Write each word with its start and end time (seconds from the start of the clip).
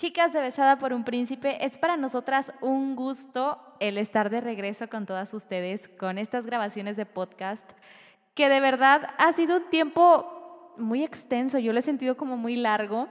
Chicas 0.00 0.32
de 0.32 0.40
Besada 0.40 0.78
por 0.78 0.94
un 0.94 1.04
Príncipe, 1.04 1.62
es 1.62 1.76
para 1.76 1.98
nosotras 1.98 2.54
un 2.62 2.96
gusto 2.96 3.60
el 3.80 3.98
estar 3.98 4.30
de 4.30 4.40
regreso 4.40 4.88
con 4.88 5.04
todas 5.04 5.34
ustedes, 5.34 5.88
con 5.88 6.16
estas 6.16 6.46
grabaciones 6.46 6.96
de 6.96 7.04
podcast, 7.04 7.70
que 8.32 8.48
de 8.48 8.60
verdad 8.60 9.08
ha 9.18 9.30
sido 9.34 9.58
un 9.58 9.68
tiempo 9.68 10.72
muy 10.78 11.04
extenso, 11.04 11.58
yo 11.58 11.74
lo 11.74 11.80
he 11.80 11.82
sentido 11.82 12.16
como 12.16 12.38
muy 12.38 12.56
largo, 12.56 13.08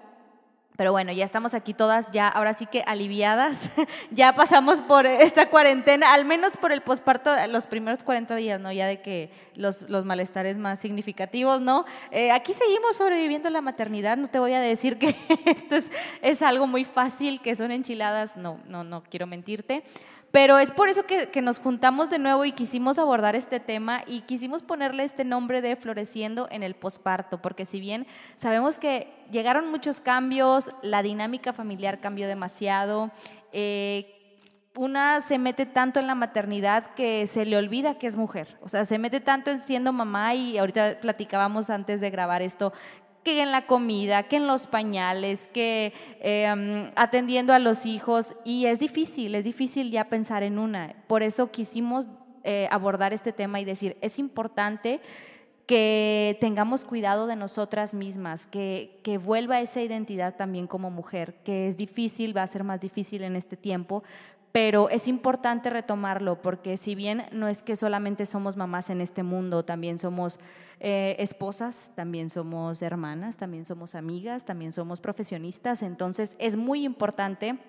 pero 0.80 0.94
bueno, 0.94 1.12
ya 1.12 1.26
estamos 1.26 1.54
aquí 1.56 1.74
todas, 1.74 2.10
ya 2.12 2.30
ahora 2.30 2.54
sí 2.54 2.66
que 2.66 2.84
aliviadas, 2.88 3.70
ya 4.12 4.34
pasamos 4.34 4.80
por 4.80 5.06
esta 5.06 5.50
cuarentena, 5.50 6.14
al 6.14 6.24
menos 6.24 6.56
por 6.56 6.72
el 6.72 6.80
posparto, 6.80 7.32
los 7.50 7.68
primeros 7.68 8.02
40 8.06 8.34
días, 8.38 8.62
¿no? 8.62 8.72
Ya 8.72 8.88
de 8.88 9.02
que 9.02 9.30
los, 9.56 9.82
los 9.90 10.06
malestares 10.06 10.58
más 10.58 10.80
significativos, 10.80 11.60
¿no? 11.60 11.84
Eh, 12.12 12.32
aquí 12.32 12.54
seguimos 12.54 12.96
sobreviviendo 12.96 13.50
la 13.50 13.60
maternidad, 13.60 14.16
no 14.16 14.30
te 14.30 14.40
voy 14.40 14.54
a 14.54 14.62
decir 14.62 14.98
que 14.98 15.18
esto 15.46 15.76
es, 15.76 15.92
es 16.22 16.42
algo 16.42 16.66
muy 16.66 16.86
fácil, 16.86 17.42
que 17.42 17.56
son 17.56 17.74
enchiladas, 17.74 18.38
no, 18.38 18.62
no, 18.66 18.86
no 18.86 19.04
quiero 19.04 19.28
mentirte. 19.28 19.84
Pero 20.32 20.60
es 20.60 20.72
por 20.72 20.90
eso 20.90 21.04
que, 21.06 21.42
nos 21.42 21.60
juntamos 21.60 22.10
de 22.10 22.20
nuevo 22.20 22.46
y 22.46 22.52
quisimos 22.52 23.00
abordar 23.00 23.36
este 23.36 23.60
tema 23.60 24.04
y 24.06 24.22
quisimos 24.22 24.62
ponerle 24.62 25.04
este 25.04 25.26
nombre 25.26 25.62
de 25.62 25.76
Floreciendo 25.76 26.48
en 26.52 26.62
el 26.62 26.76
posparto, 26.76 27.42
porque 27.42 27.66
si 27.66 27.80
bien 27.80 28.06
sabemos 28.36 28.78
que 28.78 29.12
llegaron 29.32 29.72
muchos 29.72 30.00
cambios, 30.00 30.72
la 30.84 31.02
dinámica 31.02 31.54
familiar 31.54 32.00
cambió 32.00 32.28
demasiado, 32.28 33.12
eh, 33.54 34.16
una 34.76 35.20
se 35.22 35.40
mete 35.40 35.66
tanto 35.66 36.00
en 36.00 36.08
la 36.08 36.16
maternidad 36.16 36.94
que 36.94 37.26
se 37.26 37.46
le 37.46 37.58
olvida 37.58 37.98
que 37.98 38.06
es 38.06 38.16
mujer, 38.16 38.58
o 38.62 38.70
sea, 38.70 38.86
se 38.86 39.00
mete 39.00 39.20
tanto 39.20 39.50
en 39.50 39.60
siendo 39.60 39.94
mamá 39.94 40.36
y 40.36 40.58
ahorita 40.58 41.00
platicábamos 41.02 41.70
antes 41.70 42.02
de 42.02 42.10
grabar 42.12 42.42
esto, 42.42 42.72
que 43.24 43.42
en 43.42 43.52
la 43.52 43.66
comida, 43.66 44.24
que 44.24 44.38
en 44.38 44.48
los 44.48 44.68
pañales, 44.68 45.48
que 45.48 45.94
em, 46.20 46.92
atendiendo 46.96 47.54
a 47.54 47.60
los 47.60 47.86
hijos. 47.86 48.36
Y 48.46 48.66
es 48.66 48.80
difícil, 48.80 49.36
es 49.36 49.46
difícil 49.46 49.92
ya 49.92 50.10
pensar 50.10 50.44
en 50.44 50.60
una. 50.60 50.96
Por 51.08 51.24
eso 51.24 51.52
quisimos 51.52 52.08
eh, 52.44 52.68
abordar 52.72 53.14
este 53.14 53.34
tema 53.34 53.60
y 53.60 53.66
decir, 53.66 53.98
es 54.02 54.20
importante 54.20 55.02
que 55.66 56.36
tengamos 56.42 56.84
cuidado 56.84 57.28
de 57.28 57.36
nosotras 57.36 57.94
mismas, 57.94 58.48
que, 58.48 59.00
que 59.04 59.20
vuelva 59.20 59.62
esa 59.62 59.82
identidad 59.82 60.36
también 60.36 60.66
como 60.66 60.90
mujer, 60.90 61.36
que 61.44 61.68
es 61.68 61.78
difícil, 61.78 62.36
va 62.36 62.42
a 62.42 62.48
ser 62.48 62.64
más 62.64 62.82
difícil 62.82 63.24
en 63.24 63.36
este 63.36 63.56
tiempo, 63.56 64.04
pero 64.52 64.90
es 64.90 65.08
importante 65.08 65.70
retomarlo 65.70 66.42
porque 66.42 66.78
si 66.78 66.96
bien 66.96 67.26
no 67.32 67.48
es 67.48 67.62
que 67.62 67.76
solamente 67.76 68.26
somos 68.26 68.58
mamás 68.58 68.90
en 68.90 69.02
este 69.02 69.24
mundo, 69.24 69.64
también 69.64 70.00
somos 70.00 70.40
eh, 70.80 71.16
esposas, 71.20 71.92
también 71.96 72.30
somos 72.30 72.82
hermanas, 72.82 73.38
también 73.38 73.66
somos 73.66 73.96
amigas, 73.96 74.46
también 74.46 74.74
somos 74.74 75.02
profesionistas, 75.02 75.84
entonces 75.84 76.36
es 76.40 76.56
muy 76.56 76.84
importante 76.84 77.60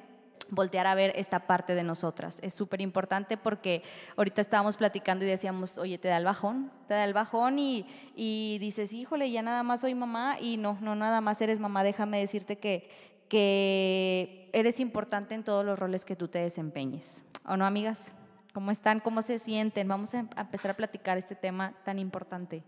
voltear 0.48 0.86
a 0.86 0.94
ver 0.94 1.12
esta 1.14 1.46
parte 1.46 1.74
de 1.74 1.84
nosotras. 1.84 2.38
Es 2.42 2.54
súper 2.54 2.80
importante 2.80 3.36
porque 3.36 3.82
ahorita 4.16 4.40
estábamos 4.40 4.76
platicando 4.76 5.24
y 5.24 5.28
decíamos, 5.28 5.78
oye, 5.78 5.98
te 5.98 6.08
da 6.08 6.16
el 6.16 6.24
bajón, 6.24 6.72
te 6.88 6.94
da 6.94 7.04
el 7.04 7.12
bajón 7.12 7.58
y, 7.58 7.86
y 8.16 8.58
dices, 8.58 8.92
híjole, 8.92 9.30
ya 9.30 9.42
nada 9.42 9.62
más 9.62 9.80
soy 9.82 9.94
mamá 9.94 10.38
y 10.40 10.56
no, 10.56 10.78
no, 10.80 10.96
nada 10.96 11.20
más 11.20 11.40
eres 11.42 11.60
mamá, 11.60 11.84
déjame 11.84 12.18
decirte 12.18 12.58
que 12.58 13.10
que 13.30 14.39
eres 14.52 14.80
importante 14.80 15.34
en 15.34 15.44
todos 15.44 15.64
los 15.64 15.78
roles 15.78 16.04
que 16.04 16.16
tú 16.16 16.28
te 16.28 16.38
desempeñes. 16.38 17.24
¿O 17.44 17.56
no, 17.56 17.66
amigas? 17.66 18.14
¿Cómo 18.52 18.70
están? 18.70 19.00
¿Cómo 19.00 19.22
se 19.22 19.38
sienten? 19.38 19.88
Vamos 19.88 20.14
a 20.14 20.20
empezar 20.36 20.72
a 20.72 20.74
platicar 20.74 21.18
este 21.18 21.34
tema 21.34 21.74
tan 21.84 21.98
importante. 21.98 22.62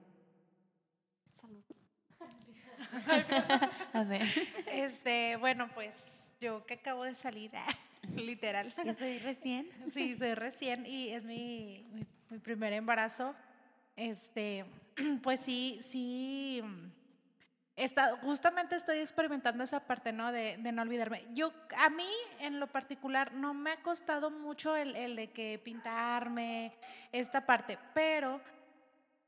Salud. 1.33 1.63
a 3.93 4.05
ver. 4.05 4.27
Este, 4.67 5.37
bueno, 5.37 5.69
pues 5.75 5.95
yo 6.41 6.65
que 6.67 6.75
acabo 6.75 7.05
de 7.05 7.15
salir, 7.15 7.51
literal. 8.15 8.73
¿Ya 8.85 8.95
soy 8.95 9.19
recién? 9.19 9.69
Sí, 9.93 10.17
soy 10.17 10.35
recién 10.35 10.87
y 10.87 11.11
es 11.11 11.25
mi, 11.25 11.85
mi, 11.93 12.07
mi 12.31 12.39
primer 12.39 12.73
embarazo. 12.73 13.35
Este, 13.97 14.65
pues 15.23 15.41
sí, 15.41 15.81
sí 15.83 16.63
justamente 18.23 18.77
estoy 18.77 18.99
experimentando 18.99 19.65
esa 19.65 19.81
parte, 19.81 20.13
¿no? 20.13 20.31
De, 20.31 20.57
no 20.59 20.83
olvidarme. 20.83 21.27
Yo, 21.33 21.53
a 21.77 21.89
mí, 21.91 22.09
en 22.39 22.61
lo 22.61 22.67
particular, 22.67 23.33
no 23.33 23.55
me 23.55 23.73
ha 23.73 23.83
costado 23.83 24.31
mucho 24.31 24.77
el, 24.77 24.95
el, 24.95 25.17
de 25.17 25.31
que 25.31 25.61
pintarme, 25.63 26.73
esta 27.13 27.47
parte, 27.47 27.79
pero 27.95 28.41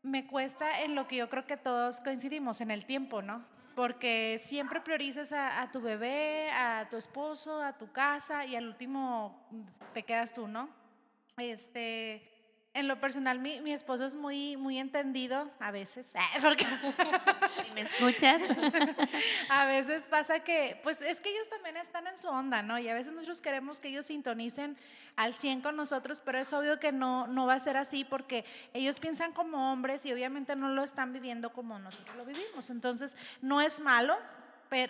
me 0.02 0.26
cuesta 0.26 0.82
en 0.82 0.94
lo 0.94 1.08
que 1.08 1.16
yo 1.16 1.30
creo 1.30 1.46
que 1.46 1.56
todos 1.56 2.00
coincidimos, 2.00 2.60
en 2.60 2.70
el 2.70 2.84
tiempo, 2.84 3.22
¿no? 3.22 3.44
Porque 3.74 4.40
siempre 4.44 4.80
priorizas 4.80 5.32
a 5.32 5.68
tu 5.72 5.80
bebé, 5.80 6.48
a 6.52 6.86
tu 6.88 6.96
esposo, 6.96 7.60
a 7.60 7.76
tu 7.76 7.90
casa 7.90 8.44
y 8.44 8.54
al 8.54 8.68
último 8.68 9.48
te 9.92 10.04
quedas 10.04 10.32
tú, 10.32 10.46
¿no? 10.46 10.68
Este 11.36 12.33
en 12.74 12.88
lo 12.88 12.98
personal, 12.98 13.38
mi, 13.38 13.60
mi, 13.60 13.72
esposo 13.72 14.04
es 14.04 14.16
muy, 14.16 14.56
muy 14.56 14.78
entendido 14.78 15.48
a 15.60 15.70
veces. 15.70 16.12
Porque 16.42 16.66
¿Me 17.72 17.82
escuchas? 17.82 18.42
a 19.48 19.64
veces 19.66 20.06
pasa 20.06 20.40
que, 20.40 20.80
pues 20.82 21.00
es 21.00 21.20
que 21.20 21.30
ellos 21.30 21.48
también 21.48 21.76
están 21.76 22.08
en 22.08 22.18
su 22.18 22.28
onda, 22.28 22.62
¿no? 22.62 22.78
Y 22.80 22.88
a 22.88 22.94
veces 22.94 23.12
nosotros 23.12 23.40
queremos 23.40 23.78
que 23.78 23.88
ellos 23.88 24.06
sintonicen 24.06 24.76
al 25.14 25.34
100 25.34 25.60
con 25.60 25.76
nosotros, 25.76 26.20
pero 26.24 26.38
es 26.38 26.52
obvio 26.52 26.80
que 26.80 26.90
no, 26.90 27.28
no 27.28 27.46
va 27.46 27.54
a 27.54 27.60
ser 27.60 27.76
así 27.76 28.04
porque 28.04 28.44
ellos 28.72 28.98
piensan 28.98 29.32
como 29.32 29.72
hombres 29.72 30.04
y 30.04 30.12
obviamente 30.12 30.56
no 30.56 30.68
lo 30.68 30.82
están 30.82 31.12
viviendo 31.12 31.52
como 31.52 31.78
nosotros 31.78 32.16
lo 32.16 32.24
vivimos. 32.24 32.70
Entonces, 32.70 33.16
no 33.40 33.60
es 33.60 33.78
malo, 33.78 34.16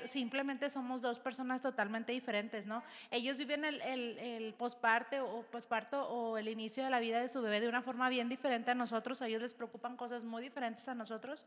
simplemente 0.05 0.71
somos 0.71 1.03
dos 1.03 1.19
personas 1.19 1.63
totalmente 1.63 2.13
diferentes, 2.13 2.67
¿no? 2.67 2.83
Ellos 3.11 3.37
viven 3.37 3.65
el, 3.65 3.81
el, 3.83 4.19
el 4.19 4.55
o 4.59 5.43
posparto 5.51 6.09
o 6.09 6.39
el 6.39 6.49
inicio 6.49 6.85
de 6.85 6.91
la 6.91 7.01
vida 7.01 7.21
de 7.21 7.29
su 7.29 7.43
bebé 7.43 7.61
de 7.61 7.69
una 7.69 7.83
forma 7.83 8.09
bien 8.09 8.29
diferente 8.29 8.71
a 8.71 8.75
nosotros, 8.75 9.23
a 9.23 9.29
ellos 9.29 9.43
les 9.43 9.55
preocupan 9.55 9.97
cosas 9.97 10.25
muy 10.25 10.43
diferentes 10.43 10.87
a 10.89 10.95
nosotros. 10.95 11.47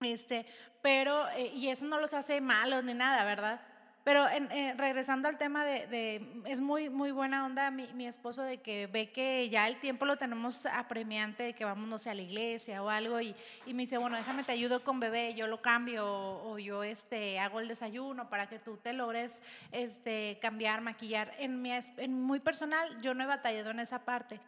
Este, 0.00 0.46
pero, 0.82 1.28
eh, 1.30 1.52
y 1.54 1.68
eso 1.68 1.86
no 1.86 1.98
los 1.98 2.12
hace 2.12 2.40
malos 2.40 2.84
ni 2.84 2.94
nada, 2.94 3.24
¿verdad? 3.24 3.60
Pero 4.06 4.28
en, 4.28 4.52
eh, 4.52 4.72
regresando 4.78 5.26
al 5.26 5.36
tema 5.36 5.64
de, 5.64 6.24
es 6.44 6.60
muy, 6.60 6.88
muy 6.88 7.10
buena 7.10 7.44
onda 7.44 7.72
mi, 7.72 7.92
mi, 7.92 8.06
esposo 8.06 8.40
de 8.40 8.58
que 8.58 8.86
ve 8.86 9.10
que 9.10 9.48
ya 9.48 9.66
el 9.66 9.80
tiempo 9.80 10.04
lo 10.04 10.16
tenemos 10.16 10.64
apremiante, 10.66 11.42
de 11.42 11.54
que 11.54 11.64
vamos, 11.64 11.88
no 11.88 11.98
sé, 11.98 12.10
a 12.10 12.14
la 12.14 12.22
iglesia 12.22 12.84
o 12.84 12.88
algo, 12.88 13.20
y, 13.20 13.34
y 13.66 13.74
me 13.74 13.82
dice, 13.82 13.98
bueno, 13.98 14.16
déjame 14.16 14.44
te 14.44 14.52
ayudo 14.52 14.84
con 14.84 15.00
bebé, 15.00 15.34
yo 15.34 15.48
lo 15.48 15.60
cambio, 15.60 16.06
o, 16.06 16.56
yo 16.56 16.84
este, 16.84 17.40
hago 17.40 17.58
el 17.58 17.66
desayuno 17.66 18.30
para 18.30 18.48
que 18.48 18.60
tú 18.60 18.76
te 18.76 18.92
logres 18.92 19.42
este, 19.72 20.38
cambiar, 20.40 20.82
maquillar. 20.82 21.34
En, 21.40 21.60
mi, 21.60 21.72
en 21.72 22.22
muy 22.22 22.38
personal, 22.38 23.02
yo 23.02 23.12
no 23.12 23.24
he 23.24 23.26
batallado 23.26 23.72
en 23.72 23.80
esa 23.80 24.04
parte. 24.04 24.38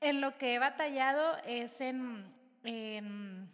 En 0.00 0.20
lo 0.20 0.38
que 0.38 0.54
he 0.54 0.58
batallado 0.60 1.38
es 1.44 1.80
en, 1.80 2.24
en 2.62 3.50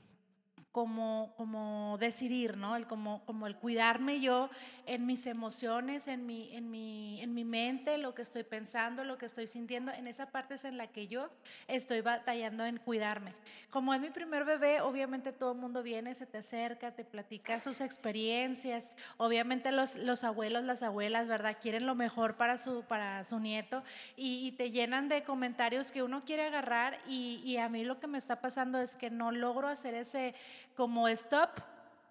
como, 0.72 1.34
como 1.36 1.96
decidir, 1.98 2.56
¿no? 2.56 2.76
El, 2.76 2.86
como, 2.86 3.24
como 3.24 3.46
el 3.46 3.56
cuidarme 3.56 4.20
yo 4.20 4.50
en 4.86 5.06
mis 5.06 5.26
emociones, 5.26 6.08
en 6.08 6.26
mi, 6.26 6.54
en, 6.54 6.70
mi, 6.70 7.20
en 7.20 7.34
mi 7.34 7.44
mente, 7.44 7.98
lo 7.98 8.14
que 8.14 8.22
estoy 8.22 8.42
pensando, 8.42 9.04
lo 9.04 9.18
que 9.18 9.26
estoy 9.26 9.46
sintiendo, 9.46 9.92
en 9.92 10.06
esa 10.06 10.26
parte 10.26 10.54
es 10.54 10.64
en 10.64 10.76
la 10.76 10.86
que 10.86 11.06
yo 11.08 11.30
estoy 11.66 12.00
batallando 12.00 12.64
en 12.64 12.78
cuidarme. 12.78 13.34
Como 13.70 13.92
es 13.94 14.00
mi 14.00 14.10
primer 14.10 14.44
bebé, 14.44 14.80
obviamente 14.80 15.32
todo 15.32 15.52
el 15.52 15.58
mundo 15.58 15.82
viene, 15.82 16.14
se 16.14 16.26
te 16.26 16.38
acerca, 16.38 16.92
te 16.92 17.04
platica 17.04 17.60
sus 17.60 17.80
experiencias, 17.80 18.92
obviamente 19.16 19.72
los, 19.72 19.94
los 19.94 20.24
abuelos, 20.24 20.64
las 20.64 20.82
abuelas, 20.82 21.28
¿verdad? 21.28 21.56
Quieren 21.60 21.86
lo 21.86 21.94
mejor 21.94 22.36
para 22.36 22.58
su, 22.58 22.82
para 22.82 23.24
su 23.24 23.40
nieto 23.40 23.82
y, 24.16 24.48
te 24.58 24.70
llenan 24.70 25.08
de 25.08 25.22
comentarios 25.22 25.92
que 25.92 26.02
uno 26.02 26.24
quiere 26.24 26.46
agarrar 26.46 26.98
y, 27.06 27.42
y 27.44 27.58
a 27.58 27.68
mí 27.68 27.84
lo 27.84 28.00
que 28.00 28.06
me 28.06 28.18
está 28.18 28.40
pasando 28.40 28.80
es 28.80 28.96
que 28.96 29.10
no 29.10 29.30
logro 29.30 29.68
hacer 29.68 29.94
ese 29.94 30.34
como 30.78 31.08
stop 31.08 31.50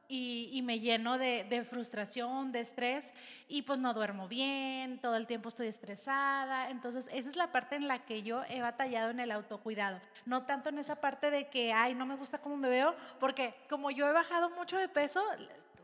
y, 0.09 0.61
me 0.61 0.81
lleno 0.81 1.17
de, 1.17 1.65
frustración, 1.69 2.51
de 2.51 2.59
estrés 2.59 3.13
y 3.47 3.61
pues 3.61 3.79
no 3.79 3.93
duermo 3.93 4.27
bien, 4.27 4.99
todo 4.99 5.15
el 5.15 5.25
tiempo 5.25 5.47
estoy 5.47 5.67
estresada. 5.67 6.69
Entonces 6.69 7.07
esa 7.13 7.29
es 7.29 7.37
la 7.37 7.53
parte 7.53 7.77
en 7.77 7.87
la 7.87 8.03
que 8.03 8.23
yo 8.23 8.43
he 8.49 8.61
batallado 8.61 9.09
en 9.09 9.21
el 9.21 9.31
autocuidado. 9.31 10.01
No 10.25 10.43
tanto 10.43 10.67
en 10.67 10.79
esa 10.79 10.97
parte 10.97 11.31
de 11.31 11.47
que, 11.47 11.71
ay, 11.71 11.95
no 11.95 12.05
me 12.05 12.17
gusta 12.17 12.39
cómo 12.39 12.57
me 12.57 12.67
veo, 12.67 12.93
porque 13.21 13.55
como 13.69 13.89
yo 13.89 14.05
he 14.05 14.11
bajado 14.11 14.49
mucho 14.49 14.77
de 14.77 14.89
peso, 14.89 15.23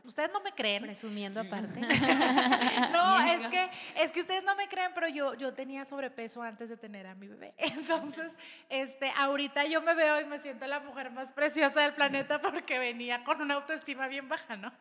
ustedes 0.04 0.30
no 0.32 0.40
me 0.40 0.52
creen. 0.52 0.82
Presumiendo 0.82 1.40
aparte. 1.40 1.80
no, 1.80 3.20
es 3.26 3.48
que, 3.48 3.70
es 3.96 4.12
que 4.12 4.20
ustedes 4.20 4.44
no 4.44 4.54
me 4.54 4.68
creen, 4.68 4.92
pero 4.94 5.08
yo, 5.08 5.34
yo 5.34 5.52
tenía 5.52 5.84
sobrepeso 5.84 6.42
antes 6.42 6.68
de 6.68 6.76
tener 6.76 7.06
a 7.06 7.14
mi 7.14 7.28
bebé. 7.28 7.54
Entonces, 7.58 8.32
este, 8.68 9.10
ahorita 9.16 9.64
yo 9.66 9.82
me 9.82 9.94
veo 9.94 10.20
y 10.20 10.24
me 10.24 10.38
siento 10.38 10.66
la 10.66 10.80
mujer 10.80 11.10
más 11.10 11.32
preciosa 11.32 11.82
del 11.82 11.92
planeta 11.92 12.40
porque 12.40 12.78
venía 12.78 13.24
con 13.24 13.40
una 13.40 13.54
autoestima 13.54 14.08
bien 14.08 14.28
baja, 14.28 14.56
¿no? 14.56 14.72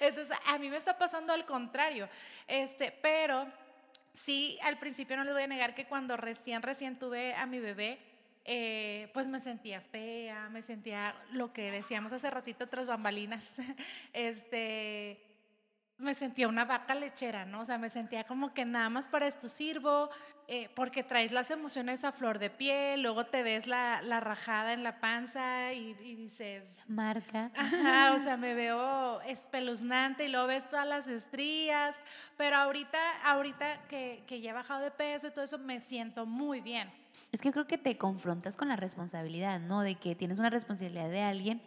Entonces, 0.00 0.36
a 0.46 0.58
mí 0.58 0.68
me 0.68 0.76
está 0.76 0.96
pasando 0.98 1.32
al 1.32 1.44
contrario. 1.44 2.08
Este, 2.46 2.96
pero 3.02 3.46
sí, 4.12 4.58
al 4.62 4.78
principio 4.78 5.16
no 5.16 5.24
les 5.24 5.32
voy 5.32 5.42
a 5.42 5.46
negar 5.46 5.74
que 5.74 5.86
cuando 5.86 6.16
recién, 6.16 6.62
recién 6.62 6.98
tuve 6.98 7.34
a 7.34 7.46
mi 7.46 7.58
bebé, 7.58 7.98
eh, 8.44 9.10
pues 9.14 9.28
me 9.28 9.40
sentía 9.40 9.80
fea, 9.80 10.48
me 10.50 10.62
sentía 10.62 11.14
lo 11.32 11.52
que 11.52 11.70
decíamos 11.70 12.12
hace 12.12 12.30
ratito 12.30 12.68
tras 12.68 12.88
bambalinas, 12.88 13.56
este, 14.12 15.20
me 15.98 16.14
sentía 16.14 16.48
una 16.48 16.64
vaca 16.64 16.94
lechera, 16.94 17.44
¿no? 17.44 17.60
O 17.60 17.64
sea, 17.64 17.78
me 17.78 17.88
sentía 17.88 18.24
como 18.24 18.52
que 18.52 18.64
nada 18.64 18.88
más 18.88 19.06
para 19.06 19.28
esto 19.28 19.48
sirvo, 19.48 20.10
eh, 20.48 20.68
porque 20.74 21.04
traes 21.04 21.30
las 21.30 21.52
emociones 21.52 22.02
a 22.02 22.10
flor 22.10 22.40
de 22.40 22.50
piel, 22.50 23.02
luego 23.02 23.26
te 23.26 23.44
ves 23.44 23.68
la, 23.68 24.02
la 24.02 24.18
rajada 24.18 24.72
en 24.72 24.82
la 24.82 24.98
panza 24.98 25.72
y, 25.72 25.94
dices... 25.94 26.64
Marca. 26.88 27.52
Ajá, 27.54 28.14
o 28.14 28.18
sea, 28.22 28.36
me 28.36 28.54
veo 28.54 29.20
espeluznante 29.20 30.24
y 30.24 30.28
luego 30.28 30.48
ves 30.48 30.68
todas 30.68 30.86
las 30.86 31.06
estrías, 31.06 32.00
pero 32.36 32.56
ahorita, 32.56 32.98
ahorita 33.22 33.86
que, 33.86 34.24
que 34.26 34.40
ya 34.40 34.50
he 34.50 34.54
bajado 34.54 34.80
de 34.80 34.90
peso 34.90 35.28
y 35.28 35.30
todo 35.30 35.44
eso, 35.44 35.58
me 35.58 35.78
siento 35.78 36.26
muy 36.26 36.60
bien. 36.60 37.01
Es 37.30 37.40
que 37.40 37.52
creo 37.52 37.66
que 37.66 37.78
te 37.78 37.96
confrontas 37.98 38.56
con 38.56 38.68
la 38.68 38.76
responsabilidad, 38.76 39.60
¿no? 39.60 39.80
De 39.80 39.94
que 39.94 40.14
tienes 40.14 40.38
una 40.38 40.50
responsabilidad 40.50 41.10
de 41.10 41.22
alguien 41.22 41.62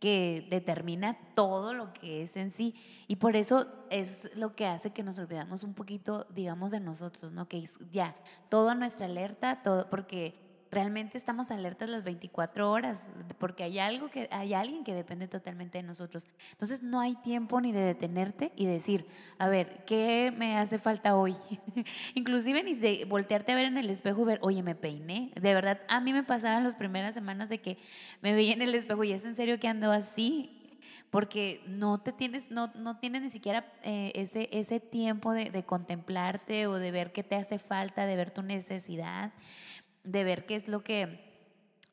que 0.00 0.48
determina 0.50 1.16
todo 1.36 1.74
lo 1.74 1.92
que 1.92 2.24
es 2.24 2.36
en 2.36 2.50
sí. 2.50 2.74
Y 3.06 3.16
por 3.16 3.36
eso 3.36 3.68
es 3.88 4.36
lo 4.36 4.56
que 4.56 4.66
hace 4.66 4.90
que 4.90 5.04
nos 5.04 5.16
olvidamos 5.16 5.62
un 5.62 5.74
poquito, 5.74 6.26
digamos, 6.34 6.72
de 6.72 6.80
nosotros, 6.80 7.30
¿no? 7.30 7.46
Que 7.46 7.68
ya, 7.92 8.16
toda 8.48 8.74
nuestra 8.74 9.06
alerta, 9.06 9.62
todo, 9.62 9.88
porque 9.88 10.51
realmente 10.72 11.18
estamos 11.18 11.50
alertas 11.50 11.90
las 11.90 12.02
24 12.02 12.70
horas, 12.70 12.98
porque 13.38 13.62
hay 13.62 13.78
algo 13.78 14.08
que, 14.08 14.26
hay 14.32 14.54
alguien 14.54 14.84
que 14.84 14.94
depende 14.94 15.28
totalmente 15.28 15.76
de 15.76 15.84
nosotros. 15.84 16.26
Entonces 16.52 16.82
no 16.82 16.98
hay 16.98 17.14
tiempo 17.16 17.60
ni 17.60 17.72
de 17.72 17.80
detenerte 17.80 18.52
y 18.56 18.64
decir, 18.64 19.06
a 19.38 19.48
ver, 19.48 19.84
¿qué 19.86 20.32
me 20.34 20.56
hace 20.56 20.78
falta 20.78 21.14
hoy? 21.14 21.36
Inclusive 22.14 22.62
ni 22.62 22.72
de 22.72 23.04
voltearte 23.04 23.52
a 23.52 23.54
ver 23.54 23.66
en 23.66 23.76
el 23.76 23.90
espejo 23.90 24.22
y 24.22 24.24
ver, 24.24 24.38
oye, 24.40 24.62
me 24.62 24.74
peiné. 24.74 25.30
De 25.38 25.52
verdad, 25.52 25.82
a 25.88 26.00
mí 26.00 26.14
me 26.14 26.22
pasaba 26.22 26.56
en 26.56 26.64
las 26.64 26.74
primeras 26.74 27.12
semanas 27.12 27.50
de 27.50 27.58
que 27.58 27.76
me 28.22 28.32
veía 28.32 28.54
en 28.54 28.62
el 28.62 28.74
espejo 28.74 29.04
y 29.04 29.12
es 29.12 29.26
en 29.26 29.36
serio 29.36 29.60
que 29.60 29.68
ando 29.68 29.92
así 29.92 30.58
porque 31.10 31.60
no 31.66 32.00
te 32.00 32.12
tienes, 32.12 32.50
no, 32.50 32.68
no 32.68 32.96
tienes 32.98 33.20
ni 33.20 33.28
siquiera 33.28 33.70
eh, 33.82 34.12
ese, 34.14 34.48
ese 34.50 34.80
tiempo 34.80 35.34
de, 35.34 35.50
de, 35.50 35.62
contemplarte 35.62 36.66
o 36.66 36.76
de 36.76 36.90
ver 36.90 37.12
qué 37.12 37.22
te 37.22 37.34
hace 37.34 37.58
falta, 37.58 38.06
de 38.06 38.16
ver 38.16 38.30
tu 38.30 38.40
necesidad 38.40 39.32
de 40.04 40.24
ver 40.24 40.46
qué 40.46 40.56
es 40.56 40.68
lo 40.68 40.82
que 40.82 41.30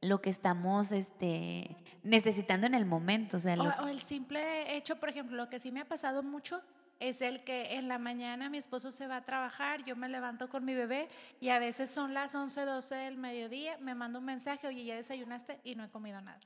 lo 0.01 0.21
que 0.21 0.29
estamos 0.29 0.91
este, 0.91 1.75
necesitando 2.03 2.67
en 2.67 2.73
el 2.73 2.85
momento. 2.85 3.37
O, 3.37 3.39
sea, 3.39 3.55
o, 3.55 3.87
el 3.87 4.01
simple 4.01 4.75
hecho, 4.75 4.97
por 4.97 5.09
ejemplo, 5.09 5.35
lo 5.35 5.49
que 5.49 5.59
sí 5.59 5.71
me 5.71 5.81
ha 5.81 5.85
pasado 5.85 6.23
mucho 6.23 6.61
es 6.99 7.21
el 7.21 7.43
que 7.43 7.75
en 7.75 7.87
la 7.87 7.97
mañana 7.97 8.49
mi 8.49 8.57
esposo 8.57 8.91
se 8.91 9.07
va 9.07 9.17
a 9.17 9.21
trabajar, 9.21 9.85
yo 9.85 9.95
me 9.95 10.09
levanto 10.09 10.49
con 10.49 10.65
mi 10.65 10.73
bebé 10.73 11.07
y 11.39 11.49
a 11.49 11.59
veces 11.59 11.89
son 11.89 12.13
las 12.13 12.35
11, 12.35 12.61
12 12.61 12.95
del 12.95 13.17
mediodía, 13.17 13.77
me 13.79 13.95
manda 13.95 14.19
un 14.19 14.25
mensaje, 14.25 14.67
oye, 14.67 14.83
ya 14.83 14.95
desayunaste 14.95 15.59
y 15.63 15.75
no 15.75 15.85
he 15.85 15.89
comido 15.89 16.19
nada. 16.21 16.39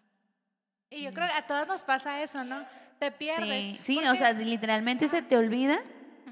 Y 0.91 1.03
yo 1.03 1.11
mm. 1.11 1.13
creo 1.13 1.27
que 1.27 1.33
a 1.33 1.47
todos 1.47 1.67
nos 1.67 1.83
pasa 1.83 2.21
eso, 2.21 2.43
¿no? 2.43 2.63
Te 2.99 3.11
pierdes. 3.11 3.47
Sí, 3.47 3.79
sí 3.81 3.99
o 4.05 4.15
sea, 4.15 4.33
literalmente 4.33 5.07
se 5.07 5.23
te 5.23 5.37
olvida 5.37 5.79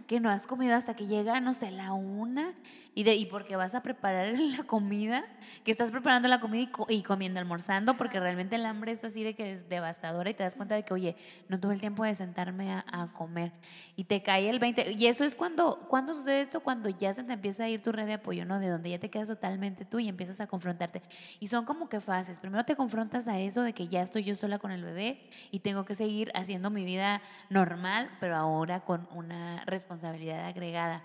que 0.05 0.19
no 0.19 0.29
has 0.29 0.45
comido 0.45 0.75
hasta 0.75 0.95
que 0.95 1.07
llega, 1.07 1.39
no 1.41 1.53
sé, 1.53 1.71
la 1.71 1.93
una 1.93 2.53
y, 2.93 3.03
de, 3.03 3.15
y 3.15 3.25
porque 3.25 3.55
vas 3.55 3.73
a 3.73 3.81
preparar 3.81 4.33
la 4.37 4.63
comida, 4.63 5.23
que 5.63 5.71
estás 5.71 5.91
preparando 5.91 6.27
la 6.27 6.39
comida 6.39 6.69
y, 6.89 7.03
comiendo, 7.03 7.39
almorzando, 7.39 7.95
porque 7.95 8.19
realmente 8.19 8.55
el 8.55 8.65
hambre 8.65 8.91
es 8.91 9.03
así 9.03 9.23
de 9.23 9.33
que 9.33 9.53
es 9.53 9.69
devastadora 9.69 10.29
y 10.29 10.33
te 10.33 10.43
das 10.43 10.55
cuenta 10.55 10.75
de 10.75 10.83
que, 10.83 10.93
oye, 10.93 11.15
no 11.47 11.59
tuve 11.59 11.73
el 11.73 11.79
tiempo 11.79 12.03
de 12.03 12.15
sentarme 12.15 12.71
a, 12.71 13.09
comer 13.13 13.51
y 13.95 14.05
te 14.05 14.21
cae 14.23 14.49
el 14.49 14.59
20. 14.59 14.93
Y 14.97 15.07
eso 15.07 15.23
es 15.23 15.35
cuando, 15.35 15.79
cuando 15.89 16.13
sucede 16.13 16.41
esto, 16.41 16.61
cuando 16.61 16.89
ya 16.89 17.13
se 17.13 17.23
te 17.23 17.33
empieza 17.33 17.63
a 17.65 17.69
ir 17.69 17.81
tu 17.81 17.91
red 17.91 18.05
de 18.05 18.13
apoyo, 18.13 18.45
¿no? 18.45 18.59
De 18.59 18.69
donde 18.69 18.89
ya 18.89 18.99
te 18.99 19.09
quedas 19.09 19.27
totalmente 19.27 19.85
tú 19.85 19.99
y 19.99 20.07
empiezas 20.07 20.39
a 20.39 20.47
confrontarte. 20.47 21.01
Y 21.39 21.47
son 21.47 21.65
como 21.65 21.89
que 21.89 21.99
fases. 22.01 22.39
Primero 22.39 22.63
te 22.63 22.75
confrontas 22.75 23.27
a 23.27 23.39
eso 23.39 23.61
de 23.61 23.73
que 23.73 23.87
ya 23.87 24.01
estoy 24.01 24.23
yo 24.23 24.35
sola 24.35 24.59
con 24.59 24.71
el 24.71 24.83
bebé 24.83 25.29
y 25.51 25.59
tengo 25.59 25.85
que 25.85 25.95
seguir 25.95 26.31
haciendo 26.35 26.69
mi 26.69 26.85
vida 26.85 27.21
normal, 27.49 28.09
pero 28.19 28.35
ahora 28.35 28.81
con 28.81 29.07
una 29.11 29.63
responsabilidad 29.65 30.45
agregada. 30.45 31.03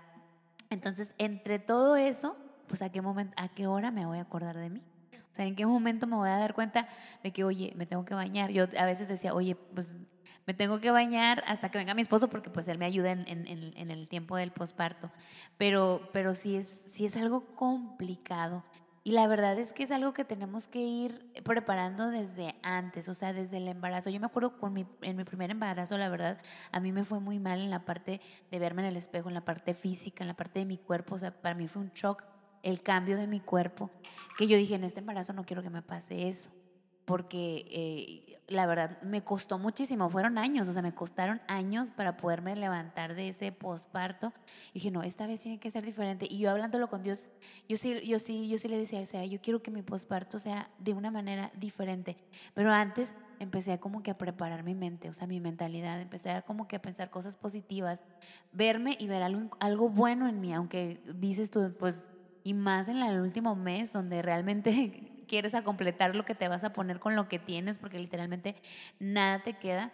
Entonces, 0.70 1.14
entre 1.18 1.58
todo 1.58 1.96
eso, 1.96 2.36
pues 2.66 2.82
a 2.82 2.90
qué 2.90 3.02
momento, 3.02 3.34
a 3.36 3.48
qué 3.48 3.66
hora 3.66 3.90
me 3.90 4.06
voy 4.06 4.18
a 4.18 4.22
acordar 4.22 4.56
de 4.56 4.70
mí. 4.70 4.82
O 5.12 5.34
sea, 5.36 5.44
en 5.44 5.54
qué 5.54 5.66
momento 5.66 6.06
me 6.06 6.16
voy 6.16 6.28
a 6.28 6.38
dar 6.38 6.54
cuenta 6.54 6.88
de 7.22 7.32
que, 7.32 7.44
oye, 7.44 7.72
me 7.76 7.86
tengo 7.86 8.04
que 8.04 8.14
bañar. 8.14 8.50
Yo 8.50 8.64
a 8.78 8.86
veces 8.86 9.08
decía, 9.08 9.34
oye, 9.34 9.54
pues 9.54 9.88
me 10.46 10.54
tengo 10.54 10.80
que 10.80 10.90
bañar 10.90 11.42
hasta 11.46 11.70
que 11.70 11.78
venga 11.78 11.94
mi 11.94 12.02
esposo 12.02 12.28
porque 12.28 12.50
pues 12.50 12.68
él 12.68 12.78
me 12.78 12.86
ayuda 12.86 13.12
en, 13.12 13.90
el 13.90 14.08
tiempo 14.08 14.36
del 14.36 14.52
posparto. 14.52 15.10
Pero, 15.58 16.08
pero 16.12 16.34
sí, 16.34 16.56
es, 16.56 16.82
sí 16.92 17.04
es 17.04 17.16
algo 17.16 17.46
complicado. 17.54 18.64
Y 19.06 19.12
la 19.12 19.28
verdad 19.28 19.56
es 19.56 19.72
que 19.72 19.84
es 19.84 19.92
algo 19.92 20.12
que 20.12 20.24
tenemos 20.24 20.66
que 20.66 20.80
ir 20.80 21.30
preparando 21.44 22.10
desde 22.10 22.56
antes, 22.64 23.08
o 23.08 23.14
sea, 23.14 23.32
desde 23.32 23.58
el 23.58 23.68
embarazo. 23.68 24.10
Yo 24.10 24.18
me 24.18 24.26
acuerdo 24.26 24.58
con 24.58 24.72
mi, 24.72 24.84
en 25.00 25.16
mi 25.16 25.22
primer 25.22 25.52
embarazo, 25.52 25.96
la 25.96 26.08
verdad, 26.08 26.40
a 26.72 26.80
mí 26.80 26.90
me 26.90 27.04
fue 27.04 27.20
muy 27.20 27.38
mal 27.38 27.60
en 27.60 27.70
la 27.70 27.84
parte 27.84 28.20
de 28.50 28.58
verme 28.58 28.82
en 28.82 28.88
el 28.88 28.96
espejo, 28.96 29.28
en 29.28 29.34
la 29.34 29.44
parte 29.44 29.74
física, 29.74 30.24
en 30.24 30.26
la 30.26 30.34
parte 30.34 30.58
de 30.58 30.64
mi 30.64 30.76
cuerpo. 30.76 31.14
O 31.14 31.18
sea, 31.18 31.30
para 31.30 31.54
mí 31.54 31.68
fue 31.68 31.82
un 31.82 31.92
shock 31.94 32.24
el 32.64 32.82
cambio 32.82 33.16
de 33.16 33.28
mi 33.28 33.38
cuerpo, 33.38 33.92
que 34.36 34.48
yo 34.48 34.56
dije, 34.56 34.74
en 34.74 34.82
este 34.82 34.98
embarazo 34.98 35.32
no 35.32 35.44
quiero 35.44 35.62
que 35.62 35.70
me 35.70 35.82
pase 35.82 36.28
eso 36.28 36.50
porque 37.06 37.64
eh, 37.70 38.38
la 38.48 38.66
verdad 38.66 39.00
me 39.02 39.22
costó 39.22 39.58
muchísimo, 39.58 40.10
fueron 40.10 40.38
años, 40.38 40.68
o 40.68 40.72
sea, 40.72 40.82
me 40.82 40.92
costaron 40.92 41.40
años 41.46 41.90
para 41.92 42.16
poderme 42.16 42.54
levantar 42.56 43.14
de 43.14 43.28
ese 43.28 43.52
posparto. 43.52 44.32
Dije, 44.74 44.90
no, 44.90 45.02
esta 45.04 45.26
vez 45.26 45.40
tiene 45.40 45.58
que 45.58 45.70
ser 45.70 45.84
diferente. 45.84 46.26
Y 46.28 46.38
yo 46.38 46.50
hablándolo 46.50 46.88
con 46.88 47.02
Dios, 47.02 47.28
yo 47.68 47.76
sí, 47.76 48.00
yo 48.06 48.18
sí, 48.18 48.48
yo 48.48 48.58
sí 48.58 48.68
le 48.68 48.76
decía, 48.76 49.00
o 49.00 49.06
sea, 49.06 49.24
yo 49.24 49.40
quiero 49.40 49.62
que 49.62 49.70
mi 49.70 49.82
posparto 49.82 50.40
sea 50.40 50.68
de 50.78 50.94
una 50.94 51.12
manera 51.12 51.52
diferente. 51.56 52.16
Pero 52.54 52.72
antes 52.72 53.14
empecé 53.38 53.72
a 53.72 53.78
como 53.78 54.02
que 54.02 54.10
a 54.10 54.18
preparar 54.18 54.64
mi 54.64 54.74
mente, 54.74 55.08
o 55.08 55.12
sea, 55.12 55.28
mi 55.28 55.38
mentalidad, 55.40 56.00
empecé 56.00 56.30
a 56.30 56.42
como 56.42 56.66
que 56.66 56.76
a 56.76 56.82
pensar 56.82 57.10
cosas 57.10 57.36
positivas, 57.36 58.02
verme 58.52 58.96
y 58.98 59.06
ver 59.06 59.22
algo, 59.22 59.56
algo 59.60 59.88
bueno 59.90 60.28
en 60.28 60.40
mí, 60.40 60.52
aunque 60.52 61.00
dices 61.14 61.50
tú, 61.50 61.72
pues, 61.78 61.96
y 62.42 62.54
más 62.54 62.88
en 62.88 62.98
el 62.98 63.20
último 63.20 63.54
mes, 63.54 63.92
donde 63.92 64.22
realmente 64.22 65.15
quieres 65.26 65.54
a 65.54 65.62
completar 65.62 66.14
lo 66.14 66.24
que 66.24 66.34
te 66.34 66.48
vas 66.48 66.64
a 66.64 66.72
poner 66.72 67.00
con 67.00 67.16
lo 67.16 67.28
que 67.28 67.38
tienes, 67.38 67.78
porque 67.78 67.98
literalmente 67.98 68.56
nada 68.98 69.42
te 69.42 69.54
queda, 69.54 69.92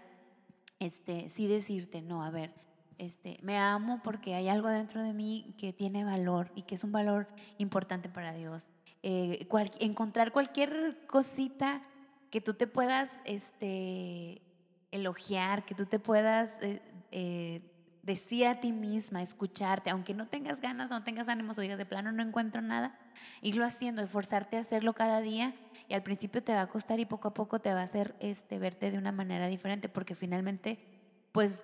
este, 0.78 1.28
sí 1.28 1.46
decirte, 1.46 2.02
no, 2.02 2.24
a 2.24 2.30
ver, 2.30 2.52
este, 2.98 3.38
me 3.42 3.58
amo 3.58 4.00
porque 4.04 4.34
hay 4.34 4.48
algo 4.48 4.68
dentro 4.68 5.02
de 5.02 5.12
mí 5.12 5.54
que 5.58 5.72
tiene 5.72 6.04
valor 6.04 6.52
y 6.54 6.62
que 6.62 6.76
es 6.76 6.84
un 6.84 6.92
valor 6.92 7.26
importante 7.58 8.08
para 8.08 8.32
Dios. 8.32 8.68
Eh, 9.02 9.48
encontrar 9.80 10.32
cualquier 10.32 10.98
cosita 11.08 11.82
que 12.30 12.40
tú 12.40 12.54
te 12.54 12.66
puedas 12.66 13.18
este, 13.24 14.40
elogiar, 14.92 15.64
que 15.64 15.74
tú 15.74 15.86
te 15.86 15.98
puedas 15.98 16.50
eh, 16.60 16.80
eh, 17.10 17.60
decir 18.02 18.46
a 18.46 18.60
ti 18.60 18.72
misma, 18.72 19.22
escucharte, 19.22 19.90
aunque 19.90 20.14
no 20.14 20.26
tengas 20.26 20.60
ganas 20.60 20.90
no 20.90 21.04
tengas 21.04 21.28
ánimos 21.28 21.56
o 21.56 21.60
digas 21.60 21.78
de 21.78 21.86
plano 21.86 22.10
no 22.12 22.22
encuentro 22.22 22.60
nada, 22.60 22.98
irlo 23.40 23.64
haciendo, 23.64 24.02
esforzarte 24.02 24.56
a 24.56 24.60
hacerlo 24.60 24.92
cada 24.92 25.20
día 25.20 25.54
y 25.88 25.94
al 25.94 26.02
principio 26.02 26.42
te 26.42 26.52
va 26.52 26.62
a 26.62 26.68
costar 26.68 27.00
y 27.00 27.06
poco 27.06 27.28
a 27.28 27.34
poco 27.34 27.60
te 27.60 27.72
va 27.72 27.80
a 27.80 27.84
hacer 27.84 28.14
este, 28.18 28.58
verte 28.58 28.90
de 28.90 28.98
una 28.98 29.12
manera 29.12 29.46
diferente 29.46 29.88
porque 29.88 30.14
finalmente 30.14 30.78
pues 31.30 31.62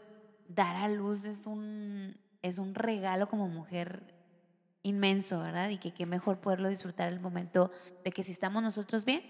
dar 0.48 0.76
a 0.76 0.88
luz 0.88 1.24
es 1.24 1.46
un, 1.46 2.16
es 2.42 2.58
un 2.58 2.74
regalo 2.74 3.28
como 3.28 3.48
mujer 3.48 4.14
inmenso, 4.82 5.40
¿verdad? 5.40 5.68
Y 5.70 5.78
que 5.78 5.92
qué 5.92 6.06
mejor 6.06 6.38
poderlo 6.38 6.68
disfrutar 6.68 7.12
el 7.12 7.20
momento 7.20 7.70
de 8.04 8.12
que 8.12 8.22
si 8.22 8.32
estamos 8.32 8.62
nosotros 8.62 9.04
bien, 9.04 9.22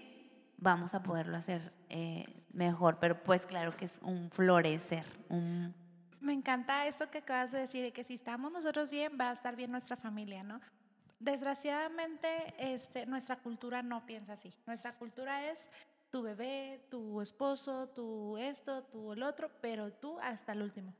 vamos 0.58 0.94
a 0.94 1.02
poderlo 1.02 1.36
hacer 1.36 1.72
eh, 1.88 2.24
mejor, 2.52 2.98
pero 3.00 3.22
pues 3.22 3.46
claro 3.46 3.76
que 3.76 3.86
es 3.86 3.98
un 4.02 4.30
florecer, 4.30 5.04
un 5.28 5.74
me 6.20 6.32
encanta 6.32 6.86
esto 6.86 7.10
que 7.10 7.18
acabas 7.18 7.52
de 7.52 7.60
decir, 7.60 7.82
de 7.82 7.92
que 7.92 8.04
si 8.04 8.14
estamos 8.14 8.52
nosotros 8.52 8.90
bien, 8.90 9.16
va 9.20 9.30
a 9.30 9.32
estar 9.32 9.56
bien 9.56 9.70
nuestra 9.70 9.96
familia, 9.96 10.42
¿no? 10.42 10.60
Desgraciadamente, 11.20 12.54
este, 12.58 13.06
nuestra 13.06 13.36
cultura 13.36 13.82
no 13.82 14.06
piensa 14.06 14.34
así. 14.34 14.54
Nuestra 14.66 14.94
cultura 14.94 15.50
es 15.50 15.68
tu 16.10 16.22
bebé, 16.22 16.80
tu 16.90 17.20
esposo, 17.20 17.88
tu 17.88 18.36
esto, 18.38 18.84
tu 18.84 19.12
el 19.12 19.22
otro, 19.22 19.50
pero 19.60 19.92
tú 19.92 20.18
hasta 20.20 20.52
el 20.52 20.62
último. 20.62 20.94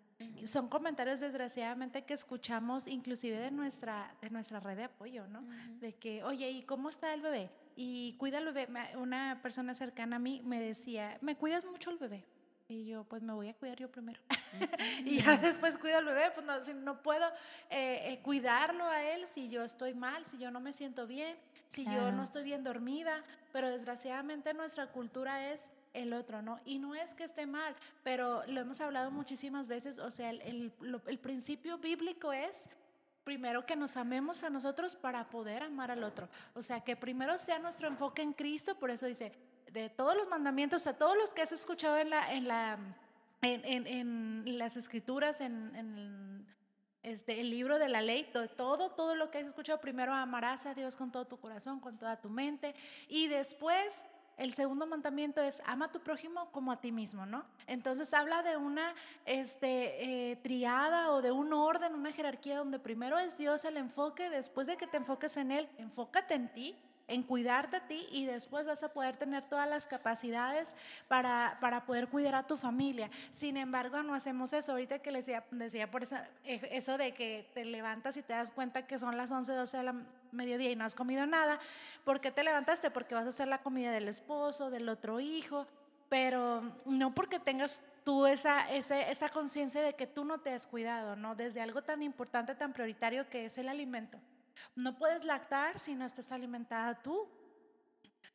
Son 0.47 0.69
comentarios 0.69 1.21
desgraciadamente 1.21 2.03
que 2.03 2.15
escuchamos 2.15 2.89
inclusive 2.89 3.37
de 3.37 3.53
nuestra, 3.53 4.17
de 4.21 4.31
nuestra 4.31 4.59
red 4.59 4.77
de 4.77 4.85
apoyo, 4.85 5.29
¿no? 5.29 5.45
De 5.79 5.95
que, 5.95 6.25
oye, 6.25 6.51
¿y 6.51 6.63
cómo 6.63 6.89
está 6.89 7.15
el 7.15 7.23
bebé? 7.23 7.51
Y 7.77 8.15
cuida 8.15 8.39
el 8.39 8.53
bebé. 8.53 8.69
Una 8.97 9.39
persona 9.41 9.75
cercana 9.75 10.17
a 10.17 10.19
mí 10.19 10.43
me 10.45 10.61
decía, 10.61 11.19
¿me 11.21 11.37
cuidas 11.37 11.65
mucho 11.65 11.91
el 11.91 11.99
bebé? 11.99 12.25
Y 12.71 12.85
yo, 12.85 13.05
pues 13.05 13.23
me 13.23 13.33
voy 13.33 13.49
a 13.49 13.55
cuidar 13.55 13.79
yo 13.79 13.91
primero. 13.91 14.21
y 15.05 15.23
ya 15.23 15.39
después 15.39 15.79
cuido 15.79 15.99
al 15.99 16.05
bebé, 16.05 16.31
pues 16.35 16.47
no, 16.47 16.63
si 16.63 16.75
no 16.75 17.03
puedo 17.03 17.27
eh, 17.71 18.13
eh, 18.13 18.21
cuidarlo 18.23 18.85
a 18.85 19.03
él 19.03 19.27
si 19.27 19.49
yo 19.49 19.63
estoy 19.63 19.95
mal, 19.95 20.27
si 20.27 20.37
yo 20.37 20.51
no 20.51 20.61
me 20.61 20.75
siento 20.75 21.07
bien, 21.07 21.37
si 21.69 21.87
yo 21.87 22.13
no 22.13 22.25
estoy 22.25 22.45
bien 22.45 22.65
dormida. 22.65 23.25
Pero 23.53 23.71
desgraciadamente 23.71 24.53
nuestra 24.53 24.89
cultura 24.89 25.51
es 25.51 25.73
el 25.95 26.13
otro, 26.13 26.43
¿no? 26.43 26.61
Y 26.67 26.79
no 26.79 26.95
es 26.95 27.15
que 27.15 27.25
esté 27.25 27.47
mal, 27.47 27.75
pero 28.05 28.45
lo 28.47 28.61
hemos 28.61 28.83
hablado 28.83 29.11
muchísimas 29.11 29.67
veces, 29.67 29.99
o 29.99 30.11
sea, 30.11 30.29
el, 30.29 30.71
el 31.07 31.19
principio 31.19 31.79
bíblico 31.79 32.35
es 32.35 32.69
primero 33.25 33.65
que 33.65 33.77
nos 33.77 33.97
amemos 33.97 34.43
a 34.43 34.51
nosotros 34.51 34.95
para 34.95 35.29
poder 35.29 35.63
amar 35.63 35.91
al 35.91 36.05
otro. 36.05 36.29
O 36.55 36.63
sea, 36.63 36.83
que 36.83 36.97
primero 36.97 37.39
sea 37.39 37.59
nuestro 37.59 37.89
enfoque 37.89 38.21
en 38.21 38.35
Cristo, 38.35 38.75
por 38.79 38.91
eso 38.91 39.07
dice, 39.07 39.33
de 39.73 39.91
todos 39.91 40.17
los 40.17 40.29
mandamientos, 40.29 40.87
a 40.87 40.95
todos 40.97 41.17
los 41.17 41.31
que 41.31 41.43
has 41.43 41.53
escuchado 41.53 41.99
en 41.99 42.11
la, 42.11 42.33
en 42.33 42.49
la, 42.49 42.79
en, 43.43 43.87
en, 43.87 44.59
las 44.59 44.77
escrituras, 44.77 45.41
en, 45.41 46.47
este, 47.03 47.41
el 47.41 47.51
libro 47.51 47.79
de 47.79 47.89
la 47.89 48.03
ley, 48.03 48.31
todo, 48.57 48.91
todo 48.91 49.15
lo 49.15 49.31
que 49.31 49.39
has 49.39 49.47
escuchado, 49.47 49.81
primero 49.81 50.13
amarás 50.13 50.67
a 50.67 50.75
Dios 50.75 50.97
con 50.97 51.11
todo 51.13 51.27
tu 51.27 51.39
corazón, 51.39 51.81
con 51.81 51.99
toda 51.99 52.21
tu 52.21 52.29
mente, 52.29 52.75
y 53.09 53.29
después 53.29 54.05
el 54.37 54.53
segundo 54.53 54.87
mandamiento 54.87 55.41
es 55.41 55.61
ama 55.67 55.87
a 55.87 55.93
tu 55.93 56.01
prójimo 56.01 56.51
como 56.53 56.71
a 56.71 56.81
ti 56.81 56.93
mismo, 56.93 57.27
¿no? 57.27 57.45
Entonces 57.67 58.15
habla 58.15 58.43
de 58.43 58.57
una 58.57 58.95
este, 59.27 60.31
eh, 60.31 60.37
triada 60.37 61.11
o 61.11 61.23
de 61.23 61.33
un 61.33 61.53
orden, 61.53 61.95
una 61.95 62.13
jerarquía 62.13 62.59
donde 62.59 62.79
primero 62.79 63.19
es 63.19 63.37
Dios 63.37 63.65
el 63.65 63.77
enfoque, 63.77 64.31
después 64.31 64.67
de 64.69 64.77
que 64.77 64.87
te 64.87 64.97
enfoques 64.97 65.37
en 65.37 65.51
Él, 65.51 65.69
enfócate 65.79 66.35
en 66.35 66.53
ti 66.53 66.77
en 67.09 67.23
cuidarte 67.23 67.79
a 67.79 67.89
ti 67.89 68.07
y 68.13 68.27
después 68.27 68.67
vas 68.67 68.83
a 68.83 68.93
poder 68.93 69.17
tener 69.17 69.43
todas 69.49 69.69
las 69.69 69.87
capacidades 69.87 70.75
para, 71.09 71.57
para 71.61 71.85
poder 71.87 72.09
cuidar 72.09 72.35
a 72.35 72.47
tu 72.47 72.57
familia. 72.57 73.11
Sin 73.33 73.57
embargo, 73.57 74.03
no 74.03 74.15
hacemos 74.15 74.53
eso. 74.53 74.73
Ahorita 74.73 74.99
que 75.01 75.11
les 75.11 75.27
decía, 75.51 75.91
por 75.91 76.03
eso, 76.03 76.17
eh, 76.45 76.69
eso 76.73 76.99
de 76.99 77.13
que 77.13 77.51
te 77.55 77.65
levantas 77.65 78.17
y 78.19 78.23
te 78.23 78.35
das 78.35 78.51
cuenta 78.51 78.87
que 78.87 78.99
son 78.99 79.17
las 79.17 79.31
11, 79.31 79.53
12 79.53 79.77
de 79.79 79.83
la 79.83 79.95
mediodía 80.33 80.71
y 80.71 80.77
no 80.77 80.85
has 80.85 80.95
comido 80.95 81.27
nada. 81.27 81.59
¿Por 82.05 82.21
qué 82.21 82.31
te 82.31 82.43
levantaste? 82.43 82.91
Porque 82.91 83.15
vas 83.15 83.27
a 83.27 83.31
hacer 83.31 83.49
la 83.49 83.59
comida 83.59 83.91
del 83.91 84.09
esposo, 84.09 84.71
del 84.71 84.89
otro 84.89 85.19
hijo, 85.19 85.67
pero 86.11 86.63
no 86.85 87.15
porque 87.15 87.39
tengas 87.39 87.81
tú 88.05 88.27
esa, 88.27 88.71
esa, 88.71 89.01
esa 89.01 89.29
conciencia 89.31 89.83
de 89.83 89.95
que 89.95 90.07
tú 90.07 90.25
no 90.25 90.39
te 90.39 90.53
has 90.53 90.67
cuidado, 90.67 91.17
¿no? 91.17 91.35
Desde 91.35 91.61
algo 91.61 91.83
tan 91.83 92.03
importante, 92.03 92.55
tan 92.55 92.73
prioritario 92.73 93.29
que 93.29 93.47
es 93.47 93.59
el 93.59 93.69
alimento. 93.69 94.19
No 94.75 94.97
puedes 94.97 95.25
lactar 95.25 95.79
si 95.79 95.95
no 95.95 96.05
estás 96.05 96.33
alimentada 96.33 97.03
tú. 97.03 97.29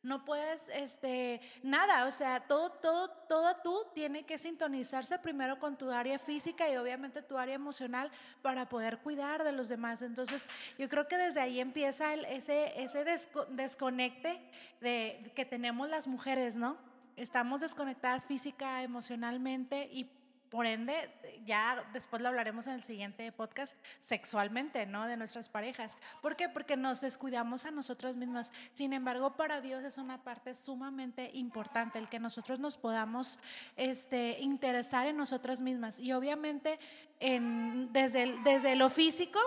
No 0.02 0.22
puedes, 0.26 0.68
este, 0.68 1.40
nada, 1.62 2.04
o 2.04 2.10
sea, 2.10 2.40
todo, 2.40 2.72
todo, 2.72 3.08
todo 3.26 3.56
tú 3.64 3.86
tiene 3.94 4.26
que 4.26 4.36
sintonizarse 4.36 5.18
primero 5.18 5.58
con 5.58 5.78
tu 5.78 5.90
área 5.90 6.18
física 6.18 6.70
y 6.70 6.76
obviamente 6.76 7.22
tu 7.22 7.38
área 7.38 7.54
emocional 7.54 8.10
para 8.42 8.68
poder 8.68 8.98
cuidar 8.98 9.44
de 9.44 9.52
los 9.52 9.70
demás. 9.70 10.02
Entonces, 10.02 10.46
yo 10.78 10.90
creo 10.90 11.08
que 11.08 11.16
desde 11.16 11.40
ahí 11.40 11.58
empieza 11.58 12.12
ese, 12.12 12.82
ese 12.82 13.02
desconecte 13.48 14.42
de, 14.82 15.32
que 15.34 15.46
tenemos 15.46 15.88
las 15.88 16.06
mujeres, 16.06 16.54
¿no? 16.54 16.76
Estamos 17.16 17.60
desconectadas 17.60 18.26
física, 18.26 18.82
emocionalmente 18.82 19.88
y 19.90 20.10
por 20.54 20.66
ende, 20.66 21.10
ya 21.44 21.84
después 21.92 22.22
lo 22.22 22.28
hablaremos 22.28 22.68
en 22.68 22.74
el 22.74 22.84
siguiente 22.84 23.32
podcast, 23.32 23.76
sexualmente, 23.98 24.86
¿no? 24.86 25.08
De 25.08 25.16
nuestras 25.16 25.48
parejas. 25.48 25.98
¿Por 26.22 26.36
qué? 26.36 26.48
Porque 26.48 26.76
nos 26.76 27.00
descuidamos 27.00 27.64
a 27.64 27.72
nosotros 27.72 28.14
mismas. 28.14 28.52
Sin 28.72 28.92
embargo, 28.92 29.34
para 29.34 29.60
Dios 29.60 29.82
es 29.82 29.98
una 29.98 30.22
parte 30.22 30.54
sumamente 30.54 31.32
importante 31.34 31.98
el 31.98 32.08
que 32.08 32.20
nosotros 32.20 32.60
nos 32.60 32.76
podamos 32.76 33.40
este, 33.76 34.38
interesar 34.38 35.08
en 35.08 35.16
nosotras 35.16 35.60
mismas. 35.60 35.98
Y 35.98 36.12
obviamente, 36.12 36.78
en, 37.18 37.92
desde, 37.92 38.36
desde 38.44 38.76
lo 38.76 38.90
físico, 38.90 39.40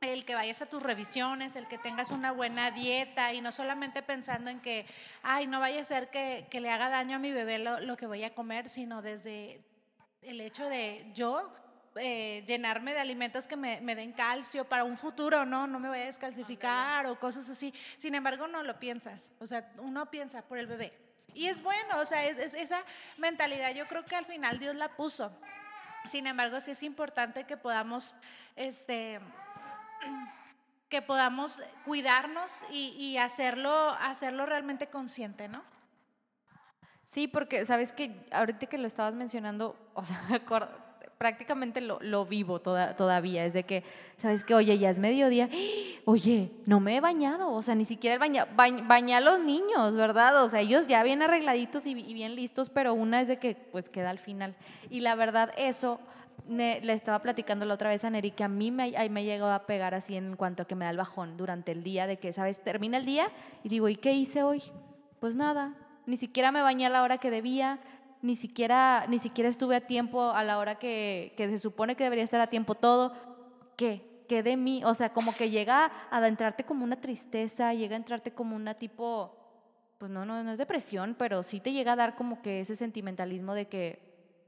el 0.00 0.24
que 0.24 0.34
vayas 0.34 0.62
a 0.62 0.66
tus 0.66 0.82
revisiones, 0.82 1.56
el 1.56 1.68
que 1.68 1.76
tengas 1.76 2.10
una 2.10 2.32
buena 2.32 2.70
dieta 2.70 3.34
y 3.34 3.42
no 3.42 3.52
solamente 3.52 4.02
pensando 4.02 4.48
en 4.48 4.60
que, 4.60 4.86
ay, 5.22 5.46
no 5.46 5.60
vaya 5.60 5.82
a 5.82 5.84
ser 5.84 6.08
que, 6.08 6.46
que 6.50 6.62
le 6.62 6.70
haga 6.70 6.88
daño 6.88 7.16
a 7.16 7.18
mi 7.18 7.32
bebé 7.32 7.58
lo, 7.58 7.80
lo, 7.80 7.98
que 7.98 8.06
voy 8.06 8.24
a 8.24 8.34
comer, 8.34 8.70
sino 8.70 9.02
desde 9.02 9.60
el 10.22 10.40
hecho 10.40 10.68
de 10.68 11.10
yo 11.14 11.52
eh, 11.96 12.42
llenarme 12.46 12.94
de 12.94 13.00
alimentos 13.00 13.46
que 13.46 13.56
me, 13.56 13.94
den 13.94 14.12
calcio 14.12 14.64
para 14.64 14.84
un 14.84 14.96
futuro, 14.96 15.44
¿no? 15.44 15.66
No 15.66 15.78
me 15.78 15.88
voy 15.88 16.00
a 16.00 16.06
descalcificar 16.06 17.06
o 17.06 17.18
cosas 17.18 17.50
así. 17.50 17.74
Sin 17.98 18.14
embargo, 18.14 18.46
no 18.46 18.62
lo 18.62 18.78
piensas. 18.78 19.30
O 19.40 19.46
sea, 19.46 19.70
uno 19.78 20.10
piensa 20.10 20.42
por 20.42 20.58
el 20.58 20.66
bebé. 20.66 20.98
Y 21.34 21.48
es 21.48 21.62
bueno, 21.62 21.98
o 21.98 22.04
sea, 22.06 22.24
es, 22.24 22.54
esa 22.54 22.82
mentalidad 23.18 23.74
yo 23.74 23.86
creo 23.88 24.04
que 24.04 24.16
al 24.16 24.24
final 24.24 24.58
Dios 24.58 24.74
la 24.74 24.96
puso. 24.96 25.32
Sin 26.06 26.26
embargo, 26.26 26.60
sí 26.60 26.70
es 26.70 26.82
importante 26.82 27.44
que 27.44 27.56
podamos, 27.56 28.14
este, 28.56 29.20
que 30.88 31.02
podamos 31.02 31.62
cuidarnos 31.84 32.64
y, 32.70 32.88
y 32.98 33.18
hacerlo, 33.18 33.90
hacerlo 34.00 34.46
realmente 34.46 34.88
consciente, 34.88 35.48
¿no? 35.48 35.62
Sí, 37.04 37.28
porque 37.28 37.64
sabes 37.64 37.92
que 37.92 38.14
ahorita 38.30 38.66
que 38.66 38.78
lo 38.78 38.86
estabas 38.86 39.14
mencionando, 39.14 39.76
o 39.94 40.02
sea, 40.02 40.20
prácticamente 41.22 41.80
lo, 41.80 42.00
lo 42.00 42.26
vivo 42.26 42.60
toda, 42.60 42.96
todavía. 42.96 43.44
Es 43.44 43.52
de 43.52 43.62
que, 43.62 43.84
¿sabes 44.16 44.42
que 44.42 44.56
Oye, 44.56 44.76
ya 44.76 44.90
es 44.90 44.98
mediodía. 44.98 45.48
Oye, 46.04 46.50
no 46.66 46.80
me 46.80 46.96
he 46.96 47.00
bañado. 47.00 47.52
O 47.52 47.62
sea, 47.62 47.76
ni 47.76 47.84
siquiera 47.84 48.18
baña, 48.18 48.48
baña, 48.56 49.18
a 49.18 49.20
los 49.20 49.38
niños, 49.38 49.94
¿verdad? 49.94 50.42
O 50.42 50.48
sea, 50.48 50.58
ellos 50.58 50.88
ya 50.88 51.04
bien 51.04 51.22
arregladitos 51.22 51.86
y, 51.86 51.94
bien 51.94 52.34
listos, 52.34 52.70
pero 52.70 52.92
una 52.92 53.20
es 53.20 53.28
de 53.28 53.38
que, 53.38 53.54
pues, 53.54 53.88
queda 53.88 54.10
al 54.10 54.18
final. 54.18 54.56
Y 54.90 54.98
la 54.98 55.14
verdad, 55.14 55.52
eso 55.56 56.00
le 56.48 56.92
estaba 56.92 57.20
platicando 57.20 57.66
la 57.66 57.74
otra 57.74 57.90
vez 57.90 58.04
a 58.04 58.10
Neri 58.10 58.32
que 58.32 58.42
a 58.42 58.48
mí 58.48 58.72
me, 58.72 58.90
me 59.08 59.20
ha 59.20 59.22
llegado 59.22 59.52
a 59.52 59.64
pegar 59.64 59.94
así 59.94 60.16
en 60.16 60.34
cuanto 60.34 60.64
a 60.64 60.66
que 60.66 60.74
me 60.74 60.86
da 60.86 60.90
el 60.90 60.96
bajón 60.96 61.36
durante 61.36 61.70
el 61.70 61.84
día, 61.84 62.08
de 62.08 62.18
que, 62.18 62.32
¿sabes? 62.32 62.62
Termina 62.62 62.96
el 62.96 63.06
día 63.06 63.28
y 63.62 63.68
digo, 63.68 63.88
¿y 63.88 63.94
qué 63.94 64.12
hice 64.12 64.42
hoy? 64.42 64.60
Pues 65.20 65.36
nada, 65.36 65.76
ni 66.06 66.16
siquiera 66.16 66.52
me 66.52 66.62
bañé 66.62 66.86
a 66.86 66.90
la 66.90 67.02
hora 67.02 67.18
que 67.18 67.30
debía, 67.30 67.80
ni 68.22 68.36
siquiera, 68.36 69.04
ni 69.08 69.18
siquiera 69.18 69.50
estuve 69.50 69.76
a 69.76 69.86
tiempo 69.86 70.30
a 70.30 70.44
la 70.44 70.58
hora 70.58 70.78
que, 70.78 71.34
que 71.36 71.48
se 71.48 71.58
supone 71.58 71.96
que 71.96 72.04
debería 72.04 72.24
estar 72.24 72.40
a 72.40 72.46
tiempo 72.46 72.74
todo. 72.74 73.12
¿Qué? 73.76 74.24
¿Qué 74.28 74.42
de 74.42 74.56
mí? 74.56 74.82
O 74.84 74.94
sea, 74.94 75.12
como 75.12 75.34
que 75.34 75.50
llega 75.50 75.90
a 76.10 76.26
entrarte 76.26 76.64
como 76.64 76.84
una 76.84 77.00
tristeza, 77.00 77.74
llega 77.74 77.96
a 77.96 77.98
entrarte 77.98 78.32
como 78.32 78.54
una 78.54 78.74
tipo, 78.74 79.36
pues 79.98 80.10
no, 80.10 80.24
no, 80.24 80.42
no 80.42 80.52
es 80.52 80.58
depresión, 80.58 81.16
pero 81.18 81.42
sí 81.42 81.60
te 81.60 81.72
llega 81.72 81.92
a 81.92 81.96
dar 81.96 82.14
como 82.14 82.40
que 82.42 82.60
ese 82.60 82.76
sentimentalismo 82.76 83.54
de 83.54 83.66
que, 83.66 83.98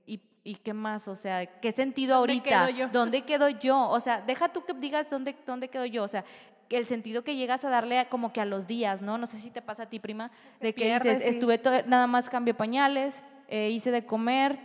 ¿y, 0.07 0.23
y 0.45 0.55
qué 0.55 0.73
más? 0.73 1.09
O 1.09 1.17
sea, 1.17 1.45
¿qué 1.47 1.73
sentido 1.73 2.15
ahorita? 2.15 2.61
¿Dónde 2.61 2.73
quedo 2.73 2.79
yo? 2.79 2.93
¿Dónde 2.93 3.23
quedo 3.23 3.49
yo? 3.49 3.89
O 3.89 4.01
sea, 4.01 4.21
deja 4.21 4.49
tú 4.51 4.65
que 4.65 4.73
digas 4.75 5.11
dónde, 5.11 5.37
dónde 5.45 5.69
quedo 5.69 5.85
yo. 5.85 6.05
O 6.05 6.09
sea, 6.09 6.25
el 6.71 6.87
sentido 6.87 7.25
que 7.25 7.37
llegas 7.37 7.65
a 7.65 7.71
darle 7.71 8.07
como 8.09 8.33
que 8.33 8.41
a 8.41 8.45
los 8.45 8.67
días, 8.67 9.03
¿no? 9.03 9.19
No 9.19 9.27
sé 9.27 9.37
si 9.37 9.51
te 9.51 9.63
pasa 9.63 9.85
a 9.85 9.87
ti, 9.87 9.99
prima, 9.99 10.31
de 10.61 10.75
que 10.75 10.93
dices, 10.93 11.25
estuve 11.25 11.61
nada 11.87 12.07
más 12.07 12.29
cambio 12.29 12.57
pañales, 12.57 13.23
eh, 13.49 13.71
hice 13.71 13.91
de 13.91 14.05
comer, 14.05 14.59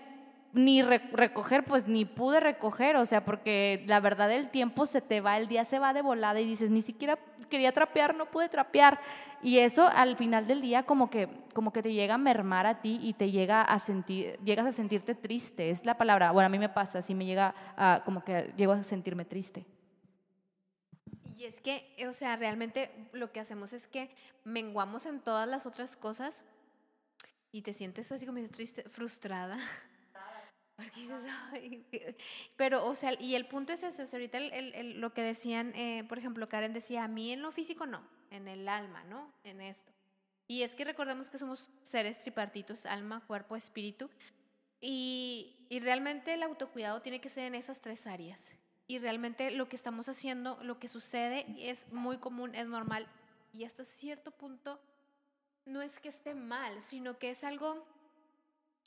ni 0.51 0.81
recoger, 0.81 1.63
pues 1.63 1.87
ni 1.87 2.05
pude 2.05 2.39
recoger, 2.39 2.95
o 2.95 3.05
sea, 3.05 3.23
porque 3.23 3.83
la 3.85 3.99
verdad 3.99 4.31
el 4.31 4.49
tiempo 4.49 4.87
se 4.87 4.99
te 4.99 5.21
va, 5.21 5.37
el 5.37 5.47
día 5.47 5.63
se 5.63 5.77
va 5.77 5.93
de 5.93 6.01
volada 6.01 6.39
y 6.39 6.45
dices, 6.45 6.71
ni 6.71 6.81
siquiera 6.81 7.19
quería 7.49 7.71
trapear, 7.71 8.15
no 8.15 8.25
pude 8.25 8.49
trapear. 8.49 8.99
Y 9.43 9.59
eso 9.59 9.87
al 9.87 10.17
final 10.17 10.47
del 10.47 10.61
día 10.61 10.83
como 10.83 11.09
que, 11.09 11.29
como 11.53 11.71
que 11.71 11.83
te 11.83 11.93
llega 11.93 12.15
a 12.15 12.17
mermar 12.17 12.65
a 12.65 12.81
ti 12.81 12.99
y 13.01 13.13
te 13.13 13.29
llega 13.29 13.61
a 13.61 13.77
sentir, 13.77 14.39
llegas 14.43 14.65
a 14.65 14.71
sentirte 14.71 15.13
triste, 15.13 15.69
es 15.69 15.85
la 15.85 15.97
palabra, 15.97 16.31
bueno, 16.31 16.47
a 16.47 16.49
mí 16.49 16.57
me 16.57 16.69
pasa, 16.69 16.99
así 16.99 17.13
me 17.13 17.25
llega 17.25 17.53
a, 17.77 18.01
como 18.03 18.23
que 18.23 18.51
llego 18.57 18.73
a 18.73 18.83
sentirme 18.83 19.25
triste. 19.25 19.65
Y 21.39 21.45
es 21.45 21.61
que, 21.61 21.95
o 22.05 22.11
sea, 22.11 22.35
realmente 22.35 22.91
lo 23.13 23.31
que 23.31 23.39
hacemos 23.39 23.71
es 23.71 23.87
que 23.87 24.09
menguamos 24.43 25.05
en 25.05 25.21
todas 25.21 25.47
las 25.47 25.65
otras 25.65 25.95
cosas 25.95 26.43
y 27.53 27.61
te 27.61 27.71
sientes 27.71 28.11
así 28.11 28.25
como 28.25 28.45
triste, 28.49 28.83
frustrada. 28.89 29.57
Porque 30.75 30.99
dices, 30.99 32.17
pero, 32.57 32.85
o 32.85 32.93
sea, 32.93 33.13
y 33.17 33.35
el 33.35 33.47
punto 33.47 33.71
es 33.71 33.83
ese, 33.83 34.03
o 34.03 34.05
sea, 34.05 34.19
ahorita 34.19 34.37
lo 34.97 35.13
que 35.13 35.21
decían, 35.21 35.73
eh, 35.75 36.03
por 36.09 36.17
ejemplo, 36.17 36.49
Karen 36.49 36.73
decía, 36.73 37.05
a 37.05 37.07
mí 37.07 37.31
en 37.31 37.41
lo 37.41 37.53
físico 37.53 37.85
no, 37.85 38.05
en 38.31 38.49
el 38.49 38.67
alma, 38.67 39.05
¿no? 39.05 39.31
En 39.45 39.61
esto. 39.61 39.93
Y 40.45 40.63
es 40.63 40.75
que 40.75 40.83
recordemos 40.83 41.29
que 41.29 41.37
somos 41.37 41.69
seres 41.83 42.19
tripartitos, 42.19 42.85
alma, 42.85 43.23
cuerpo, 43.25 43.55
espíritu. 43.55 44.09
Y, 44.81 45.55
y 45.69 45.79
realmente 45.79 46.33
el 46.33 46.43
autocuidado 46.43 47.01
tiene 47.01 47.21
que 47.21 47.29
ser 47.29 47.45
en 47.45 47.55
esas 47.55 47.79
tres 47.79 48.07
áreas 48.07 48.58
y 48.89 48.97
realmente 48.97 49.51
lo 49.51 49.69
que 49.69 49.75
estamos 49.75 50.09
haciendo, 50.09 50.57
lo 50.63 50.79
que 50.79 50.87
sucede 50.87 51.45
es 51.59 51.87
muy 51.93 52.17
común, 52.17 52.55
es 52.55 52.67
normal 52.67 53.05
y 53.53 53.63
hasta 53.63 53.85
cierto 53.85 54.31
punto 54.31 54.79
no 55.67 55.83
es 55.83 55.99
que 55.99 56.09
esté 56.09 56.33
mal, 56.33 56.81
sino 56.81 57.19
que 57.19 57.29
es 57.29 57.43
algo 57.43 57.85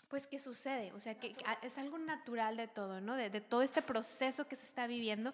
pues 0.08 0.26
que 0.26 0.40
sucede, 0.40 0.92
o 0.92 0.98
sea, 0.98 1.14
que 1.20 1.36
es 1.62 1.78
algo 1.78 1.98
natural 1.98 2.56
de 2.56 2.66
todo, 2.66 3.00
¿no? 3.00 3.14
De, 3.14 3.30
de 3.30 3.40
todo 3.40 3.62
este 3.62 3.80
proceso 3.80 4.48
que 4.48 4.56
se 4.56 4.66
está 4.66 4.88
viviendo, 4.88 5.32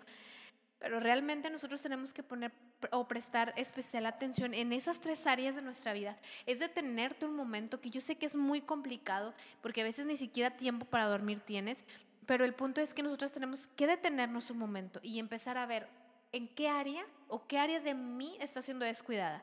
pero 0.78 1.00
realmente 1.00 1.48
nosotros 1.48 1.80
tenemos 1.80 2.12
que 2.12 2.22
poner 2.22 2.52
o 2.92 3.08
prestar 3.08 3.54
especial 3.56 4.04
atención 4.04 4.52
en 4.52 4.74
esas 4.74 5.00
tres 5.00 5.26
áreas 5.26 5.56
de 5.56 5.62
nuestra 5.62 5.94
vida. 5.94 6.18
Es 6.44 6.58
detenerte 6.58 7.24
un 7.24 7.34
momento 7.34 7.80
que 7.80 7.88
yo 7.88 8.02
sé 8.02 8.16
que 8.16 8.26
es 8.26 8.36
muy 8.36 8.60
complicado 8.60 9.32
porque 9.62 9.80
a 9.80 9.84
veces 9.84 10.04
ni 10.04 10.18
siquiera 10.18 10.58
tiempo 10.58 10.84
para 10.84 11.06
dormir 11.06 11.40
tienes, 11.40 11.84
pero 12.28 12.44
el 12.44 12.52
punto 12.52 12.82
es 12.82 12.92
que 12.92 13.02
nosotros 13.02 13.32
tenemos 13.32 13.68
que 13.68 13.86
detenernos 13.86 14.50
un 14.50 14.58
momento 14.58 15.00
y 15.02 15.18
empezar 15.18 15.56
a 15.56 15.64
ver 15.64 15.88
en 16.30 16.46
qué 16.46 16.68
área 16.68 17.06
o 17.26 17.46
qué 17.46 17.58
área 17.58 17.80
de 17.80 17.94
mí 17.94 18.36
está 18.38 18.60
siendo 18.60 18.84
descuidada. 18.84 19.42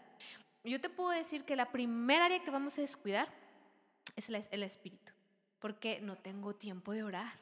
Yo 0.63 0.80
te 0.80 0.92
puedo 0.92 1.10
decir 1.10 1.46
que 1.46 1.56
la 1.56 1.72
primera 1.72 2.25
área 2.25 2.44
que 2.44 2.51
vamos 2.51 2.77
a 2.77 2.82
descuidar 2.82 3.27
es 4.15 4.30
el 4.30 4.62
espíritu, 4.62 5.13
porque 5.58 6.00
no 6.00 6.15
tengo 6.15 6.54
tiempo 6.54 6.94
de 6.94 7.01
orar, 7.01 7.34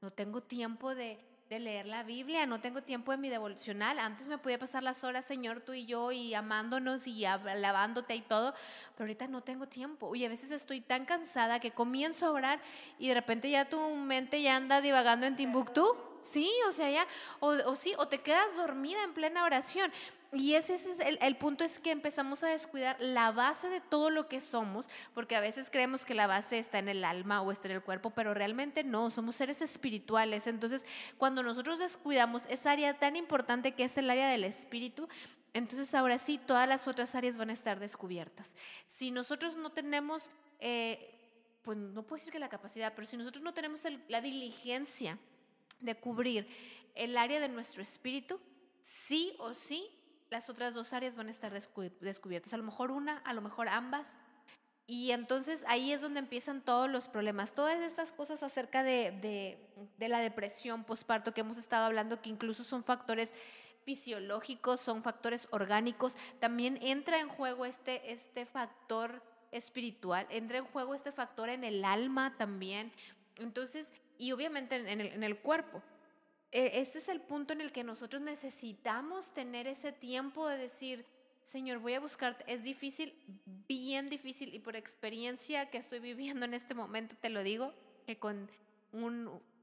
no 0.00 0.10
tengo 0.10 0.42
tiempo 0.42 0.96
de, 0.96 1.20
de 1.48 1.58
leer 1.58 1.86
la 1.86 2.02
Biblia, 2.02 2.44
no 2.44 2.60
tengo 2.60 2.82
tiempo 2.82 3.10
de 3.10 3.16
mi 3.16 3.30
devocional. 3.30 3.98
Antes 3.98 4.28
me 4.28 4.36
podía 4.36 4.58
pasar 4.58 4.82
las 4.82 5.02
horas, 5.02 5.24
Señor, 5.24 5.60
tú 5.60 5.72
y 5.72 5.86
yo, 5.86 6.12
y 6.12 6.34
amándonos 6.34 7.06
y 7.06 7.24
alabándote 7.24 8.14
y 8.14 8.20
todo, 8.20 8.52
pero 8.94 9.04
ahorita 9.04 9.28
no 9.28 9.40
tengo 9.40 9.66
tiempo. 9.66 10.14
Y 10.14 10.26
a 10.26 10.28
veces 10.28 10.50
estoy 10.50 10.82
tan 10.82 11.06
cansada 11.06 11.58
que 11.58 11.70
comienzo 11.70 12.26
a 12.26 12.32
orar 12.32 12.60
y 12.98 13.08
de 13.08 13.14
repente 13.14 13.50
ya 13.50 13.64
tu 13.64 13.80
mente 13.96 14.42
ya 14.42 14.56
anda 14.56 14.82
divagando 14.82 15.26
en 15.26 15.36
Timbuktu. 15.36 16.07
Sí, 16.22 16.50
o 16.68 16.72
sea, 16.72 16.90
ya, 16.90 17.06
o, 17.40 17.48
o 17.48 17.76
sí, 17.76 17.94
o 17.98 18.08
te 18.08 18.18
quedas 18.18 18.56
dormida 18.56 19.02
en 19.02 19.14
plena 19.14 19.44
oración. 19.44 19.90
Y 20.32 20.54
ese, 20.54 20.74
es 20.74 20.86
el, 21.00 21.36
punto, 21.36 21.64
es 21.64 21.78
que 21.78 21.90
empezamos 21.90 22.42
a 22.42 22.48
descuidar 22.48 22.98
la 23.00 23.32
base 23.32 23.70
de 23.70 23.80
todo 23.80 24.10
lo 24.10 24.28
que 24.28 24.42
somos, 24.42 24.90
porque 25.14 25.36
a 25.36 25.40
veces 25.40 25.70
creemos 25.70 26.04
que 26.04 26.12
la 26.12 26.26
base 26.26 26.58
está 26.58 26.78
en 26.78 26.90
el 26.90 27.02
alma 27.02 27.40
o 27.40 27.50
está 27.50 27.68
en 27.68 27.76
el 27.76 27.82
cuerpo, 27.82 28.10
pero 28.10 28.34
realmente 28.34 28.84
no, 28.84 29.08
somos 29.10 29.36
seres 29.36 29.62
espirituales. 29.62 30.46
Entonces, 30.46 30.84
cuando 31.16 31.42
nosotros 31.42 31.78
descuidamos 31.78 32.42
esa 32.50 32.72
área 32.72 32.98
tan 32.98 33.16
importante 33.16 33.72
que 33.72 33.84
es 33.84 33.96
el 33.96 34.10
área 34.10 34.28
del 34.28 34.44
espíritu, 34.44 35.08
entonces 35.54 35.94
ahora 35.94 36.18
sí, 36.18 36.36
todas 36.36 36.68
las 36.68 36.86
otras 36.86 37.14
áreas 37.14 37.38
van 37.38 37.48
a 37.48 37.54
estar 37.54 37.80
descubiertas. 37.80 38.54
Si 38.84 39.10
nosotros 39.10 39.56
no 39.56 39.70
tenemos, 39.70 40.30
eh, 40.60 41.58
pues 41.62 41.78
no 41.78 42.02
puedo 42.02 42.18
decir 42.18 42.34
que 42.34 42.38
la 42.38 42.50
capacidad, 42.50 42.92
pero 42.94 43.06
si 43.06 43.16
nosotros 43.16 43.42
no 43.42 43.54
tenemos 43.54 43.82
la 44.08 44.20
diligencia 44.20 45.18
de 45.80 45.94
cubrir 45.94 46.48
el 46.94 47.16
área 47.16 47.40
de 47.40 47.48
nuestro 47.48 47.82
espíritu, 47.82 48.40
sí 48.80 49.34
o 49.38 49.54
sí 49.54 49.88
las 50.30 50.50
otras 50.50 50.74
dos 50.74 50.92
áreas 50.92 51.16
van 51.16 51.28
a 51.28 51.30
estar 51.30 51.52
descubiertas. 51.52 52.52
A 52.52 52.56
lo 52.56 52.64
mejor 52.64 52.90
una, 52.90 53.18
a 53.18 53.32
lo 53.32 53.40
mejor 53.40 53.68
ambas. 53.68 54.18
Y 54.86 55.10
entonces 55.10 55.64
ahí 55.68 55.92
es 55.92 56.00
donde 56.00 56.20
empiezan 56.20 56.62
todos 56.62 56.88
los 56.88 57.08
problemas. 57.08 57.54
Todas 57.54 57.80
estas 57.80 58.12
cosas 58.12 58.42
acerca 58.42 58.82
de, 58.82 59.58
de, 59.98 60.08
la 60.08 60.20
depresión 60.20 60.84
postparto 60.84 61.32
que 61.32 61.42
hemos 61.42 61.58
estado 61.58 61.84
hablando, 61.84 62.22
que 62.22 62.30
incluso 62.30 62.64
son 62.64 62.84
factores 62.84 63.34
fisiológicos, 63.84 64.80
son 64.80 65.02
factores 65.02 65.48
orgánicos, 65.50 66.16
también 66.40 66.78
entra 66.82 67.20
en 67.20 67.28
juego 67.28 67.64
este, 67.64 68.12
este 68.12 68.44
factor 68.44 69.22
espiritual, 69.50 70.26
entra 70.30 70.58
en 70.58 70.64
juego 70.64 70.94
este 70.94 71.12
factor 71.12 71.48
en 71.48 71.64
el 71.64 71.84
alma 71.84 72.36
también. 72.36 72.92
Entonces, 73.36 73.92
y 74.18 74.32
obviamente 74.32 74.76
en 74.76 75.24
el, 75.24 75.38
cuerpo. 75.38 75.82
E, 76.52 76.80
este 76.80 76.98
es 76.98 77.08
el 77.08 77.20
punto 77.20 77.52
en 77.52 77.60
el 77.60 77.72
que 77.72 77.84
nosotros 77.84 78.20
necesitamos 78.20 79.32
tener 79.32 79.66
ese 79.66 79.92
tiempo 79.92 80.46
de 80.48 80.58
decir, 80.58 81.06
Señor, 81.42 81.78
voy 81.78 81.94
a 81.94 82.00
buscar, 82.00 82.44
es 82.46 82.62
difícil, 82.62 83.14
bien 83.68 84.10
difícil, 84.10 84.54
y 84.54 84.58
por 84.58 84.76
experiencia 84.76 85.70
que 85.70 85.78
estoy 85.78 86.00
viviendo 86.00 86.44
en 86.44 86.54
este 86.54 86.74
momento, 86.74 87.16
te 87.20 87.30
lo 87.30 87.42
digo, 87.42 87.72
que 88.06 88.18
con 88.18 88.50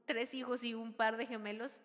tres 0.06 0.34
hijos 0.34 0.64
y 0.64 0.74
un 0.74 0.92
par 0.92 1.16
de 1.16 1.26
gemelos, 1.26 1.80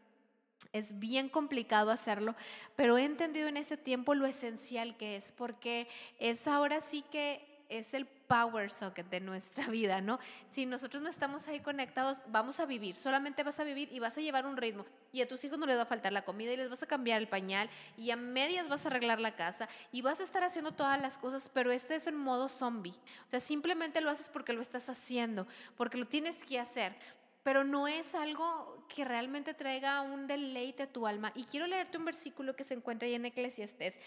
es 0.73 0.99
bien 0.99 1.29
complicado 1.29 1.91
hacerlo, 1.91 2.35
pero 2.75 2.97
he 2.97 3.03
entendido 3.03 3.47
en 3.47 3.57
ese 3.57 3.77
tiempo 3.77 4.15
lo 4.15 4.25
esencial 4.25 4.95
que 4.97 5.15
es, 5.15 5.31
porque 5.31 5.87
es 6.19 6.47
ahora 6.47 6.81
sí 6.81 7.03
que 7.11 7.45
es 7.69 7.93
el 7.93 8.05
power 8.31 8.71
socket 8.71 9.09
de 9.09 9.19
nuestra 9.19 9.67
vida, 9.69 9.99
¿no? 9.99 10.17
Si 10.49 10.65
nosotros 10.65 11.03
no 11.03 11.09
estamos 11.09 11.49
ahí 11.49 11.59
conectados, 11.59 12.23
vamos 12.27 12.61
a 12.61 12.65
vivir, 12.65 12.95
solamente 12.95 13.43
vas 13.43 13.59
a 13.59 13.65
vivir 13.65 13.89
y 13.91 13.99
vas 13.99 14.17
a 14.17 14.21
llevar 14.21 14.45
un 14.45 14.55
ritmo 14.55 14.85
y 15.11 15.21
a 15.21 15.27
tus 15.27 15.43
hijos 15.43 15.59
no 15.59 15.65
les 15.65 15.77
va 15.77 15.81
a 15.81 15.85
faltar 15.85 16.13
la 16.13 16.23
comida 16.23 16.53
y 16.53 16.57
les 16.57 16.69
vas 16.69 16.81
a 16.81 16.87
cambiar 16.87 17.21
el 17.21 17.27
pañal 17.27 17.69
y 17.97 18.11
a 18.11 18.15
medias 18.15 18.69
vas 18.69 18.85
a 18.85 18.87
arreglar 18.87 19.19
la 19.19 19.35
casa 19.35 19.67
y 19.91 20.01
vas 20.01 20.21
a 20.21 20.23
estar 20.23 20.45
haciendo 20.45 20.71
todas 20.71 21.01
las 21.01 21.17
cosas, 21.17 21.49
pero 21.53 21.71
este 21.71 21.95
es 21.95 22.07
en 22.07 22.15
modo 22.15 22.47
zombie. 22.47 22.93
O 23.27 23.29
sea, 23.29 23.41
simplemente 23.41 23.99
lo 23.99 24.09
haces 24.09 24.29
porque 24.29 24.53
lo 24.53 24.61
estás 24.61 24.87
haciendo, 24.87 25.45
porque 25.75 25.97
lo 25.97 26.07
tienes 26.07 26.41
que 26.45 26.57
hacer 26.57 26.95
pero 27.43 27.63
no 27.63 27.87
es 27.87 28.13
algo 28.13 28.85
que 28.87 29.03
realmente 29.03 29.55
traiga 29.55 30.01
un 30.01 30.27
deleite 30.27 30.83
a 30.83 30.93
tu 30.93 31.07
alma. 31.07 31.31
Y 31.33 31.45
quiero 31.45 31.65
leerte 31.65 31.97
un 31.97 32.05
versículo 32.05 32.55
que 32.55 32.63
se 32.63 32.75
encuentra 32.75 33.07
ahí 33.07 33.15
en 33.15 33.25
Eclesiastés. 33.25 33.99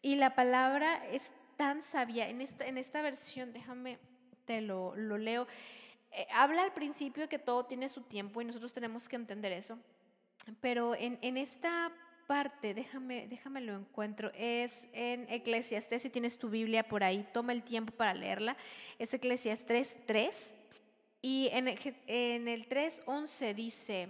Y 0.00 0.16
la 0.16 0.34
palabra 0.34 1.06
es 1.10 1.30
tan 1.60 1.82
sabia. 1.82 2.26
En 2.30 2.40
esta, 2.40 2.66
en 2.66 2.78
esta 2.78 3.02
versión, 3.02 3.52
déjame, 3.52 3.98
te 4.46 4.62
lo, 4.62 4.96
lo 4.96 5.18
leo. 5.18 5.46
Eh, 6.10 6.26
habla 6.32 6.62
al 6.62 6.72
principio 6.72 7.28
que 7.28 7.38
todo 7.38 7.66
tiene 7.66 7.90
su 7.90 8.00
tiempo 8.00 8.40
y 8.40 8.46
nosotros 8.46 8.72
tenemos 8.72 9.06
que 9.10 9.16
entender 9.16 9.52
eso. 9.52 9.78
Pero 10.62 10.94
en, 10.94 11.18
en 11.20 11.36
esta 11.36 11.92
parte, 12.26 12.72
déjame, 12.72 13.28
déjame 13.28 13.60
lo 13.60 13.76
encuentro, 13.76 14.32
es 14.34 14.88
en 14.94 15.26
Eclesiastes, 15.28 16.00
si 16.00 16.08
tienes 16.08 16.38
tu 16.38 16.48
Biblia 16.48 16.82
por 16.82 17.04
ahí, 17.04 17.28
toma 17.30 17.52
el 17.52 17.62
tiempo 17.62 17.92
para 17.92 18.14
leerla. 18.14 18.56
Es 18.98 19.12
Eclesiastes 19.12 19.98
3. 20.06 20.54
Y 21.20 21.50
en, 21.52 21.68
en 22.06 22.48
el 22.48 22.70
3.11 22.70 23.54
dice, 23.54 24.08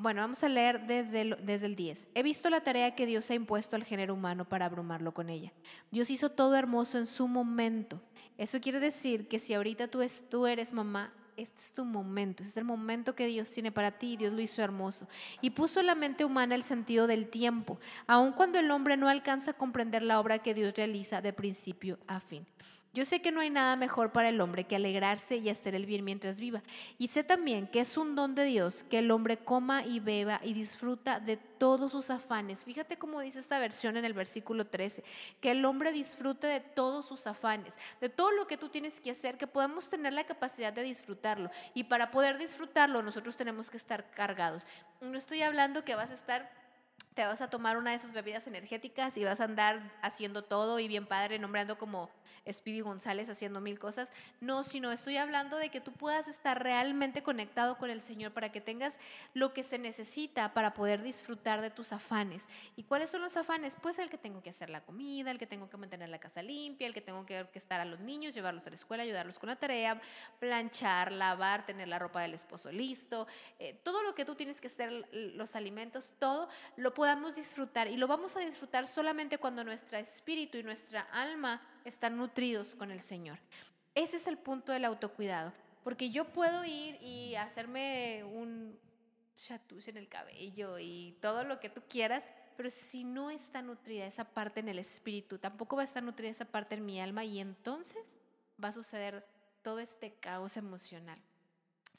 bueno, 0.00 0.22
vamos 0.22 0.42
a 0.42 0.48
leer 0.48 0.86
desde 0.86 1.20
el, 1.20 1.36
desde 1.44 1.66
el 1.66 1.76
10. 1.76 2.08
He 2.14 2.22
visto 2.22 2.48
la 2.48 2.62
tarea 2.62 2.94
que 2.94 3.04
Dios 3.04 3.30
ha 3.30 3.34
impuesto 3.34 3.76
al 3.76 3.84
género 3.84 4.14
humano 4.14 4.46
para 4.46 4.64
abrumarlo 4.64 5.12
con 5.12 5.28
ella. 5.28 5.52
Dios 5.90 6.10
hizo 6.10 6.30
todo 6.30 6.56
hermoso 6.56 6.96
en 6.96 7.04
su 7.04 7.28
momento. 7.28 8.00
Eso 8.38 8.60
quiere 8.62 8.80
decir 8.80 9.28
que 9.28 9.38
si 9.38 9.52
ahorita 9.52 9.88
tú, 9.88 10.00
es, 10.00 10.26
tú 10.30 10.46
eres 10.46 10.72
mamá, 10.72 11.12
este 11.36 11.60
es 11.60 11.74
tu 11.74 11.84
momento, 11.84 12.42
este 12.42 12.52
es 12.52 12.56
el 12.56 12.64
momento 12.64 13.14
que 13.14 13.26
Dios 13.26 13.50
tiene 13.50 13.72
para 13.72 13.92
ti 13.92 14.16
Dios 14.16 14.32
lo 14.32 14.40
hizo 14.40 14.62
hermoso. 14.62 15.06
Y 15.42 15.50
puso 15.50 15.80
en 15.80 15.86
la 15.86 15.94
mente 15.94 16.24
humana 16.24 16.54
el 16.54 16.62
sentido 16.62 17.06
del 17.06 17.28
tiempo, 17.28 17.78
aun 18.06 18.32
cuando 18.32 18.58
el 18.58 18.70
hombre 18.70 18.96
no 18.96 19.08
alcanza 19.08 19.50
a 19.50 19.56
comprender 19.58 20.02
la 20.02 20.18
obra 20.18 20.38
que 20.38 20.54
Dios 20.54 20.74
realiza 20.74 21.20
de 21.20 21.34
principio 21.34 21.98
a 22.06 22.20
fin. 22.20 22.46
Yo 22.92 23.04
sé 23.04 23.22
que 23.22 23.30
no 23.30 23.40
hay 23.40 23.50
nada 23.50 23.76
mejor 23.76 24.10
para 24.10 24.30
el 24.30 24.40
hombre 24.40 24.64
que 24.64 24.74
alegrarse 24.74 25.36
y 25.36 25.48
hacer 25.48 25.76
el 25.76 25.86
bien 25.86 26.04
mientras 26.04 26.40
viva. 26.40 26.60
Y 26.98 27.06
sé 27.06 27.22
también 27.22 27.68
que 27.68 27.78
es 27.78 27.96
un 27.96 28.16
don 28.16 28.34
de 28.34 28.44
Dios 28.44 28.84
que 28.90 28.98
el 28.98 29.12
hombre 29.12 29.36
coma 29.36 29.84
y 29.84 30.00
beba 30.00 30.40
y 30.42 30.54
disfruta 30.54 31.20
de 31.20 31.36
todos 31.36 31.92
sus 31.92 32.10
afanes. 32.10 32.64
Fíjate 32.64 32.96
cómo 32.96 33.20
dice 33.20 33.38
esta 33.38 33.60
versión 33.60 33.96
en 33.96 34.04
el 34.04 34.12
versículo 34.12 34.66
13, 34.66 35.04
que 35.40 35.52
el 35.52 35.64
hombre 35.64 35.92
disfrute 35.92 36.48
de 36.48 36.58
todos 36.58 37.06
sus 37.06 37.28
afanes, 37.28 37.78
de 38.00 38.08
todo 38.08 38.32
lo 38.32 38.48
que 38.48 38.56
tú 38.56 38.68
tienes 38.68 38.98
que 38.98 39.12
hacer, 39.12 39.38
que 39.38 39.46
podamos 39.46 39.88
tener 39.88 40.12
la 40.12 40.24
capacidad 40.24 40.72
de 40.72 40.82
disfrutarlo. 40.82 41.48
Y 41.74 41.84
para 41.84 42.10
poder 42.10 42.38
disfrutarlo 42.38 43.02
nosotros 43.02 43.36
tenemos 43.36 43.70
que 43.70 43.76
estar 43.76 44.10
cargados. 44.10 44.66
No 45.00 45.16
estoy 45.16 45.42
hablando 45.42 45.84
que 45.84 45.94
vas 45.94 46.10
a 46.10 46.14
estar 46.14 46.50
te 47.14 47.26
vas 47.26 47.40
a 47.40 47.50
tomar 47.50 47.76
una 47.76 47.90
de 47.90 47.96
esas 47.96 48.12
bebidas 48.12 48.46
energéticas 48.46 49.16
y 49.16 49.24
vas 49.24 49.40
a 49.40 49.44
andar 49.44 49.92
haciendo 50.00 50.42
todo 50.42 50.78
y 50.78 50.88
bien 50.88 51.06
padre, 51.06 51.38
nombrando 51.38 51.76
como 51.76 52.08
Speedy 52.50 52.80
González 52.80 53.28
haciendo 53.28 53.60
mil 53.60 53.78
cosas. 53.78 54.12
No, 54.40 54.62
sino 54.62 54.92
estoy 54.92 55.16
hablando 55.16 55.56
de 55.56 55.70
que 55.70 55.80
tú 55.80 55.92
puedas 55.92 56.28
estar 56.28 56.62
realmente 56.62 57.22
conectado 57.22 57.78
con 57.78 57.90
el 57.90 58.00
Señor 58.00 58.32
para 58.32 58.52
que 58.52 58.60
tengas 58.60 58.98
lo 59.34 59.52
que 59.52 59.62
se 59.64 59.78
necesita 59.78 60.54
para 60.54 60.72
poder 60.72 61.02
disfrutar 61.02 61.60
de 61.60 61.70
tus 61.70 61.92
afanes. 61.92 62.48
¿Y 62.76 62.84
cuáles 62.84 63.10
son 63.10 63.22
los 63.22 63.36
afanes? 63.36 63.76
Pues 63.80 63.98
el 63.98 64.08
que 64.08 64.18
tengo 64.18 64.42
que 64.42 64.50
hacer 64.50 64.70
la 64.70 64.82
comida, 64.82 65.30
el 65.30 65.38
que 65.38 65.46
tengo 65.46 65.68
que 65.68 65.76
mantener 65.76 66.08
la 66.08 66.18
casa 66.18 66.42
limpia, 66.42 66.86
el 66.86 66.94
que 66.94 67.00
tengo 67.00 67.26
que 67.26 67.46
estar 67.54 67.80
a 67.80 67.84
los 67.84 68.00
niños, 68.00 68.34
llevarlos 68.34 68.66
a 68.66 68.70
la 68.70 68.76
escuela, 68.76 69.02
ayudarlos 69.02 69.38
con 69.38 69.48
la 69.48 69.56
tarea, 69.56 70.00
planchar, 70.38 71.12
lavar, 71.12 71.66
tener 71.66 71.88
la 71.88 71.98
ropa 71.98 72.22
del 72.22 72.34
esposo 72.34 72.70
listo, 72.70 73.26
eh, 73.58 73.74
todo 73.82 74.02
lo 74.02 74.14
que 74.14 74.24
tú 74.24 74.34
tienes 74.34 74.60
que 74.60 74.68
hacer, 74.68 75.08
los 75.12 75.56
alimentos, 75.56 76.14
todo 76.18 76.48
lo 76.76 76.94
podamos 77.00 77.34
disfrutar 77.34 77.88
y 77.88 77.96
lo 77.96 78.06
vamos 78.06 78.36
a 78.36 78.40
disfrutar 78.40 78.86
solamente 78.86 79.38
cuando 79.38 79.64
nuestro 79.64 79.96
espíritu 79.96 80.58
y 80.58 80.62
nuestra 80.62 81.00
alma 81.12 81.62
están 81.82 82.18
nutridos 82.18 82.74
con 82.74 82.90
el 82.90 83.00
Señor. 83.00 83.38
Ese 83.94 84.18
es 84.18 84.26
el 84.26 84.36
punto 84.36 84.70
del 84.70 84.84
autocuidado, 84.84 85.50
porque 85.82 86.10
yo 86.10 86.26
puedo 86.26 86.62
ir 86.62 86.98
y 87.00 87.36
hacerme 87.36 88.22
un 88.22 88.78
chatouche 89.34 89.92
en 89.92 89.96
el 89.96 90.08
cabello 90.10 90.78
y 90.78 91.16
todo 91.22 91.42
lo 91.42 91.58
que 91.58 91.70
tú 91.70 91.80
quieras, 91.88 92.28
pero 92.58 92.68
si 92.68 93.02
no 93.02 93.30
está 93.30 93.62
nutrida 93.62 94.04
esa 94.04 94.26
parte 94.26 94.60
en 94.60 94.68
el 94.68 94.78
espíritu, 94.78 95.38
tampoco 95.38 95.76
va 95.76 95.82
a 95.82 95.86
estar 95.86 96.02
nutrida 96.02 96.28
esa 96.28 96.44
parte 96.44 96.74
en 96.74 96.84
mi 96.84 97.00
alma 97.00 97.24
y 97.24 97.40
entonces 97.40 98.18
va 98.62 98.68
a 98.68 98.72
suceder 98.72 99.26
todo 99.62 99.78
este 99.78 100.12
caos 100.20 100.58
emocional. 100.58 101.18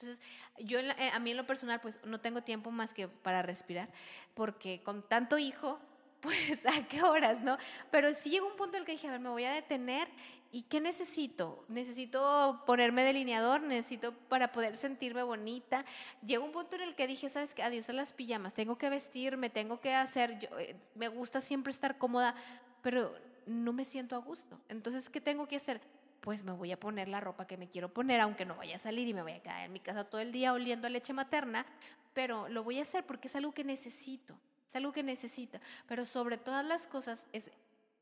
Entonces, 0.02 0.24
yo 0.58 0.80
eh, 0.80 1.12
a 1.14 1.20
mí 1.20 1.32
en 1.32 1.38
lo 1.38 1.46
personal, 1.46 1.80
pues 1.80 2.00
no 2.06 2.20
tengo 2.20 2.42
tiempo 2.42 2.72
más 2.72 2.94
que 2.94 3.08
para 3.08 3.42
respirar, 3.42 3.90
porque 4.34 4.82
con 4.84 5.08
tanto 5.08 5.38
hijo, 5.38 5.80
pues 6.22 6.66
a 6.66 6.88
qué 6.88 7.04
horas, 7.04 7.42
¿no? 7.42 7.58
Pero 7.92 8.14
sí 8.14 8.32
llegó 8.32 8.48
un 8.48 8.56
punto 8.56 8.78
en 8.78 8.82
el 8.82 8.86
que 8.86 8.94
dije, 8.94 9.08
a 9.08 9.12
ver, 9.12 9.20
me 9.20 9.30
voy 9.30 9.44
a 9.44 9.52
detener 9.52 10.08
y 10.52 10.64
¿qué 10.64 10.82
necesito? 10.82 11.64
Necesito 11.68 12.64
ponerme 12.66 13.04
delineador, 13.04 13.62
necesito 13.62 14.14
para 14.28 14.52
poder 14.52 14.76
sentirme 14.76 15.24
bonita. 15.24 15.86
Llegó 16.26 16.46
un 16.46 16.52
punto 16.52 16.76
en 16.76 16.82
el 16.82 16.96
que 16.96 17.08
dije, 17.08 17.30
¿sabes 17.30 17.54
qué? 17.54 17.64
Adiós 17.64 17.90
a 17.90 17.94
las 17.94 18.12
pijamas, 18.12 18.54
tengo 18.54 18.78
que 18.78 18.90
vestirme, 18.90 19.50
tengo 19.50 19.80
que 19.80 19.94
hacer, 19.94 20.40
yo, 20.40 20.60
eh, 20.60 20.76
me 20.96 21.08
gusta 21.08 21.42
siempre 21.42 21.72
estar 21.72 21.98
cómoda, 21.98 22.36
pero 22.82 23.16
no 23.46 23.72
me 23.74 23.86
siento 23.86 24.16
a 24.16 24.20
gusto. 24.20 24.60
Entonces, 24.68 25.10
¿qué 25.10 25.22
tengo 25.22 25.48
que 25.48 25.56
hacer? 25.56 25.82
Pues 26.22 26.44
me 26.44 26.52
voy 26.52 26.72
a 26.72 26.80
poner 26.80 27.08
la 27.08 27.20
ropa 27.20 27.46
que 27.46 27.58
me 27.58 27.68
quiero 27.68 27.90
poner, 27.90 28.22
aunque 28.22 28.46
no 28.46 28.56
vaya 28.56 28.78
a 28.78 28.80
salir 28.80 29.08
y 29.08 29.14
me 29.14 29.24
voy 29.24 29.34
a 29.34 29.42
quedar 29.42 29.66
en 29.66 29.74
mi 29.74 29.80
casa 29.80 30.04
todo 30.04 30.22
el 30.22 30.32
día 30.32 30.54
oliendo 30.54 30.88
a 30.88 30.90
leche 30.90 31.14
materna, 31.14 31.66
pero 32.14 32.48
lo 32.48 32.64
voy 32.64 32.80
a 32.80 32.84
hacer 32.84 33.06
porque 33.06 33.28
es 33.28 33.36
algo 33.36 33.52
que 33.52 33.64
necesito, 33.64 34.38
es 34.68 34.76
algo 34.76 34.94
que 34.94 35.04
necesito. 35.04 35.60
Pero 35.88 36.06
sobre 36.06 36.38
todas 36.38 36.66
las 36.66 36.88
cosas 36.88 37.28
es 37.34 37.52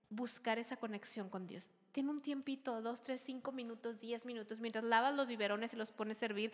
buscar 0.09 0.59
esa 0.59 0.77
conexión 0.77 1.29
con 1.29 1.47
Dios. 1.47 1.71
Tiene 1.91 2.09
un 2.09 2.19
tiempito, 2.19 2.81
dos, 2.81 3.01
tres, 3.01 3.21
cinco 3.21 3.51
minutos, 3.51 3.99
diez 3.99 4.25
minutos, 4.25 4.59
mientras 4.59 4.83
lavas 4.83 5.15
los 5.15 5.27
biberones 5.27 5.73
y 5.73 5.77
los 5.77 5.91
pones 5.91 6.17
a 6.17 6.19
servir, 6.19 6.51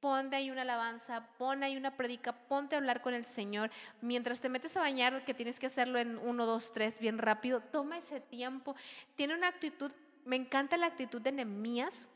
ponte 0.00 0.36
ahí 0.36 0.50
una 0.50 0.62
alabanza, 0.62 1.26
pon 1.38 1.62
ahí 1.62 1.76
una 1.76 1.96
predica, 1.96 2.32
ponte 2.32 2.76
a 2.76 2.78
hablar 2.78 3.02
con 3.02 3.14
el 3.14 3.24
Señor. 3.24 3.70
Mientras 4.00 4.40
te 4.40 4.48
metes 4.48 4.76
a 4.76 4.80
bañar, 4.80 5.24
que 5.24 5.34
tienes 5.34 5.58
que 5.58 5.66
hacerlo 5.66 5.98
en 5.98 6.18
uno, 6.18 6.46
dos, 6.46 6.72
tres, 6.72 6.98
bien 6.98 7.18
rápido, 7.18 7.60
toma 7.60 7.98
ese 7.98 8.20
tiempo. 8.20 8.76
Tiene 9.16 9.34
una 9.34 9.48
actitud, 9.48 9.90
me 10.28 10.36
encanta 10.36 10.76
la 10.76 10.86
actitud 10.86 11.20
de 11.20 11.32
Nehemías 11.32 12.06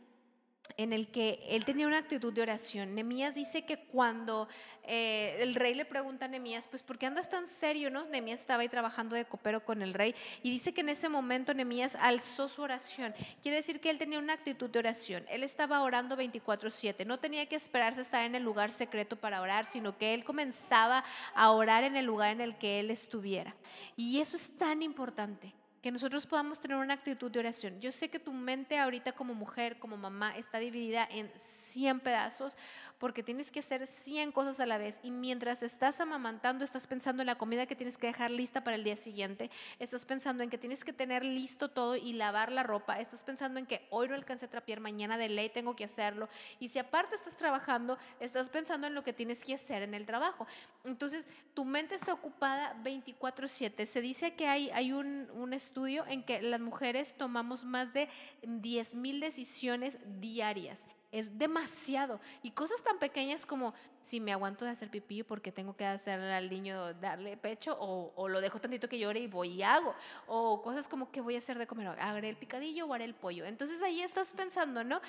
en 0.77 0.93
el 0.93 1.09
que 1.09 1.45
él 1.49 1.65
tenía 1.65 1.87
una 1.87 1.99
actitud 1.99 2.33
de 2.33 2.43
oración. 2.43 2.95
Nemías 2.95 3.35
dice 3.35 3.65
que 3.65 3.79
cuando 3.79 4.49
eh, 4.85 5.37
el 5.41 5.55
rey 5.55 5.75
le 5.75 5.85
pregunta 5.85 6.27
a 6.27 6.29
Nemías, 6.29 6.69
pues 6.69 6.83
¿por 6.83 6.99
qué 6.99 7.07
andas 7.07 7.29
tan 7.29 7.47
serio? 7.47 7.91
no? 7.91 8.05
Nemías 8.07 8.41
estaba 8.41 8.63
ahí 8.63 8.69
trabajando 8.69 9.17
de 9.17 9.25
copero 9.25 9.65
con 9.65 9.83
el 9.83 9.93
rey 9.95 10.15
y 10.43 10.51
dice 10.51 10.73
que 10.73 10.81
en 10.81 10.89
ese 10.89 11.09
momento 11.09 11.53
Nemías 11.53 11.97
alzó 11.97 12.49
su 12.49 12.63
oración. 12.63 13.15
Quiere 13.43 13.59
decir 13.59 13.81
que 13.81 13.91
él 13.91 13.99
tenía 13.99 14.19
una 14.19 14.35
actitud 14.35 14.71
de 14.71 14.79
oración. 14.79 15.25
Él 15.29 15.43
estaba 15.43 15.83
orando 15.83 16.17
24/7. 16.17 17.05
No 17.05 17.19
tenía 17.19 17.47
que 17.47 17.57
esperarse 17.57 18.01
a 18.01 18.05
estar 18.05 18.25
en 18.25 18.35
el 18.35 18.43
lugar 18.43 18.73
secreto 18.73 19.17
para 19.17 19.41
orar, 19.41 19.67
sino 19.67 19.99
que 19.99 20.15
él 20.15 20.25
comenzaba 20.25 21.05
a 21.35 21.51
orar 21.51 21.85
en 21.85 21.97
el 21.97 22.07
lugar 22.07 22.33
en 22.33 22.41
el 22.41 22.57
que 22.57 22.81
él 22.81 22.91
estuviera. 22.91 23.55
Y 23.97 24.21
eso 24.21 24.37
es 24.37 24.57
tan 24.57 24.83
importante 24.83 25.53
que 25.83 25.91
nosotros 25.91 26.27
podamos 26.27 26.61
tener 26.61 26.77
una 26.77 26.95
actitud 26.95 27.29
de 27.29 27.41
oración. 27.41 27.81
Yo 27.81 27.91
sé 27.91 28.09
que 28.09 28.21
tu 28.21 28.33
mente 28.33 28.79
ahorita 28.79 29.13
como 29.13 29.35
mujer, 29.35 29.81
como 29.81 29.97
mamá, 29.97 30.37
está 30.37 30.59
dividida 30.59 31.09
en 31.11 31.29
100 31.37 31.99
pedazos 31.99 32.57
porque 32.99 33.25
tienes 33.25 33.51
que 33.51 33.59
hacer 33.59 33.89
100 33.89 34.31
cosas 34.31 34.61
a 34.61 34.67
la 34.67 34.79
vez 34.79 35.01
y 35.03 35.11
mientras 35.11 35.65
estás 35.65 35.99
amamantando 35.99 36.65
estás 36.65 36.87
pensando 36.87 37.21
en 37.23 37.27
la 37.27 37.35
comida 37.35 37.67
que 37.67 37.75
tienes 37.75 37.99
que 37.99 38.07
dejar 38.07 38.31
lista 38.31 38.63
para 38.63 38.77
el 38.77 38.85
día 38.85 38.95
siguiente, 38.95 39.51
estás 39.81 40.07
pensando 40.07 40.45
en 40.45 40.51
que 40.51 40.59
tienes 40.59 40.85
que 40.85 40.93
tener 40.93 41.25
listo 41.25 41.69
todo 41.69 41.97
y 41.97 42.13
lavar 42.13 42.53
la 42.53 42.63
ropa, 42.63 43.01
estás 43.01 43.25
pensando 43.25 43.59
en 43.59 43.67
que 43.67 43.85
hoy 43.91 44.07
no 44.07 44.15
alcancé 44.15 44.47
a 44.47 44.51
trapear, 44.51 44.79
mañana 44.79 45.19
de 45.19 45.31
ley 45.31 45.49
tengo 45.49 45.75
que 45.75 45.83
hacerlo 45.83 46.29
y 46.61 46.69
si 46.69 46.79
aparte 46.79 47.17
estás 47.17 47.37
trabajando, 47.37 47.99
estás 48.21 48.51
pensando 48.51 48.87
en 48.87 48.95
lo 48.95 49.03
que 49.03 49.13
tienes 49.13 49.43
que 49.43 49.55
hacer 49.55 49.83
en 49.83 49.95
el 49.95 50.07
trabajo. 50.07 50.47
Entonces, 50.85 51.27
tu 51.55 51.65
mente 51.65 51.97
está 51.97 52.13
ocupada 52.13 52.77
24/7. 52.85 53.85
Se 53.85 54.01
dice 54.01 54.35
que 54.35 54.47
hay, 54.47 54.71
hay 54.71 54.93
un, 54.93 55.29
un 55.35 55.53
estudio 55.53 55.72
en 56.09 56.23
que 56.23 56.43
las 56.43 56.61
mujeres 56.61 57.15
tomamos 57.17 57.65
más 57.65 57.93
de 57.93 58.09
10 58.43 58.95
mil 58.95 59.21
decisiones 59.21 59.99
diarias 60.21 60.87
es 61.13 61.39
demasiado. 61.39 62.21
Y 62.43 62.51
cosas 62.53 62.83
tan 62.83 62.99
pequeñas 62.99 63.45
como 63.45 63.75
si 64.01 64.19
me 64.19 64.33
aguanto 64.33 64.65
de 64.65 64.71
hacer 64.71 64.91
pipí 64.91 65.23
porque 65.23 65.53
tengo 65.53 65.77
que 65.77 65.85
hacerle 65.85 66.33
al 66.33 66.49
niño 66.49 66.95
darle 66.95 67.37
pecho 67.37 67.77
o, 67.79 68.29
lo 68.29 68.41
dejo 68.41 68.59
tantito 68.59 68.89
que 68.89 68.99
llore 68.99 69.21
y 69.21 69.27
voy 69.27 69.51
y 69.51 69.63
hago. 69.63 69.95
O 70.27 70.63
cosas 70.63 70.89
como 70.89 71.13
que 71.13 71.21
voy 71.21 71.35
a 71.35 71.39
hacer 71.39 71.59
de 71.59 71.67
comer, 71.67 71.89
haré 72.01 72.31
el 72.31 72.37
picadillo 72.37 72.87
o 72.87 72.95
haré 72.95 73.05
el 73.05 73.15
pollo. 73.15 73.45
Entonces 73.45 73.83
ahí 73.83 74.01
estás 74.01 74.33
pensando, 74.33 74.83
¿no? 74.83 75.01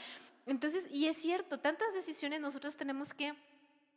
Entonces, 0.46 0.88
y 0.92 1.08
es 1.08 1.18
cierto, 1.18 1.60
tantas 1.60 1.94
decisiones 1.94 2.42
nosotros 2.42 2.76
tenemos 2.76 3.14
que 3.14 3.34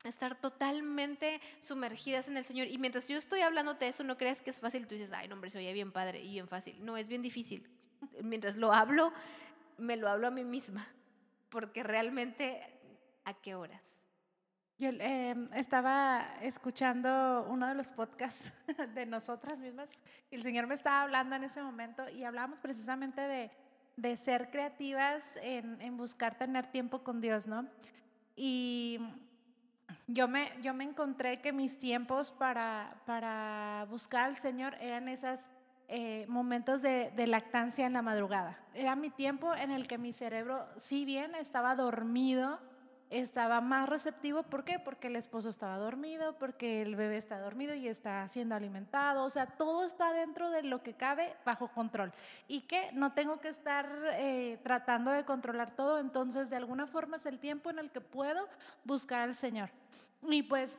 estar 0.07 0.35
totalmente 0.41 1.41
sumergidas 1.61 2.29
en 2.29 2.37
el 2.37 2.45
Señor. 2.45 2.69
Y 2.69 2.79
mientras 2.79 3.09
yo 3.09 3.17
estoy 3.17 3.41
hablando 3.41 3.75
de 3.75 3.89
eso, 3.89 4.05
no 4.05 4.17
creas 4.17 4.41
que 4.41 4.51
es 4.51 4.61
fácil. 4.61 4.87
Tú 4.87 4.95
dices, 4.95 5.13
ay, 5.13 5.29
no, 5.29 5.35
hombre, 5.35 5.51
se 5.51 5.59
oye 5.59 5.73
bien 5.73 5.93
padre 5.93 6.23
y 6.23 6.33
bien 6.33 6.49
fácil. 6.49 6.77
No, 6.85 6.97
es 6.97 7.09
bien 7.09 7.23
difícil. 7.23 7.69
Mientras 8.23 8.57
lo 8.57 8.73
hablo, 8.73 9.13
me 9.79 9.97
lo 9.97 10.09
hablo 10.09 10.29
a 10.29 10.31
mí 10.31 10.45
misma 10.45 10.87
porque 11.57 11.83
realmente, 11.83 12.63
¿a 13.25 13.35
qué 13.35 13.55
horas? 13.55 14.09
Yo 14.79 14.91
em, 14.91 15.51
estaba 15.55 16.37
escuchando 16.43 17.47
uno 17.49 17.67
de 17.67 17.75
los 17.75 17.93
podcasts 17.93 18.53
de 18.95 19.07
nosotras 19.07 19.59
mismas 19.59 19.91
y 20.31 20.35
el 20.35 20.43
Señor 20.43 20.67
me 20.67 20.75
estaba 20.75 21.03
hablando 21.03 21.35
en 21.35 21.45
ese 21.45 21.63
momento 21.63 22.09
y 22.11 22.25
hablábamos 22.25 22.59
precisamente 22.59 23.23
de, 23.23 23.51
de 23.97 24.17
ser 24.19 24.51
creativas 24.51 25.39
en, 25.41 25.81
en, 25.81 25.97
buscar 25.97 26.37
tener 26.37 26.67
tiempo 26.67 27.03
con 27.03 27.23
Dios, 27.23 27.47
¿no? 27.47 27.67
Y 28.37 28.99
yo 30.07 30.29
me, 30.29 30.53
yo 30.63 30.75
me 30.75 30.85
encontré 30.85 31.41
que 31.41 31.53
mis 31.53 31.79
tiempos 31.79 32.33
para, 32.33 33.01
para 33.07 33.87
buscar 33.91 34.25
al 34.25 34.37
Señor 34.37 34.75
eran 34.81 35.09
esas 35.09 35.49
eh, 35.89 36.27
momentos 36.29 36.83
de, 36.83 37.13
lactancia 37.27 37.87
en 37.87 37.93
la 37.93 38.03
madrugada. 38.03 38.59
Era 38.75 38.97
mi 38.97 39.11
tiempo 39.11 39.55
en 39.55 39.71
el 39.71 39.87
que 39.87 39.99
mi 39.99 40.13
cerebro, 40.13 40.67
si 40.77 41.05
bien 41.05 41.35
estaba 41.35 41.77
dormido, 41.77 42.59
estaba 43.11 43.61
más 43.61 43.89
receptivo. 43.89 44.43
¿Por 44.43 44.65
qué? 44.65 44.79
Porque 44.79 45.09
el 45.09 45.17
esposo 45.17 45.49
estaba 45.49 45.79
dormido, 45.79 46.37
porque 46.39 46.83
el 46.83 46.97
bebé 46.97 47.17
está 47.17 47.39
dormido 47.41 47.75
y 47.75 47.89
está 47.89 48.27
siendo 48.29 48.55
alimentado. 48.55 49.25
O 49.25 49.31
sea, 49.31 49.47
todo 49.47 49.85
está 49.85 50.13
dentro 50.13 50.51
de 50.51 50.63
lo 50.63 50.83
que 50.83 50.95
cabe 50.95 51.35
bajo 51.45 51.69
control. 51.69 52.13
Y 52.49 52.63
que 52.63 52.91
no 52.93 53.13
tengo 53.13 53.41
que 53.41 53.49
estar 53.49 53.89
eh, 54.15 54.59
tratando 54.63 55.11
de 55.11 55.25
controlar 55.25 55.71
todo. 55.71 55.99
Entonces, 55.99 56.51
de 56.51 56.57
alguna 56.57 56.87
forma 56.87 57.17
es 57.17 57.27
el 57.27 57.39
tiempo 57.39 57.71
en 57.71 57.79
el 57.79 57.91
que 57.91 58.01
puedo 58.01 58.49
buscar 58.85 59.23
al 59.23 59.35
Señor. 59.35 59.71
Y 60.23 60.43
pues 60.43 60.79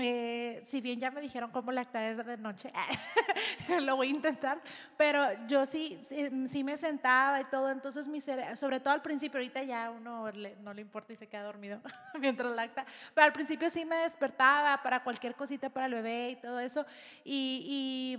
eh, 0.00 0.62
si 0.64 0.80
bien 0.80 0.98
ya 0.98 1.10
me 1.10 1.20
dijeron 1.20 1.50
cómo 1.50 1.70
lactar 1.70 2.24
de 2.24 2.38
noche, 2.38 2.72
lo 3.82 3.96
voy 3.96 4.06
a 4.06 4.10
intentar, 4.10 4.58
pero 4.96 5.26
yo 5.46 5.66
sí, 5.66 6.00
sí, 6.02 6.64
me 6.64 6.78
sentaba 6.78 7.42
y 7.42 7.44
todo, 7.44 7.70
entonces 7.70 8.08
mi 8.08 8.18
sobre 8.22 8.80
todo 8.80 8.94
al 8.94 9.02
principio, 9.02 9.38
ahorita 9.38 9.62
ya 9.64 9.90
uno 9.90 10.32
no 10.62 10.72
le 10.72 10.80
importa 10.80 11.12
y 11.12 11.16
se 11.16 11.26
queda 11.26 11.42
dormido 11.42 11.78
mientras 12.18 12.50
lacta, 12.52 12.86
pero 13.12 13.26
al 13.26 13.34
principio 13.34 13.68
sí 13.68 13.84
me 13.84 13.96
despertaba 13.96 14.82
para 14.82 15.02
cualquier 15.02 15.34
cosita 15.34 15.68
para 15.68 15.86
el 15.86 15.94
bebé 15.94 16.30
y 16.30 16.36
todo 16.36 16.58
eso, 16.58 16.86
y, 17.22 18.18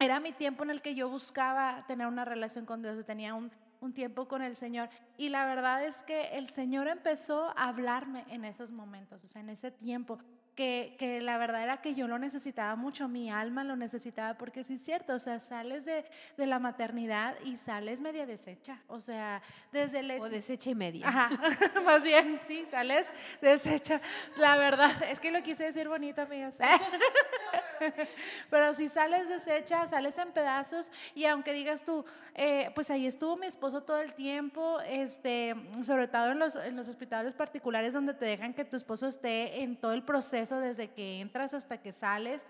era 0.00 0.20
mi 0.20 0.30
tiempo 0.30 0.62
en 0.62 0.70
el 0.70 0.80
que 0.80 0.94
yo 0.94 1.08
buscaba 1.08 1.84
tener 1.88 2.06
una 2.06 2.24
relación 2.24 2.64
con 2.64 2.80
Dios, 2.82 3.04
tenía 3.04 3.34
un, 3.34 3.50
un 3.80 3.92
tiempo 3.92 4.28
con 4.28 4.42
el 4.42 4.54
Señor. 4.54 4.88
Y 5.16 5.28
la 5.28 5.44
verdad 5.44 5.84
es 5.84 6.04
que 6.04 6.36
el 6.38 6.48
Señor 6.48 6.86
empezó 6.86 7.48
a 7.58 7.64
hablarme 7.68 8.24
en 8.28 8.44
esos 8.44 8.70
momentos, 8.70 9.24
o 9.24 9.26
sea, 9.26 9.42
en 9.42 9.50
ese 9.50 9.72
tiempo 9.72 10.20
que, 10.58 11.20
la 11.22 11.38
verdad 11.38 11.62
era 11.62 11.80
que 11.80 11.94
yo 11.94 12.08
lo 12.08 12.18
necesitaba 12.18 12.74
mucho, 12.74 13.06
mi 13.06 13.30
alma 13.30 13.62
lo 13.62 13.76
necesitaba, 13.76 14.34
porque 14.34 14.64
sí 14.64 14.74
es 14.74 14.82
cierto, 14.82 15.14
o 15.14 15.18
sea, 15.20 15.38
sales 15.38 15.84
de, 15.84 16.04
la 16.36 16.58
maternidad 16.58 17.36
y 17.44 17.56
sales 17.56 18.00
media 18.00 18.26
deshecha, 18.26 18.80
o 18.88 18.98
sea, 18.98 19.40
desde 19.70 20.00
el... 20.00 20.10
O 20.20 20.28
deshecha 20.28 20.70
y 20.70 20.74
media. 20.74 21.08
Ajá, 21.08 21.30
más 21.84 22.02
bien, 22.02 22.40
sí, 22.48 22.66
sales 22.68 23.08
deshecha, 23.40 24.00
la 24.36 24.56
verdad, 24.56 25.00
es 25.04 25.20
que 25.20 25.30
lo 25.30 25.40
quise 25.42 25.64
decir 25.64 25.88
bonito, 25.88 26.22
amigos. 26.22 26.56
Pero 28.50 28.74
si 28.74 28.88
sales 28.88 29.28
deshecha, 29.28 29.86
sales 29.88 30.16
en 30.18 30.32
pedazos 30.32 30.90
y 31.14 31.24
aunque 31.24 31.52
digas 31.52 31.84
tú, 31.84 32.04
eh, 32.34 32.70
pues 32.74 32.90
ahí 32.90 33.06
estuvo 33.06 33.36
mi 33.36 33.46
esposo 33.46 33.82
todo 33.82 33.98
el 33.98 34.14
tiempo, 34.14 34.80
este, 34.80 35.54
sobre 35.82 36.08
todo 36.08 36.32
en 36.32 36.38
los, 36.38 36.56
en 36.56 36.76
los 36.76 36.88
hospitales 36.88 37.34
particulares 37.34 37.94
donde 37.94 38.14
te 38.14 38.24
dejan 38.24 38.54
que 38.54 38.64
tu 38.64 38.76
esposo 38.76 39.06
esté 39.06 39.62
en 39.62 39.76
todo 39.76 39.92
el 39.92 40.02
proceso 40.02 40.60
desde 40.60 40.88
que 40.88 41.20
entras 41.20 41.54
hasta 41.54 41.78
que 41.78 41.92
sales. 41.92 42.46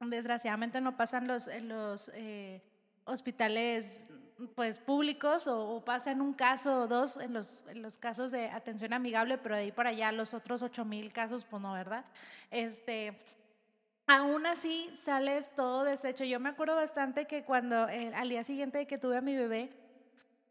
Desgraciadamente 0.00 0.80
no 0.80 0.96
pasan 0.96 1.26
los, 1.26 1.48
en 1.48 1.68
los 1.68 2.10
eh, 2.14 2.60
hospitales 3.04 4.04
pues 4.54 4.78
públicos 4.78 5.46
o, 5.46 5.82
pasa 5.84 6.10
en 6.10 6.20
un 6.20 6.34
caso 6.34 6.82
o 6.82 6.86
dos 6.86 7.16
en 7.16 7.32
los, 7.32 7.64
en 7.68 7.80
los 7.80 7.96
casos 7.96 8.30
de 8.30 8.50
atención 8.50 8.92
amigable, 8.92 9.38
pero 9.38 9.54
de 9.54 9.62
ahí 9.62 9.72
para 9.72 9.90
allá 9.90 10.12
los 10.12 10.34
otros 10.34 10.62
ocho 10.62 10.84
mil 10.84 11.12
casos, 11.12 11.46
pues 11.46 11.62
no, 11.62 11.72
¿verdad? 11.72 12.04
Este, 12.50 13.18
Aún 14.08 14.46
así 14.46 14.88
sales 14.94 15.50
todo 15.56 15.82
deshecho. 15.82 16.22
Yo 16.22 16.38
me 16.38 16.50
acuerdo 16.50 16.76
bastante 16.76 17.26
que 17.26 17.42
cuando 17.42 17.88
eh, 17.88 18.12
al 18.14 18.28
día 18.28 18.44
siguiente 18.44 18.86
que 18.86 18.98
tuve 18.98 19.16
a 19.16 19.20
mi 19.20 19.36
bebé, 19.36 19.72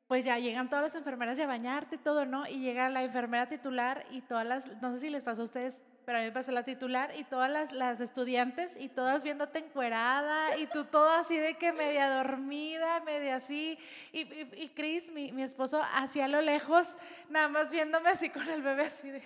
pues 0.07 0.25
ya 0.25 0.37
llegan 0.37 0.69
todas 0.69 0.83
las 0.83 0.95
enfermeras 0.95 1.39
a 1.39 1.47
bañarte 1.47 1.97
todo, 1.97 2.25
¿no? 2.25 2.45
Y 2.47 2.59
llega 2.59 2.89
la 2.89 3.01
enfermera 3.01 3.47
titular 3.47 4.05
y 4.11 4.21
todas 4.21 4.45
las, 4.45 4.81
no 4.81 4.91
sé 4.91 4.99
si 4.99 5.09
les 5.09 5.23
pasó 5.23 5.43
a 5.43 5.45
ustedes, 5.45 5.81
pero 6.05 6.17
a 6.17 6.21
mí 6.21 6.27
me 6.27 6.33
pasó 6.33 6.51
la 6.51 6.63
titular 6.63 7.13
y 7.17 7.23
todas 7.23 7.49
las, 7.49 7.71
las 7.71 8.01
estudiantes 8.01 8.75
y 8.77 8.89
todas 8.89 9.23
viéndote 9.23 9.59
encuerada 9.59 10.57
y 10.57 10.67
tú 10.67 10.83
toda 10.83 11.19
así 11.19 11.37
de 11.37 11.57
que 11.57 11.71
media 11.71 12.09
dormida, 12.09 12.99
media 12.99 13.37
así. 13.37 13.79
Y, 14.11 14.21
y, 14.21 14.49
y 14.63 14.69
Chris, 14.75 15.09
mi, 15.13 15.31
mi 15.31 15.43
esposo, 15.43 15.81
hacia 15.93 16.27
lo 16.27 16.41
lejos, 16.41 16.97
nada 17.29 17.47
más 17.47 17.71
viéndome 17.71 18.09
así 18.09 18.29
con 18.29 18.49
el 18.49 18.61
bebé 18.61 18.83
así 18.83 19.09
de... 19.09 19.23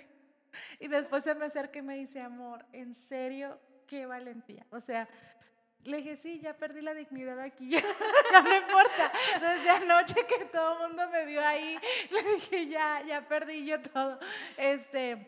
Y 0.79 0.87
después 0.87 1.23
se 1.23 1.33
me 1.33 1.45
acerca 1.45 1.79
y 1.79 1.81
me 1.81 1.95
dice, 1.95 2.21
amor, 2.21 2.63
¿en 2.71 2.93
serio 2.93 3.59
qué 3.89 4.05
valentía. 4.05 4.65
O 4.71 4.79
sea, 4.79 5.07
le 5.83 5.97
dije, 5.97 6.17
sí, 6.17 6.39
ya 6.39 6.53
perdí 6.53 6.81
la 6.81 6.93
dignidad 6.93 7.39
aquí, 7.39 7.69
no 8.33 8.55
importa. 8.55 9.11
Desde 9.41 9.69
anoche 9.69 10.25
que 10.25 10.45
todo 10.45 10.73
el 10.73 10.89
mundo 10.89 11.09
me 11.09 11.25
vio 11.25 11.45
ahí, 11.45 11.77
le 12.11 12.33
dije, 12.35 12.67
ya, 12.67 13.01
ya 13.05 13.27
perdí 13.27 13.65
yo 13.65 13.81
todo. 13.81 14.19
Este, 14.57 15.27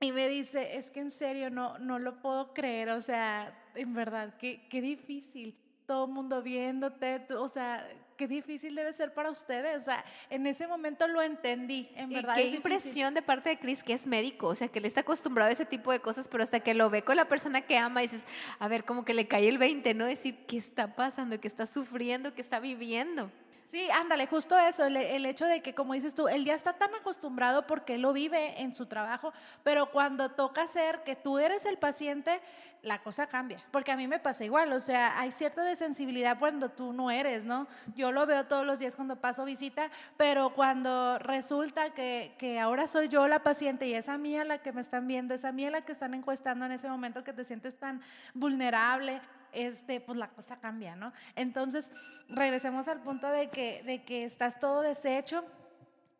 y 0.00 0.12
me 0.12 0.28
dice, 0.28 0.76
es 0.76 0.90
que 0.90 1.00
en 1.00 1.10
serio 1.10 1.50
no, 1.50 1.78
no 1.78 1.98
lo 1.98 2.20
puedo 2.20 2.52
creer, 2.52 2.90
o 2.90 3.00
sea, 3.00 3.56
en 3.74 3.94
verdad, 3.94 4.34
qué, 4.38 4.66
qué 4.68 4.80
difícil. 4.80 5.58
Todo 5.86 6.06
el 6.06 6.12
mundo 6.12 6.42
viéndote, 6.42 7.26
o 7.34 7.48
sea, 7.48 7.86
qué 8.22 8.28
difícil 8.28 8.76
debe 8.76 8.92
ser 8.92 9.12
para 9.12 9.30
ustedes. 9.30 9.82
O 9.82 9.84
sea, 9.84 10.04
en 10.30 10.46
ese 10.46 10.68
momento 10.68 11.08
lo 11.08 11.20
entendí, 11.22 11.90
en 11.96 12.08
verdad. 12.08 12.34
qué 12.34 12.46
impresión 12.46 13.14
de 13.14 13.22
parte 13.22 13.48
de 13.50 13.58
Chris 13.58 13.82
que 13.82 13.94
es 13.94 14.06
médico, 14.06 14.46
o 14.46 14.54
sea, 14.54 14.68
que 14.68 14.80
le 14.80 14.86
está 14.86 15.00
acostumbrado 15.00 15.48
a 15.48 15.52
ese 15.52 15.64
tipo 15.64 15.90
de 15.90 15.98
cosas, 15.98 16.28
pero 16.28 16.44
hasta 16.44 16.60
que 16.60 16.72
lo 16.72 16.88
ve 16.88 17.02
con 17.02 17.16
la 17.16 17.24
persona 17.24 17.62
que 17.62 17.76
ama, 17.76 18.00
dices, 18.00 18.24
a 18.60 18.68
ver, 18.68 18.84
como 18.84 19.04
que 19.04 19.12
le 19.12 19.26
cae 19.26 19.48
el 19.48 19.58
20, 19.58 19.94
¿no? 19.94 20.06
Decir, 20.06 20.36
¿qué 20.46 20.56
está 20.56 20.94
pasando? 20.94 21.40
¿Qué 21.40 21.48
está 21.48 21.66
sufriendo? 21.66 22.32
¿Qué 22.32 22.42
está 22.42 22.60
viviendo? 22.60 23.32
Sí, 23.72 23.88
ándale, 23.90 24.26
justo 24.26 24.58
eso, 24.58 24.84
el, 24.84 25.24
hecho 25.24 25.46
de 25.46 25.62
que, 25.62 25.74
como 25.74 25.94
dices 25.94 26.14
tú, 26.14 26.28
él 26.28 26.44
ya 26.44 26.52
está 26.52 26.74
tan 26.74 26.94
acostumbrado 26.94 27.66
porque 27.66 27.96
lo 27.96 28.12
vive 28.12 28.60
en 28.60 28.74
su 28.74 28.84
trabajo, 28.84 29.32
pero 29.62 29.90
cuando 29.90 30.32
toca 30.32 30.66
ser 30.66 31.02
que 31.04 31.16
tú 31.16 31.38
eres 31.38 31.64
el 31.64 31.78
paciente, 31.78 32.42
la 32.82 33.02
cosa 33.02 33.28
cambia, 33.28 33.64
porque 33.70 33.90
a 33.90 33.96
mí 33.96 34.06
me 34.06 34.18
pasa 34.18 34.44
igual, 34.44 34.74
o 34.74 34.80
sea, 34.80 35.18
hay 35.18 35.32
cierta 35.32 35.62
desensibilidad 35.62 36.38
cuando 36.38 36.68
tú 36.68 36.92
no 36.92 37.10
eres, 37.10 37.46
¿no? 37.46 37.66
Yo 37.96 38.12
lo 38.12 38.26
veo 38.26 38.44
todos 38.44 38.66
los 38.66 38.78
días 38.78 38.94
cuando 38.94 39.16
paso 39.16 39.46
visita, 39.46 39.90
pero 40.18 40.52
cuando 40.52 41.18
resulta 41.18 41.94
que, 41.94 42.34
que 42.36 42.60
ahora 42.60 42.86
soy 42.86 43.08
yo 43.08 43.26
la 43.26 43.42
paciente 43.42 43.86
y 43.86 43.94
es 43.94 44.10
a 44.10 44.18
mí 44.18 44.36
a 44.36 44.44
la 44.44 44.58
que 44.58 44.72
me 44.72 44.82
están 44.82 45.08
viendo, 45.08 45.32
es 45.32 45.46
a 45.46 45.52
mí 45.52 45.64
a 45.64 45.70
la 45.70 45.80
que 45.80 45.92
están 45.92 46.12
encuestando 46.12 46.66
en 46.66 46.72
ese 46.72 46.90
momento 46.90 47.24
que 47.24 47.32
te 47.32 47.42
sientes 47.42 47.78
tan 47.78 48.02
vulnerable, 48.34 49.22
este, 49.52 50.00
pues 50.00 50.18
la 50.18 50.28
cosa 50.28 50.56
cambia, 50.56 50.96
¿no? 50.96 51.12
Entonces, 51.36 51.92
regresemos 52.28 52.88
al 52.88 53.00
punto 53.00 53.28
de 53.28 53.50
que, 53.50 53.82
de 53.84 54.02
que 54.04 54.24
estás 54.24 54.58
todo 54.58 54.80
deshecho. 54.80 55.44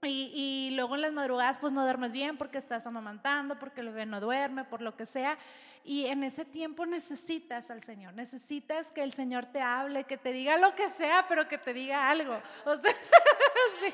Y, 0.05 0.33
y 0.35 0.75
luego 0.75 0.97
en 0.97 1.03
las 1.03 1.13
madrugadas 1.13 1.61
pues 1.61 1.73
no 1.73 1.83
duermes 1.83 2.11
bien 2.11 2.37
porque 2.37 2.59
estás 2.59 2.89
amamantando, 2.89 3.59
porque 3.61 3.83
el 3.83 3.89
bebé 3.89 4.05
no 4.05 4.21
duerme, 4.21 4.65
por 4.65 4.83
lo 4.83 4.97
que 4.97 5.07
sea. 5.07 5.39
Y 5.85 6.07
en 6.07 6.23
ese 6.23 6.45
tiempo 6.45 6.87
necesitas 6.87 7.71
al 7.71 7.83
Señor, 7.83 8.15
necesitas 8.15 8.93
que 8.93 9.03
el 9.03 9.13
Señor 9.13 9.47
te 9.47 9.61
hable, 9.61 10.05
que 10.05 10.17
te 10.17 10.33
diga 10.33 10.57
lo 10.57 10.75
que 10.77 10.89
sea, 10.89 11.27
pero 11.29 11.49
que 11.49 11.59
te 11.59 11.73
diga 11.73 12.09
algo. 12.09 12.41
O 12.65 12.77
sea, 12.77 12.93
sí. 13.81 13.93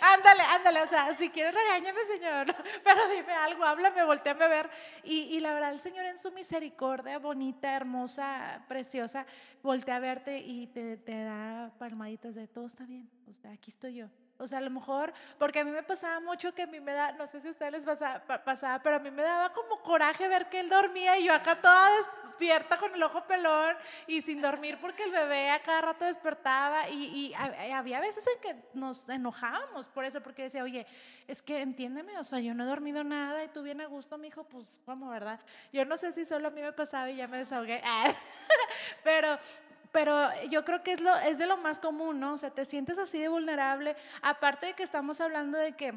ándale, 0.00 0.42
ándale, 0.42 0.82
o 0.82 0.88
sea, 0.88 1.12
si 1.14 1.30
quieres 1.30 1.54
regáñame, 1.54 2.00
Señor, 2.04 2.46
pero 2.84 3.08
dime 3.08 3.32
algo, 3.32 3.64
háblame, 3.64 4.04
volteame 4.04 4.44
a 4.44 4.48
ver. 4.48 4.70
Y, 5.04 5.20
y 5.34 5.40
la 5.40 5.54
verdad, 5.54 5.72
el 5.72 5.80
Señor 5.80 6.04
en 6.04 6.18
su 6.18 6.30
misericordia, 6.32 7.18
bonita, 7.18 7.74
hermosa, 7.74 8.62
preciosa, 8.68 9.24
voltea 9.62 9.96
a 9.96 10.00
verte 10.00 10.38
y 10.38 10.66
te, 10.66 10.98
te 10.98 11.24
da 11.24 11.72
palmaditas 11.78 12.34
de 12.34 12.46
todo 12.46 12.66
está 12.66 12.84
bien, 12.84 13.08
o 13.28 13.32
sea, 13.32 13.52
aquí 13.52 13.70
estoy 13.70 13.94
yo. 13.94 14.08
O 14.42 14.46
sea, 14.46 14.58
a 14.58 14.60
lo 14.62 14.70
mejor, 14.70 15.12
porque 15.38 15.60
a 15.60 15.64
mí 15.64 15.70
me 15.70 15.82
pasaba 15.84 16.18
mucho 16.18 16.52
que 16.52 16.62
a 16.62 16.66
mí 16.66 16.80
me 16.80 16.92
da, 16.92 17.12
no 17.12 17.26
sé 17.28 17.40
si 17.40 17.48
a 17.48 17.50
ustedes 17.52 17.72
les 17.72 17.84
pasaba, 17.84 18.20
pasaba, 18.42 18.82
pero 18.82 18.96
a 18.96 18.98
mí 18.98 19.10
me 19.10 19.22
daba 19.22 19.52
como 19.52 19.80
coraje 19.82 20.26
ver 20.26 20.48
que 20.48 20.58
él 20.58 20.68
dormía 20.68 21.16
y 21.18 21.26
yo 21.26 21.34
acá 21.34 21.60
toda 21.60 21.90
despierta 21.96 22.76
con 22.76 22.92
el 22.92 23.02
ojo 23.04 23.24
pelón 23.24 23.76
y 24.08 24.20
sin 24.20 24.42
dormir 24.42 24.78
porque 24.80 25.04
el 25.04 25.12
bebé 25.12 25.50
a 25.50 25.62
cada 25.62 25.80
rato 25.82 26.04
despertaba 26.04 26.88
y, 26.88 27.28
y 27.28 27.34
había 27.34 28.00
veces 28.00 28.26
en 28.26 28.40
que 28.40 28.62
nos 28.74 29.08
enojábamos 29.08 29.86
por 29.86 30.04
eso, 30.04 30.20
porque 30.20 30.42
decía, 30.42 30.64
oye, 30.64 30.86
es 31.28 31.40
que 31.40 31.60
entiéndeme, 31.62 32.18
o 32.18 32.24
sea, 32.24 32.40
yo 32.40 32.52
no 32.52 32.64
he 32.64 32.66
dormido 32.66 33.04
nada 33.04 33.44
y 33.44 33.48
tú 33.48 33.62
bien 33.62 33.80
a 33.80 33.86
gusto, 33.86 34.18
mi 34.18 34.28
hijo, 34.28 34.42
pues, 34.44 34.80
¿cómo, 34.84 35.08
verdad? 35.08 35.38
Yo 35.72 35.84
no 35.84 35.96
sé 35.96 36.10
si 36.10 36.24
solo 36.24 36.48
a 36.48 36.50
mí 36.50 36.60
me 36.60 36.72
pasaba 36.72 37.08
y 37.10 37.16
ya 37.16 37.28
me 37.28 37.38
desahogué, 37.38 37.80
pero 39.04 39.38
pero 39.92 40.28
yo 40.50 40.64
creo 40.64 40.82
que 40.82 40.92
es, 40.92 41.00
lo, 41.00 41.14
es 41.16 41.38
de 41.38 41.46
lo 41.46 41.58
más 41.58 41.78
común, 41.78 42.18
¿no? 42.18 42.32
O 42.32 42.38
sea, 42.38 42.50
te 42.50 42.64
sientes 42.64 42.98
así 42.98 43.18
de 43.18 43.28
vulnerable, 43.28 43.94
aparte 44.22 44.66
de 44.66 44.72
que 44.72 44.82
estamos 44.82 45.20
hablando 45.20 45.58
de 45.58 45.72
que 45.72 45.94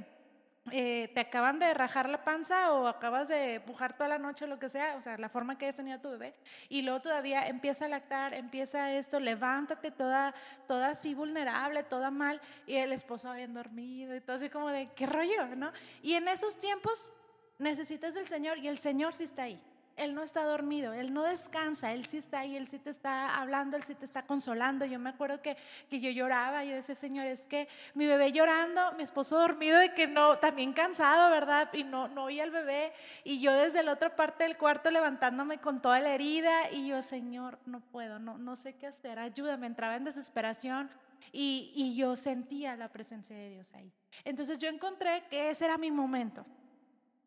eh, 0.71 1.11
te 1.13 1.19
acaban 1.19 1.59
de 1.59 1.71
rajar 1.75 2.09
la 2.09 2.23
panza 2.23 2.73
o 2.73 2.87
acabas 2.87 3.27
de 3.27 3.61
pujar 3.61 3.95
toda 3.95 4.09
la 4.09 4.17
noche, 4.17 4.47
lo 4.47 4.57
que 4.57 4.67
sea, 4.67 4.95
o 4.95 5.01
sea, 5.01 5.15
la 5.17 5.29
forma 5.29 5.57
que 5.57 5.65
hayas 5.65 5.75
tenido 5.75 5.99
tu 5.99 6.09
bebé, 6.09 6.33
y 6.69 6.81
luego 6.81 7.01
todavía 7.01 7.47
empieza 7.47 7.85
a 7.85 7.87
lactar, 7.87 8.33
empieza 8.33 8.91
esto, 8.91 9.19
levántate 9.19 9.91
toda, 9.91 10.33
toda 10.67 10.89
así 10.89 11.13
vulnerable, 11.13 11.83
toda 11.83 12.09
mal, 12.09 12.41
y 12.65 12.77
el 12.77 12.93
esposo 12.93 13.31
bien 13.33 13.53
dormido, 13.53 14.15
y 14.15 14.21
todo 14.21 14.37
así 14.37 14.49
como 14.49 14.69
de, 14.69 14.89
¿qué 14.95 15.05
rollo, 15.05 15.55
no? 15.55 15.71
Y 16.01 16.15
en 16.15 16.27
esos 16.27 16.57
tiempos 16.57 17.13
necesitas 17.59 18.15
del 18.15 18.25
Señor, 18.25 18.57
y 18.57 18.67
el 18.67 18.79
Señor 18.79 19.13
sí 19.13 19.25
está 19.25 19.43
ahí. 19.43 19.61
Él 19.95 20.13
no 20.13 20.23
está 20.23 20.43
dormido, 20.43 20.93
Él 20.93 21.13
no 21.13 21.23
descansa, 21.23 21.93
Él 21.93 22.05
sí 22.05 22.17
está 22.17 22.39
ahí, 22.39 22.57
Él 22.57 22.67
sí 22.67 22.79
te 22.79 22.89
está 22.89 23.39
hablando, 23.39 23.77
Él 23.77 23.83
sí 23.83 23.95
te 23.95 24.03
está 24.03 24.23
consolando. 24.23 24.85
Yo 24.85 24.99
me 24.99 25.09
acuerdo 25.09 25.41
que, 25.41 25.55
que 25.89 26.01
yo 26.01 26.09
lloraba, 26.09 26.65
yo 26.65 26.75
decía, 26.75 26.95
Señor, 26.95 27.25
es 27.27 27.47
que 27.47 27.69
mi 27.93 28.05
bebé 28.05 28.33
llorando, 28.33 28.91
mi 28.93 29.03
esposo 29.03 29.39
dormido 29.39 29.81
y 29.83 29.89
que 29.89 30.07
no, 30.07 30.37
también 30.37 30.73
cansado, 30.73 31.29
¿verdad? 31.29 31.69
Y 31.73 31.85
no, 31.85 32.09
no 32.09 32.25
oía 32.25 32.43
al 32.43 32.51
bebé. 32.51 32.91
Y 33.23 33.39
yo 33.39 33.53
desde 33.53 33.83
la 33.83 33.93
otra 33.93 34.15
parte 34.15 34.43
del 34.43 34.57
cuarto 34.57 34.91
levantándome 34.91 35.59
con 35.59 35.81
toda 35.81 35.99
la 36.01 36.13
herida 36.13 36.69
y 36.71 36.87
yo, 36.87 37.01
Señor, 37.01 37.57
no 37.65 37.79
puedo, 37.79 38.19
no, 38.19 38.37
no 38.37 38.57
sé 38.57 38.73
qué 38.73 38.87
hacer, 38.87 39.17
ayúdame, 39.17 39.67
entraba 39.67 39.95
en 39.95 40.03
desesperación. 40.03 40.89
Y, 41.31 41.71
y 41.73 41.95
yo 41.95 42.15
sentía 42.15 42.75
la 42.75 42.89
presencia 42.89 43.35
de 43.35 43.49
Dios 43.49 43.73
ahí. 43.73 43.91
Entonces 44.25 44.59
yo 44.59 44.69
encontré 44.69 45.23
que 45.29 45.49
ese 45.49 45.65
era 45.65 45.77
mi 45.77 45.91
momento 45.91 46.45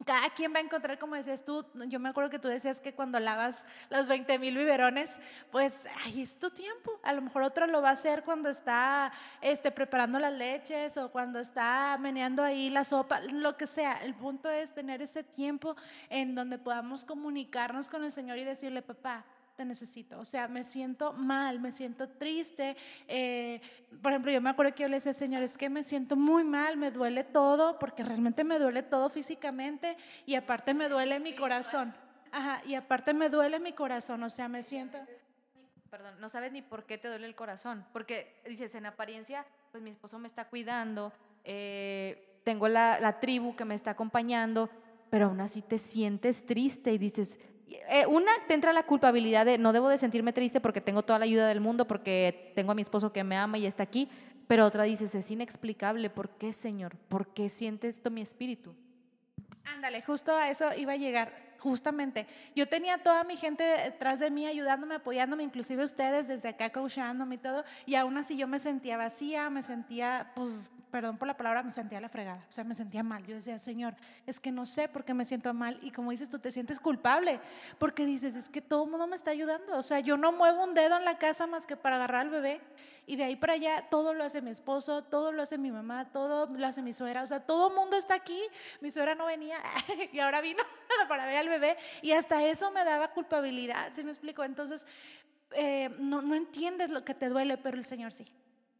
cada 0.04 0.30
quien 0.30 0.54
va 0.54 0.58
a 0.58 0.62
encontrar, 0.62 0.98
como 0.98 1.16
decías 1.16 1.44
tú, 1.44 1.66
yo 1.88 1.98
me 1.98 2.08
acuerdo 2.08 2.30
que 2.30 2.38
tú 2.38 2.48
decías 2.48 2.80
que 2.80 2.94
cuando 2.94 3.18
lavas 3.18 3.66
los 3.90 4.06
20 4.06 4.38
mil 4.38 4.56
biberones, 4.56 5.18
pues 5.50 5.86
ahí 6.04 6.22
es 6.22 6.38
tu 6.38 6.50
tiempo. 6.50 6.98
A 7.02 7.12
lo 7.12 7.20
mejor 7.20 7.42
otro 7.42 7.66
lo 7.66 7.82
va 7.82 7.90
a 7.90 7.92
hacer 7.92 8.22
cuando 8.22 8.48
está 8.48 9.12
este, 9.40 9.70
preparando 9.70 10.18
las 10.18 10.32
leches 10.32 10.96
o 10.96 11.10
cuando 11.10 11.40
está 11.40 11.96
meneando 11.98 12.42
ahí 12.42 12.70
la 12.70 12.84
sopa, 12.84 13.20
lo 13.20 13.56
que 13.56 13.66
sea. 13.66 14.02
El 14.02 14.14
punto 14.14 14.48
es 14.48 14.72
tener 14.72 15.02
ese 15.02 15.24
tiempo 15.24 15.76
en 16.08 16.34
donde 16.34 16.58
podamos 16.58 17.04
comunicarnos 17.04 17.88
con 17.88 18.04
el 18.04 18.12
Señor 18.12 18.38
y 18.38 18.44
decirle, 18.44 18.82
papá, 18.82 19.24
te 19.58 19.64
necesito. 19.64 20.20
O 20.20 20.24
sea, 20.24 20.46
me 20.46 20.62
siento 20.62 21.12
mal, 21.12 21.58
me 21.58 21.72
siento 21.72 22.08
triste. 22.08 22.76
Eh, 23.08 23.60
por 24.00 24.12
ejemplo, 24.12 24.30
yo 24.30 24.40
me 24.40 24.50
acuerdo 24.50 24.72
que 24.72 24.84
yo 24.84 24.88
le 24.88 24.98
decía, 24.98 25.12
Señor, 25.12 25.42
es 25.42 25.58
que 25.58 25.68
me 25.68 25.82
siento 25.82 26.14
muy 26.14 26.44
mal, 26.44 26.76
me 26.76 26.92
duele 26.92 27.24
todo, 27.24 27.76
porque 27.80 28.04
realmente 28.04 28.44
me 28.44 28.60
duele 28.60 28.84
todo 28.84 29.10
físicamente 29.10 29.96
y 30.26 30.36
aparte 30.36 30.74
me 30.74 30.88
duele 30.88 31.18
mi 31.18 31.34
corazón. 31.34 31.92
Ajá, 32.30 32.62
y 32.66 32.76
aparte 32.76 33.12
me 33.12 33.30
duele 33.30 33.58
mi 33.58 33.72
corazón, 33.72 34.22
o 34.22 34.30
sea, 34.30 34.46
me 34.48 34.62
siento... 34.62 34.96
Perdón, 35.90 36.20
no 36.20 36.28
sabes 36.28 36.52
ni 36.52 36.62
por 36.62 36.84
qué 36.84 36.96
te 36.96 37.08
duele 37.08 37.26
el 37.26 37.34
corazón, 37.34 37.84
porque 37.92 38.40
dices, 38.46 38.76
en 38.76 38.86
apariencia, 38.86 39.44
pues 39.72 39.82
mi 39.82 39.90
esposo 39.90 40.20
me 40.20 40.28
está 40.28 40.44
cuidando, 40.44 41.12
eh, 41.42 42.40
tengo 42.44 42.68
la, 42.68 43.00
la 43.00 43.18
tribu 43.18 43.56
que 43.56 43.64
me 43.64 43.74
está 43.74 43.92
acompañando, 43.92 44.70
pero 45.10 45.26
aún 45.26 45.40
así 45.40 45.62
te 45.62 45.78
sientes 45.78 46.46
triste 46.46 46.92
y 46.92 46.98
dices, 46.98 47.40
eh, 47.90 48.06
una, 48.06 48.30
te 48.46 48.54
entra 48.54 48.72
la 48.72 48.84
culpabilidad 48.84 49.46
de 49.46 49.58
no 49.58 49.72
debo 49.72 49.88
de 49.88 49.98
sentirme 49.98 50.32
triste 50.32 50.60
porque 50.60 50.80
tengo 50.80 51.02
toda 51.02 51.18
la 51.18 51.24
ayuda 51.24 51.48
del 51.48 51.60
mundo, 51.60 51.86
porque 51.86 52.52
tengo 52.54 52.72
a 52.72 52.74
mi 52.74 52.82
esposo 52.82 53.12
que 53.12 53.24
me 53.24 53.36
ama 53.36 53.58
y 53.58 53.66
está 53.66 53.82
aquí, 53.82 54.08
pero 54.46 54.64
otra 54.64 54.84
dices, 54.84 55.14
es 55.14 55.30
inexplicable, 55.30 56.10
¿por 56.10 56.30
qué, 56.30 56.52
Señor? 56.52 56.96
¿Por 57.08 57.28
qué 57.28 57.48
siente 57.48 57.88
esto 57.88 58.10
mi 58.10 58.22
espíritu? 58.22 58.74
Ándale, 59.64 60.02
justo 60.02 60.34
a 60.34 60.48
eso 60.48 60.74
iba 60.76 60.92
a 60.92 60.96
llegar, 60.96 61.47
justamente. 61.58 62.26
Yo 62.54 62.68
tenía 62.68 62.98
toda 62.98 63.24
mi 63.24 63.36
gente 63.36 63.62
detrás 63.62 64.18
de 64.18 64.30
mí 64.30 64.46
ayudándome, 64.46 64.96
apoyándome, 64.96 65.42
inclusive 65.42 65.84
ustedes 65.84 66.28
desde 66.28 66.48
acá 66.48 66.70
coachándome 66.70 67.36
y 67.36 67.38
todo, 67.38 67.64
y 67.86 67.94
aún 67.94 68.16
así 68.18 68.36
yo 68.36 68.48
me 68.48 68.58
sentía 68.58 68.96
vacía, 68.96 69.50
me 69.50 69.62
sentía 69.62 70.32
pues 70.34 70.70
perdón 70.90 71.18
por 71.18 71.28
la 71.28 71.36
palabra, 71.36 71.62
me 71.62 71.70
sentía 71.70 72.00
la 72.00 72.08
fregada, 72.08 72.44
o 72.48 72.52
sea, 72.52 72.64
me 72.64 72.74
sentía 72.74 73.02
mal. 73.02 73.24
Yo 73.26 73.36
decía, 73.36 73.58
Señor, 73.58 73.94
es 74.26 74.40
que 74.40 74.50
no 74.50 74.66
sé 74.66 74.88
por 74.88 75.04
qué 75.04 75.14
me 75.14 75.24
siento 75.24 75.52
mal. 75.54 75.78
Y 75.82 75.90
como 75.90 76.10
dices, 76.10 76.28
tú 76.28 76.38
te 76.38 76.50
sientes 76.50 76.80
culpable, 76.80 77.40
porque 77.78 78.06
dices, 78.06 78.34
es 78.34 78.48
que 78.48 78.60
todo 78.60 78.84
el 78.84 78.90
mundo 78.90 79.06
me 79.06 79.16
está 79.16 79.30
ayudando. 79.30 79.76
O 79.76 79.82
sea, 79.82 80.00
yo 80.00 80.16
no 80.16 80.32
muevo 80.32 80.64
un 80.64 80.74
dedo 80.74 80.96
en 80.96 81.04
la 81.04 81.18
casa 81.18 81.46
más 81.46 81.66
que 81.66 81.76
para 81.76 81.96
agarrar 81.96 82.22
al 82.22 82.30
bebé. 82.30 82.60
Y 83.08 83.16
de 83.16 83.24
ahí 83.24 83.36
para 83.36 83.54
allá, 83.54 83.86
todo 83.88 84.12
lo 84.12 84.22
hace 84.22 84.42
mi 84.42 84.50
esposo, 84.50 85.02
todo 85.02 85.32
lo 85.32 85.42
hace 85.42 85.56
mi 85.56 85.70
mamá, 85.70 86.12
todo 86.12 86.44
lo 86.46 86.66
hace 86.66 86.82
mi 86.82 86.92
suegra. 86.92 87.22
O 87.22 87.26
sea, 87.26 87.40
todo 87.40 87.68
el 87.68 87.74
mundo 87.74 87.96
está 87.96 88.12
aquí. 88.12 88.38
Mi 88.82 88.90
suegra 88.90 89.14
no 89.14 89.24
venía 89.24 89.62
y 90.12 90.18
ahora 90.18 90.42
vino 90.42 90.62
para 91.08 91.24
ver 91.24 91.38
al 91.38 91.48
bebé. 91.48 91.78
Y 92.02 92.12
hasta 92.12 92.44
eso 92.44 92.70
me 92.70 92.84
daba 92.84 93.08
culpabilidad, 93.12 93.94
¿sí 93.94 94.04
me 94.04 94.10
explico? 94.10 94.44
Entonces, 94.44 94.86
eh, 95.52 95.88
no, 95.98 96.20
no 96.20 96.34
entiendes 96.34 96.90
lo 96.90 97.02
que 97.02 97.14
te 97.14 97.30
duele, 97.30 97.56
pero 97.56 97.78
el 97.78 97.86
Señor 97.86 98.12
sí. 98.12 98.30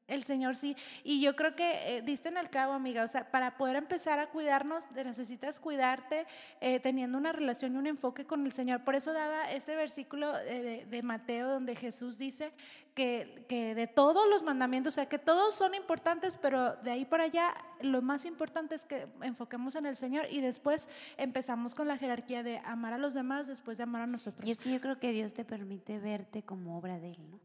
El 0.08 0.22
Señor 0.24 0.56
sí. 0.56 0.74
Y 1.04 1.20
yo 1.20 1.36
creo 1.36 1.54
que 1.54 1.98
eh, 1.98 2.02
diste 2.02 2.30
en 2.30 2.38
el 2.38 2.48
cabo, 2.48 2.72
amiga. 2.72 3.04
O 3.04 3.08
sea, 3.08 3.30
para 3.30 3.58
poder 3.58 3.76
empezar 3.76 4.18
a 4.18 4.28
cuidarnos, 4.28 4.90
necesitas 4.92 5.60
cuidarte 5.60 6.26
eh, 6.62 6.80
teniendo 6.80 7.18
una 7.18 7.30
relación 7.30 7.74
y 7.74 7.78
un 7.78 7.86
enfoque 7.86 8.24
con 8.24 8.46
el 8.46 8.52
Señor. 8.52 8.84
Por 8.84 8.94
eso 8.94 9.12
daba 9.12 9.52
este 9.52 9.76
versículo 9.76 10.32
de, 10.32 10.86
de, 10.88 11.02
Mateo 11.02 11.48
donde 11.48 11.76
Jesús 11.76 12.16
dice 12.16 12.52
que, 12.94 13.44
que, 13.48 13.74
de 13.74 13.86
todos 13.86 14.28
los 14.28 14.42
mandamientos, 14.42 14.94
o 14.94 14.96
sea, 14.96 15.06
que 15.06 15.18
todos 15.18 15.54
son 15.54 15.74
importantes, 15.74 16.38
pero 16.38 16.76
de 16.76 16.90
ahí 16.90 17.04
para 17.04 17.24
allá 17.24 17.54
lo 17.82 18.00
más 18.00 18.24
importante 18.24 18.74
es 18.74 18.86
que 18.86 19.06
enfoquemos 19.20 19.76
en 19.76 19.84
el 19.84 19.96
Señor 19.96 20.26
y 20.30 20.40
después 20.40 20.88
empezamos 21.18 21.74
con 21.74 21.86
la 21.86 21.98
jerarquía 21.98 22.42
de 22.42 22.58
amar 22.64 22.94
a 22.94 22.98
los 22.98 23.12
demás 23.12 23.46
después 23.46 23.76
de 23.76 23.84
amar 23.84 24.02
a 24.02 24.06
nosotros. 24.06 24.48
Y 24.48 24.52
es 24.52 24.58
que 24.58 24.70
yo 24.70 24.80
creo 24.80 24.98
que 24.98 25.12
Dios 25.12 25.34
te 25.34 25.44
permite 25.44 25.98
verte 25.98 26.42
como 26.42 26.78
obra 26.78 26.98
de 26.98 27.12
Él, 27.12 27.30
¿no? 27.30 27.38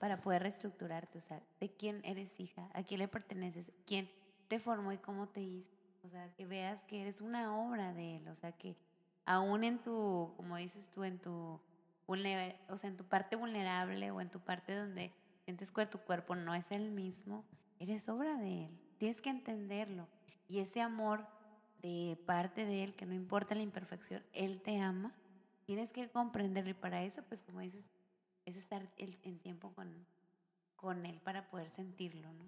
Para 0.00 0.22
poder 0.22 0.42
reestructurarte, 0.42 1.18
o 1.18 1.20
sea, 1.20 1.40
de 1.60 1.70
quién 1.70 2.00
eres 2.04 2.40
hija, 2.40 2.68
a 2.72 2.82
quién 2.82 3.00
le 3.00 3.06
perteneces, 3.06 3.70
quién 3.86 4.10
te 4.48 4.58
formó 4.58 4.92
y 4.92 4.98
cómo 4.98 5.28
te 5.28 5.42
hizo, 5.42 5.70
o 6.02 6.08
sea, 6.08 6.32
que 6.34 6.46
veas 6.46 6.82
que 6.84 7.02
eres 7.02 7.20
una 7.20 7.54
obra 7.54 7.92
de 7.92 8.16
él, 8.16 8.28
o 8.28 8.34
sea, 8.34 8.52
que 8.52 8.76
aún 9.26 9.62
en 9.62 9.78
tu, 9.78 10.32
como 10.36 10.56
dices 10.56 10.90
tú, 10.90 11.04
en 11.04 11.18
tu, 11.18 11.60
o 12.06 12.16
sea, 12.16 12.90
en 12.90 12.96
tu 12.96 13.04
parte 13.04 13.36
vulnerable 13.36 14.10
o 14.10 14.20
en 14.20 14.30
tu 14.30 14.40
parte 14.40 14.74
donde 14.74 15.12
sientes 15.44 15.70
que 15.70 15.86
tu 15.86 15.98
cuerpo 15.98 16.34
no 16.34 16.54
es 16.54 16.72
el 16.72 16.90
mismo, 16.90 17.44
eres 17.78 18.08
obra 18.08 18.36
de 18.38 18.64
él, 18.64 18.78
tienes 18.98 19.20
que 19.20 19.30
entenderlo. 19.30 20.08
Y 20.48 20.60
ese 20.60 20.80
amor 20.80 21.26
de 21.82 22.18
parte 22.26 22.64
de 22.64 22.84
él, 22.84 22.94
que 22.94 23.06
no 23.06 23.14
importa 23.14 23.54
la 23.54 23.62
imperfección, 23.62 24.24
él 24.32 24.60
te 24.62 24.80
ama, 24.80 25.14
tienes 25.66 25.92
que 25.92 26.08
comprenderlo. 26.08 26.70
Y 26.70 26.74
para 26.74 27.04
eso, 27.04 27.22
pues 27.22 27.42
como 27.42 27.60
dices, 27.60 27.88
es 28.46 28.56
estar 28.56 28.88
el, 28.96 29.18
en 29.22 29.38
tiempo 29.38 29.72
con, 29.74 30.06
con 30.76 31.06
Él 31.06 31.20
para 31.22 31.48
poder 31.48 31.70
sentirlo, 31.70 32.32
¿no? 32.32 32.44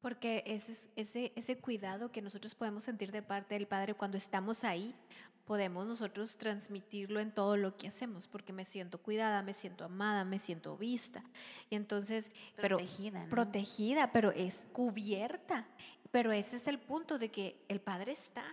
Porque 0.00 0.42
ese, 0.46 0.90
ese, 0.96 1.32
ese 1.36 1.58
cuidado 1.58 2.10
que 2.10 2.22
nosotros 2.22 2.56
podemos 2.56 2.82
sentir 2.82 3.12
de 3.12 3.22
parte 3.22 3.54
del 3.54 3.68
Padre 3.68 3.94
cuando 3.94 4.18
estamos 4.18 4.64
ahí, 4.64 4.96
podemos 5.44 5.86
nosotros 5.86 6.36
transmitirlo 6.36 7.20
en 7.20 7.32
todo 7.32 7.56
lo 7.56 7.76
que 7.76 7.88
hacemos, 7.88 8.26
porque 8.26 8.52
me 8.52 8.64
siento 8.64 8.98
cuidada, 8.98 9.42
me 9.42 9.54
siento 9.54 9.84
amada, 9.84 10.24
me 10.24 10.38
siento 10.38 10.76
vista. 10.76 11.22
Y 11.70 11.76
entonces, 11.76 12.30
Protegida, 12.56 13.12
pero 13.12 13.24
¿no? 13.24 13.30
protegida, 13.30 14.12
pero 14.12 14.30
es 14.32 14.54
cubierta. 14.72 15.66
Pero 16.10 16.32
ese 16.32 16.56
es 16.56 16.66
el 16.66 16.78
punto 16.78 17.18
de 17.18 17.30
que 17.30 17.64
el 17.68 17.80
Padre 17.80 18.12
está, 18.12 18.44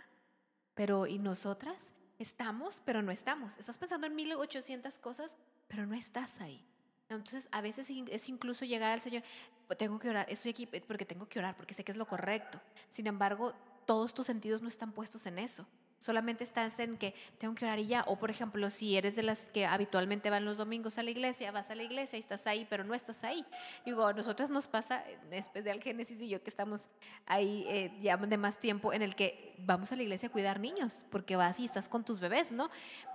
pero 0.74 1.08
¿y 1.08 1.20
nosotras? 1.20 1.94
Estamos, 2.18 2.82
pero 2.86 3.02
no 3.02 3.12
estamos. 3.12 3.58
Estás 3.58 3.78
pensando 3.78 4.08
en 4.08 4.16
1800 4.16 4.98
cosas, 4.98 5.36
pero 5.70 5.86
no 5.86 5.96
estás 5.96 6.42
ahí. 6.42 6.66
Entonces, 7.08 7.48
a 7.54 7.62
veces 7.62 7.90
es 7.90 8.28
incluso 8.30 8.66
llegar 8.66 8.92
al 8.92 9.02
Señor, 9.02 9.24
"Pues 9.68 9.78
tengo 9.78 9.98
que 9.98 10.10
orar, 10.10 10.26
estoy 10.30 10.52
aquí 10.52 10.66
porque 10.66 11.06
tengo 11.06 11.28
que 11.30 11.40
orar, 11.40 11.56
porque 11.56 11.74
sé 11.74 11.86
que 11.86 11.94
es 11.94 11.98
lo 11.98 12.06
correcto. 12.06 12.60
Sin 12.90 13.08
embargo, 13.08 13.54
todos 13.86 14.14
tus 14.14 14.28
sentidos 14.28 14.62
no 14.62 14.68
están 14.68 14.92
puestos 14.92 15.26
en 15.26 15.40
eso. 15.40 15.66
Solamente 16.00 16.46
estás 16.46 16.80
en 16.80 16.98
que 16.98 17.14
tengo 17.38 17.54
que 17.56 17.66
orar 17.66 17.78
y 17.80 17.88
ya. 17.88 18.04
O, 18.08 18.18
por 18.18 18.32
ejemplo, 18.32 18.70
si 18.70 18.96
eres 18.96 19.18
de 19.18 19.24
las 19.24 19.46
que 19.48 19.66
habitualmente 19.66 20.30
van 20.30 20.46
los 20.46 20.58
domingos 20.58 20.98
a 20.98 21.04
la 21.04 21.12
iglesia, 21.12 21.52
vas 21.52 21.70
a 21.70 21.76
la 21.76 21.84
iglesia 21.84 22.18
y 22.18 22.22
estás 22.22 22.48
ahí, 22.48 22.66
pero 22.70 22.86
no 22.86 22.94
estás 22.94 23.24
ahí. 23.26 23.46
Digo, 23.86 24.08
a 24.08 24.14
nosotras 24.14 24.50
nos 24.50 24.68
pasa, 24.68 25.04
en 25.10 25.34
especial 25.34 25.82
Génesis 25.82 26.22
y 26.22 26.30
yo, 26.30 26.42
que 26.42 26.50
estamos 26.50 26.88
ahí 27.26 27.66
eh, 27.68 27.92
ya 28.02 28.16
de 28.16 28.38
más 28.38 28.60
tiempo, 28.60 28.94
en 28.94 29.02
el 29.02 29.16
que 29.16 29.56
vamos 29.60 29.92
a 29.92 29.98
la 29.98 30.04
iglesia 30.04 30.30
a 30.30 30.32
cuidar 30.32 30.60
niños, 30.60 31.06
porque 31.10 31.36
vas 31.36 31.60
y 31.60 31.66
estás 31.66 31.90
con 31.90 32.06
tus 32.06 32.22
bebés, 32.22 32.52
¿no? 32.52 32.70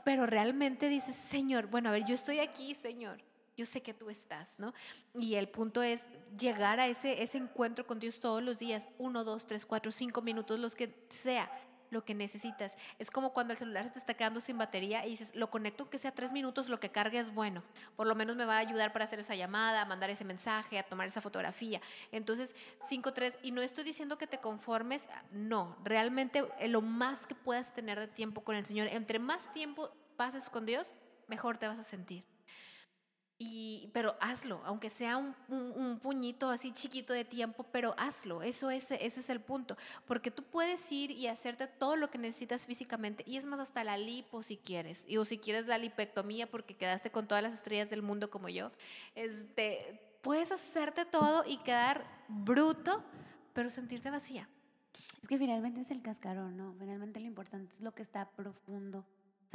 Pero 0.04 0.26
realmente 0.26 0.90
dices, 0.90 1.16
Señor, 1.16 1.68
bueno, 1.68 1.88
a 1.88 1.92
ver, 1.92 2.04
yo 2.04 2.14
estoy 2.14 2.40
aquí, 2.40 2.74
Señor. 2.74 3.18
Yo 3.56 3.66
sé 3.66 3.82
que 3.82 3.94
tú 3.94 4.10
estás, 4.10 4.58
¿no? 4.58 4.74
Y 5.14 5.36
el 5.36 5.48
punto 5.48 5.80
es 5.80 6.02
llegar 6.36 6.80
a 6.80 6.88
ese, 6.88 7.22
ese 7.22 7.38
encuentro 7.38 7.86
con 7.86 8.00
Dios 8.00 8.18
todos 8.18 8.42
los 8.42 8.58
días, 8.58 8.88
uno, 8.98 9.22
dos, 9.22 9.46
tres, 9.46 9.64
cuatro, 9.64 9.92
cinco 9.92 10.22
minutos, 10.22 10.58
los 10.58 10.74
que 10.74 10.92
sea 11.08 11.48
lo 11.94 12.04
que 12.04 12.14
necesitas. 12.14 12.76
Es 12.98 13.10
como 13.10 13.32
cuando 13.32 13.52
el 13.52 13.58
celular 13.58 13.84
se 13.84 13.90
te 13.90 13.98
está 13.98 14.14
quedando 14.14 14.40
sin 14.40 14.58
batería 14.58 15.06
y 15.06 15.10
dices, 15.10 15.34
lo 15.34 15.50
conecto 15.50 15.88
que 15.88 15.98
sea 15.98 16.12
tres 16.12 16.32
minutos, 16.32 16.68
lo 16.68 16.80
que 16.80 16.90
cargue 16.90 17.18
es 17.18 17.32
bueno. 17.32 17.62
Por 17.96 18.06
lo 18.06 18.14
menos 18.14 18.36
me 18.36 18.44
va 18.44 18.56
a 18.56 18.58
ayudar 18.58 18.92
para 18.92 19.06
hacer 19.06 19.20
esa 19.20 19.34
llamada, 19.34 19.84
mandar 19.86 20.10
ese 20.10 20.24
mensaje, 20.24 20.78
a 20.78 20.82
tomar 20.82 21.08
esa 21.08 21.22
fotografía. 21.22 21.80
Entonces, 22.12 22.54
cinco, 22.86 23.14
tres, 23.14 23.38
y 23.42 23.52
no 23.52 23.62
estoy 23.62 23.84
diciendo 23.84 24.18
que 24.18 24.26
te 24.26 24.38
conformes, 24.38 25.08
no, 25.30 25.76
realmente 25.82 26.44
eh, 26.58 26.68
lo 26.68 26.82
más 26.82 27.26
que 27.26 27.34
puedas 27.34 27.72
tener 27.72 27.98
de 27.98 28.08
tiempo 28.08 28.42
con 28.42 28.56
el 28.56 28.66
Señor, 28.66 28.88
entre 28.88 29.18
más 29.18 29.52
tiempo 29.52 29.90
pases 30.16 30.50
con 30.50 30.66
Dios, 30.66 30.92
mejor 31.28 31.56
te 31.56 31.68
vas 31.68 31.78
a 31.78 31.84
sentir. 31.84 32.33
Y, 33.36 33.90
pero 33.92 34.14
hazlo, 34.20 34.62
aunque 34.64 34.90
sea 34.90 35.16
un, 35.16 35.98
puñito 36.00 36.50
así 36.50 36.72
chiquito 36.72 37.12
de 37.12 37.24
tiempo, 37.24 37.64
pero 37.72 37.94
hazlo. 37.98 38.42
Eso 38.42 38.70
es, 38.70 38.90
ese 38.92 39.20
es 39.20 39.28
el 39.28 39.40
punto. 39.40 39.76
Porque 40.06 40.30
tú 40.30 40.44
puedes 40.44 40.90
ir 40.92 41.10
y 41.10 41.26
hacerte 41.26 41.66
todo 41.66 41.96
lo 41.96 42.10
que 42.10 42.18
necesitas 42.18 42.66
físicamente. 42.66 43.24
Y 43.26 43.36
es 43.36 43.46
más, 43.46 43.58
hasta 43.58 43.82
la 43.82 43.98
lipo 43.98 44.42
si 44.42 44.56
quieres. 44.56 45.04
Y, 45.08 45.16
o 45.16 45.24
si 45.24 45.38
quieres 45.38 45.66
la 45.66 45.78
lipectomía 45.78 46.48
porque 46.48 46.76
quedaste 46.76 47.10
con 47.10 47.26
todas 47.26 47.42
las 47.42 47.54
estrellas 47.54 47.90
del 47.90 48.02
mundo 48.02 48.30
como 48.30 48.48
yo. 48.48 48.70
Este, 49.16 50.00
puedes 50.22 50.52
hacerte 50.52 51.04
todo 51.04 51.44
y 51.44 51.58
quedar 51.58 52.04
bruto, 52.28 53.02
pero 53.52 53.68
sentirte 53.68 54.10
vacía. 54.10 54.48
Es 55.22 55.28
que 55.28 55.38
finalmente 55.38 55.80
es 55.80 55.90
el 55.90 56.02
cascarón, 56.02 56.56
¿no? 56.56 56.74
Finalmente 56.78 57.18
lo 57.18 57.26
importante 57.26 57.72
es 57.74 57.80
lo 57.80 57.94
que 57.94 58.02
está 58.02 58.28
profundo, 58.30 59.04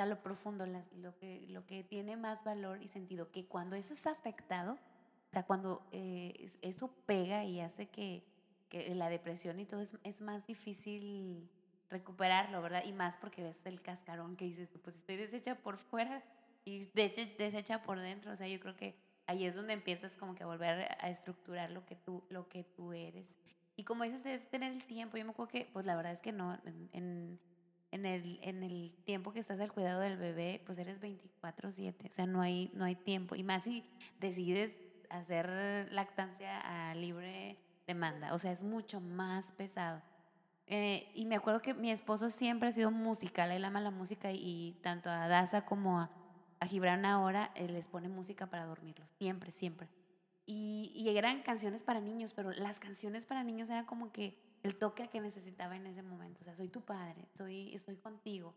sea, 0.02 0.06
lo 0.06 0.22
profundo, 0.24 0.66
las- 0.66 0.92
lo, 0.94 1.16
que, 1.18 1.46
lo 1.50 1.66
que 1.66 1.84
tiene 1.84 2.16
más 2.18 2.44
valor 2.44 2.82
y 2.82 2.88
sentido, 2.88 3.32
que 3.32 3.46
cuando 3.46 3.76
eso 3.76 3.94
está 3.94 4.12
afectado, 4.12 4.74
o 4.74 5.32
sea, 5.32 5.44
cuando 5.44 5.86
eh, 5.92 6.34
es- 6.40 6.58
eso 6.62 6.90
pega 7.06 7.44
y 7.44 7.60
hace 7.60 7.88
que, 7.88 8.24
que 8.70 8.94
la 8.96 9.10
depresión 9.10 9.60
y 9.60 9.66
todo 9.66 9.82
es, 9.82 9.98
es 10.04 10.22
más 10.22 10.46
difícil 10.48 11.50
recuperarlo, 11.90 12.62
¿verdad? 12.62 12.84
Y 12.86 12.94
más 12.94 13.18
porque 13.18 13.44
ves 13.44 13.66
el 13.66 13.82
cascarón 13.82 14.36
que 14.36 14.46
dices, 14.46 14.70
pues 14.84 14.96
estoy 14.96 15.18
deshecha 15.18 15.56
por 15.56 15.78
fuera 15.78 16.24
y 16.66 16.86
deshecha, 16.94 17.34
deshecha 17.38 17.82
por 17.84 18.00
dentro, 18.00 18.32
o 18.32 18.36
sea, 18.36 18.48
yo 18.48 18.60
creo 18.60 18.76
que 18.76 18.96
ahí 19.26 19.46
es 19.46 19.56
donde 19.56 19.74
empiezas 19.74 20.16
como 20.16 20.36
que 20.36 20.44
a 20.44 20.48
volver 20.48 20.88
a 21.00 21.10
estructurar 21.10 21.72
lo 21.72 21.86
que 21.86 21.96
tú, 21.96 22.24
lo 22.30 22.48
que 22.48 22.64
tú 22.64 22.94
eres. 22.94 23.36
Y 23.76 23.84
como 23.86 24.04
dices, 24.04 24.26
es 24.26 24.50
tener 24.50 24.74
el 24.74 24.84
tiempo. 24.86 25.18
Yo 25.18 25.24
me 25.26 25.32
acuerdo 25.32 25.52
que, 25.52 25.70
pues 25.72 25.86
la 25.86 25.96
verdad 25.96 26.12
es 26.12 26.20
que 26.22 26.32
no, 26.32 26.60
en, 26.66 26.90
en, 26.94 27.40
en 27.92 28.06
el, 28.06 28.40
en 28.42 28.64
el 28.64 28.94
tiempo 29.04 29.32
que 29.32 29.40
estás 29.40 29.60
al 29.60 29.72
cuidado 29.72 30.02
del 30.02 30.18
bebé, 30.18 30.62
pues 30.66 30.78
eres 30.78 31.00
24/7, 31.02 32.08
o 32.08 32.12
sea, 32.12 32.26
no 32.26 32.42
hay, 32.42 32.72
no 32.74 32.86
hay 32.86 32.96
tiempo. 32.96 33.36
Y 33.36 33.44
más 33.44 33.64
si 33.64 33.84
decides 34.20 34.72
hacer 35.10 35.88
lactancia 35.92 36.90
a 36.90 36.94
libre 36.96 37.58
demanda, 37.88 38.34
o 38.34 38.40
sea, 38.40 38.52
es 38.52 38.64
mucho 38.64 39.02
más 39.02 39.52
pesado. 39.54 40.02
Eh, 40.68 41.12
y 41.16 41.26
me 41.26 41.36
acuerdo 41.36 41.62
que 41.64 41.74
mi 41.74 41.90
esposo 41.90 42.30
siempre 42.30 42.70
ha 42.70 42.72
sido 42.72 42.92
musical, 42.92 43.52
él 43.52 43.66
ama 43.66 43.82
la 43.82 43.90
música 43.90 44.32
y, 44.32 44.78
tanto 44.84 45.10
a 45.10 45.28
Daza 45.28 45.66
como 45.66 46.00
a, 46.00 46.12
a 46.60 46.68
Gibran 46.68 47.06
ahora 47.06 47.52
eh, 47.56 47.68
les 47.68 47.88
pone 47.88 48.08
música 48.08 48.46
para 48.46 48.66
dormirlos, 48.66 49.10
siempre, 49.18 49.52
siempre. 49.52 49.88
Y, 50.46 50.92
y 50.94 51.18
eran 51.18 51.42
canciones 51.42 51.82
para 51.82 52.02
niños, 52.02 52.34
pero 52.36 52.52
las 52.52 52.80
canciones 52.80 53.26
para 53.26 53.44
niños 53.44 53.70
eran 53.70 53.86
como 53.86 54.12
que 54.12 54.49
el 54.64 54.76
toque 54.78 55.08
que 55.10 55.22
necesitaba 55.22 55.76
en 55.76 55.88
ese 55.88 56.02
momento. 56.02 56.42
O 56.42 56.44
sea, 56.44 56.56
soy 56.56 56.70
tu 56.70 56.82
padre, 56.82 57.28
soy, 57.34 57.74
estoy 57.74 57.98
contigo. 57.98 58.54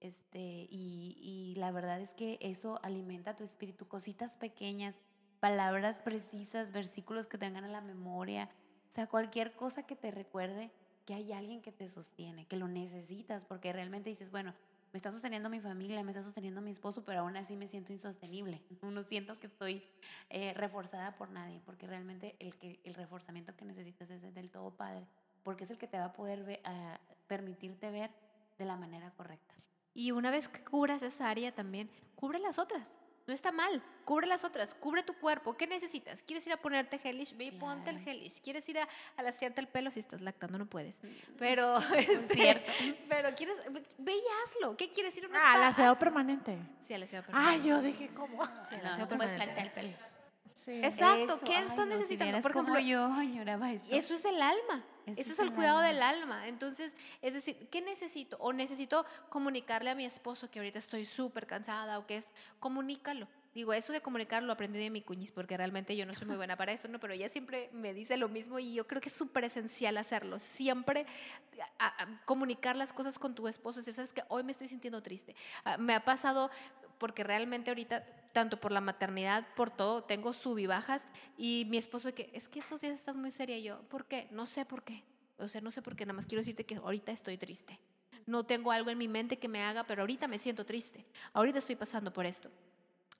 Este, 0.00 0.66
y, 0.70 1.16
y 1.20 1.54
la 1.56 1.72
verdad 1.72 2.00
es 2.00 2.14
que 2.14 2.38
eso 2.40 2.80
alimenta 2.82 3.36
tu 3.36 3.44
espíritu, 3.44 3.86
cositas 3.86 4.36
pequeñas, 4.36 4.98
palabras 5.40 6.02
precisas, 6.02 6.72
versículos 6.72 7.26
que 7.26 7.38
te 7.38 7.46
vengan 7.46 7.64
a 7.64 7.68
la 7.68 7.80
memoria. 7.80 8.48
O 8.88 8.92
sea, 8.92 9.06
cualquier 9.06 9.52
cosa 9.52 9.84
que 9.84 9.96
te 9.96 10.10
recuerde 10.10 10.70
que 11.04 11.14
hay 11.14 11.32
alguien 11.32 11.60
que 11.60 11.72
te 11.72 11.88
sostiene, 11.88 12.46
que 12.46 12.56
lo 12.56 12.68
necesitas, 12.68 13.44
porque 13.44 13.72
realmente 13.72 14.10
dices, 14.10 14.30
bueno, 14.30 14.54
me 14.92 14.96
está 14.96 15.10
sosteniendo 15.10 15.48
mi 15.48 15.60
familia, 15.60 16.02
me 16.02 16.10
está 16.10 16.22
sosteniendo 16.22 16.60
mi 16.60 16.72
esposo, 16.72 17.04
pero 17.04 17.20
aún 17.20 17.36
así 17.36 17.56
me 17.56 17.68
siento 17.68 17.92
insostenible. 17.92 18.60
No 18.82 19.02
siento 19.04 19.38
que 19.38 19.46
estoy 19.46 19.84
eh, 20.30 20.52
reforzada 20.54 21.16
por 21.16 21.30
nadie, 21.30 21.60
porque 21.64 21.86
realmente 21.86 22.34
el, 22.40 22.56
que, 22.56 22.80
el 22.84 22.94
reforzamiento 22.94 23.54
que 23.56 23.64
necesitas 23.64 24.10
es 24.10 24.34
del 24.34 24.50
todo 24.50 24.70
padre, 24.72 25.06
porque 25.42 25.64
es 25.64 25.70
el 25.70 25.78
que 25.78 25.86
te 25.86 25.98
va 25.98 26.06
a 26.06 26.12
poder 26.12 26.42
ver, 26.44 26.60
a 26.64 26.98
permitirte 27.26 27.90
ver 27.90 28.10
de 28.58 28.64
la 28.64 28.76
manera 28.76 29.10
correcta. 29.12 29.54
Y 29.94 30.12
una 30.12 30.30
vez 30.30 30.48
que 30.48 30.62
cubras 30.64 31.02
esa 31.02 31.28
área 31.30 31.52
también, 31.52 31.90
cubre 32.14 32.38
las 32.38 32.58
otras. 32.58 32.98
No 33.26 33.34
está 33.34 33.52
mal, 33.52 33.80
cubre 34.04 34.26
las 34.26 34.42
otras, 34.44 34.74
cubre 34.74 35.02
tu 35.04 35.14
cuerpo. 35.14 35.54
¿Qué 35.56 35.66
necesitas? 35.68 36.22
¿Quieres 36.22 36.44
ir 36.48 36.52
a 36.52 36.56
ponerte 36.56 36.98
gelish? 36.98 37.36
Ve 37.36 37.44
y 37.44 37.50
ponte 37.52 37.90
el 37.90 37.96
Claro. 37.96 38.10
gelish. 38.10 38.40
¿Quieres 38.40 38.68
ir 38.68 38.78
a, 38.78 38.88
a 39.16 39.22
lasearte 39.22 39.60
el 39.60 39.68
pelo? 39.68 39.90
Si 39.92 40.00
estás 40.00 40.20
lactando 40.20 40.58
no 40.58 40.66
puedes. 40.66 41.00
Pero, 41.38 41.76
este, 41.96 42.34
cierto. 42.34 42.72
pero 43.08 43.32
quieres, 43.36 43.56
ve 43.98 44.12
y 44.14 44.22
hazlo. 44.44 44.76
¿Qué 44.76 44.90
quieres 44.90 45.16
ir 45.16 45.26
a 45.26 45.28
una 45.28 45.38
Ah, 45.38 45.42
spa? 45.42 45.56
el 45.58 45.62
aseo 45.68 45.96
permanente. 45.96 46.58
Sí, 46.80 46.94
al 46.94 47.02
aseo 47.04 47.20
Ah, 47.20 47.26
permanente. 47.26 47.68
yo 47.68 47.82
dije, 47.82 48.08
¿cómo? 48.14 48.44
Sí, 48.68 48.74
al 48.76 48.82
No, 48.84 48.88
aseo 48.90 49.06
no 49.06 49.16
puedes 49.16 49.30
permanente. 49.32 49.44
planchar 49.44 49.66
el 49.66 49.70
pelo. 49.70 49.96
Sí. 50.54 50.72
Exacto, 50.82 51.34
Eso, 51.36 51.40
¿qué 51.44 51.54
ay, 51.56 51.62
estás 51.62 51.76
no, 51.76 51.82
si 51.84 51.88
necesitando? 51.90 52.24
vieras 52.24 52.42
Por 52.42 52.50
ejemplo, 52.50 52.78
yo 52.80 53.08
eso. 53.70 53.94
Eso 53.94 54.14
es 54.14 54.24
el 54.24 54.42
alma. 54.42 54.84
Eso 55.06 55.20
Eso 55.20 55.32
es 55.32 55.38
el 55.40 55.52
cuidado 55.52 55.78
alma. 55.78 55.88
del 55.88 56.02
alma. 56.02 56.48
Entonces, 56.48 56.96
es 57.22 57.34
decir, 57.34 57.68
¿qué 57.70 57.80
necesito? 57.80 58.36
O 58.38 58.52
necesito 58.52 59.04
comunicarle 59.28 59.90
a 59.90 59.94
mi 59.94 60.04
esposo 60.04 60.50
que 60.50 60.58
ahorita 60.60 60.78
estoy 60.78 61.04
súper 61.04 61.46
cansada 61.46 61.98
o 61.98 62.06
que 62.06 62.16
es, 62.18 62.28
comunícalo. 62.58 63.26
Digo, 63.52 63.72
eso 63.72 63.92
de 63.92 64.00
comunicar 64.00 64.44
lo 64.44 64.52
aprendí 64.52 64.78
de 64.78 64.90
mi 64.90 65.02
cuñis 65.02 65.32
porque 65.32 65.56
realmente 65.56 65.96
yo 65.96 66.06
no 66.06 66.14
soy 66.14 66.28
muy 66.28 66.36
buena 66.36 66.56
para 66.56 66.70
eso, 66.70 66.86
¿no? 66.86 67.00
Pero 67.00 67.14
ella 67.14 67.28
siempre 67.28 67.68
me 67.72 67.92
dice 67.92 68.16
lo 68.16 68.28
mismo 68.28 68.60
y 68.60 68.74
yo 68.74 68.86
creo 68.86 69.00
que 69.00 69.08
es 69.08 69.14
súper 69.16 69.42
esencial 69.42 69.96
hacerlo. 69.98 70.38
Siempre 70.38 71.04
a- 71.80 72.02
a- 72.04 72.20
comunicar 72.26 72.76
las 72.76 72.92
cosas 72.92 73.18
con 73.18 73.34
tu 73.34 73.48
esposo. 73.48 73.80
Decir, 73.80 73.94
sabes 73.94 74.12
que 74.12 74.22
hoy 74.28 74.44
me 74.44 74.52
estoy 74.52 74.68
sintiendo 74.68 75.02
triste. 75.02 75.34
Ah, 75.64 75.78
me 75.78 75.94
ha 75.94 76.04
pasado 76.04 76.48
porque 77.00 77.24
realmente 77.24 77.70
ahorita, 77.70 78.04
tanto 78.32 78.60
por 78.60 78.70
la 78.70 78.82
maternidad, 78.82 79.44
por 79.56 79.70
todo, 79.70 80.04
tengo 80.04 80.32
sub 80.34 80.58
y 81.38 81.64
mi 81.68 81.78
esposo 81.78 82.14
que, 82.14 82.30
es 82.34 82.46
que 82.46 82.60
estos 82.60 82.82
días 82.82 82.92
estás 82.92 83.16
muy 83.16 83.30
seria 83.30 83.58
y 83.58 83.64
yo, 83.64 83.80
¿por 83.88 84.04
qué? 84.04 84.28
No 84.30 84.46
sé 84.46 84.64
por 84.66 84.84
qué. 84.84 85.02
O 85.38 85.48
sea, 85.48 85.62
no 85.62 85.70
sé 85.70 85.80
por 85.80 85.96
qué, 85.96 86.04
nada 86.04 86.12
más 86.12 86.26
quiero 86.26 86.40
decirte 86.40 86.66
que 86.66 86.76
ahorita 86.76 87.10
estoy 87.10 87.38
triste. 87.38 87.80
No 88.26 88.44
tengo 88.44 88.70
algo 88.70 88.90
en 88.90 88.98
mi 88.98 89.08
mente 89.08 89.38
que 89.38 89.48
me 89.48 89.62
haga, 89.62 89.84
pero 89.84 90.02
ahorita 90.02 90.28
me 90.28 90.38
siento 90.38 90.66
triste. 90.66 91.06
Ahorita 91.32 91.58
estoy 91.58 91.74
pasando 91.74 92.12
por 92.12 92.26
esto. 92.26 92.50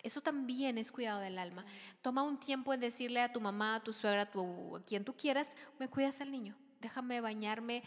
Eso 0.03 0.21
también 0.21 0.77
es 0.77 0.93
cuidado 0.93 1.21
del 1.21 1.39
alma. 1.39 1.65
Toma 2.03 2.23
un 2.23 2.39
tiempo 2.39 2.75
en 2.75 2.81
decirle 2.81 3.23
a 3.23 3.33
tu 3.33 3.41
mamá, 3.41 3.77
a 3.77 3.81
tu 3.83 3.95
suegra, 3.95 4.23
a, 4.23 4.31
tu, 4.31 4.77
a 4.77 4.85
quien 4.85 5.05
tú 5.05 5.15
quieras, 5.17 5.51
me 5.79 5.89
cuidas 5.89 6.21
al 6.21 6.31
niño. 6.31 6.55
Déjame 6.81 7.23
bañarme 7.23 7.83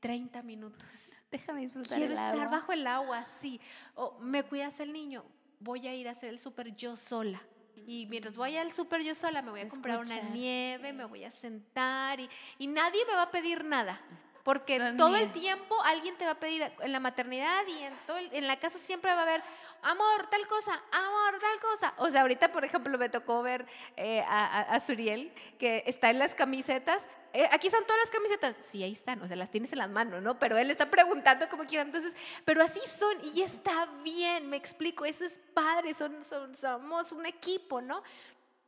30 0.00 0.42
minutos. 0.42 1.12
Déjame 1.30 1.62
disfrutar 1.62 1.98
Quiero 1.98 2.12
el 2.12 2.18
estar 2.18 2.34
agua. 2.34 2.48
bajo 2.48 2.72
el 2.72 2.86
agua, 2.86 3.24
sí. 3.24 3.60
O 3.94 4.18
me 4.20 4.42
cuidas 4.42 4.80
al 4.80 4.92
niño. 4.92 5.24
Voy 5.60 5.86
a 5.86 5.94
ir 5.94 6.08
a 6.08 6.12
hacer 6.12 6.30
el 6.30 6.38
súper 6.38 6.74
yo 6.74 6.96
sola. 6.96 7.42
Y 7.86 8.06
mientras 8.06 8.36
voy 8.36 8.56
al 8.56 8.72
súper 8.72 9.02
yo 9.02 9.14
sola, 9.14 9.40
me 9.40 9.50
voy 9.50 9.60
a 9.60 9.68
comprar 9.68 10.00
una 10.00 10.20
nieve, 10.30 10.92
me 10.92 11.04
voy 11.06 11.24
a 11.24 11.30
sentar 11.30 12.20
y, 12.20 12.28
y 12.58 12.66
nadie 12.66 13.04
me 13.06 13.14
va 13.14 13.22
a 13.22 13.30
pedir 13.30 13.64
nada. 13.64 14.00
Porque 14.48 14.78
Son 14.78 14.96
todo 14.96 15.14
el 15.14 15.30
tiempo 15.30 15.76
alguien 15.84 16.16
te 16.16 16.24
va 16.24 16.30
a 16.30 16.40
pedir 16.40 16.62
en 16.80 16.90
la 16.90 17.00
maternidad 17.00 17.66
y 17.66 17.82
en, 17.82 17.94
todo 18.06 18.16
el- 18.16 18.32
en 18.32 18.46
la 18.46 18.58
casa 18.58 18.78
siempre 18.78 19.12
va 19.12 19.18
a 19.18 19.22
haber, 19.24 19.42
amor, 19.82 20.26
tal 20.30 20.46
cosa, 20.48 20.72
amor, 20.90 21.38
tal 21.38 21.60
cosa. 21.60 21.92
O 21.98 22.08
sea, 22.08 22.22
ahorita, 22.22 22.50
por 22.50 22.64
ejemplo, 22.64 22.96
me 22.96 23.10
tocó 23.10 23.42
ver 23.42 23.66
eh, 23.98 24.24
a, 24.26 24.62
a- 24.62 24.80
Suriel, 24.80 25.30
que 25.58 25.82
está 25.86 26.08
en 26.08 26.18
las 26.18 26.34
camisetas. 26.34 27.06
Eh, 27.34 27.46
aquí 27.52 27.66
están 27.66 27.84
todas 27.84 28.00
las 28.00 28.10
camisetas. 28.10 28.56
Sí, 28.66 28.82
ahí 28.82 28.92
están, 28.92 29.20
o 29.20 29.28
sea, 29.28 29.36
las 29.36 29.50
tienes 29.50 29.70
en 29.72 29.80
las 29.80 29.90
manos, 29.90 30.22
¿no? 30.22 30.38
Pero 30.38 30.56
él 30.56 30.70
está 30.70 30.88
preguntando 30.88 31.46
como 31.50 31.64
quiera. 31.66 31.82
Entonces, 31.84 32.16
pero 32.46 32.62
así 32.62 32.80
son 32.98 33.18
y 33.34 33.42
está 33.42 33.84
bien, 34.02 34.48
me 34.48 34.56
explico, 34.56 35.04
eso 35.04 35.26
es 35.26 35.38
padre, 35.52 35.92
son, 35.92 36.24
son, 36.24 36.56
somos 36.56 37.12
un 37.12 37.26
equipo, 37.26 37.82
¿no? 37.82 38.02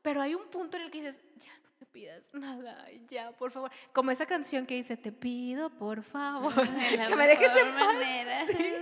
Pero 0.03 0.21
hay 0.21 0.35
un 0.35 0.47
punto 0.49 0.77
en 0.77 0.83
el 0.83 0.91
que 0.91 0.99
dices, 0.99 1.19
ya 1.37 1.53
no 1.65 1.70
me 1.81 1.87
pidas 1.87 2.29
nada, 2.35 2.87
ya, 3.09 3.33
por 3.33 3.51
favor. 3.51 3.71
Como 3.93 4.11
esa 4.11 4.27
canción 4.27 4.67
que 4.67 4.75
dice, 4.75 4.97
te 4.97 5.13
pido, 5.13 5.71
por 5.71 6.03
favor, 6.03 6.55
la 6.57 7.09
que 7.09 7.17
me 7.17 7.27
dejes 7.27 7.49
en 7.57 7.73
paz. 7.73 7.95
manera. 7.95 8.41
Sí. 8.51 8.75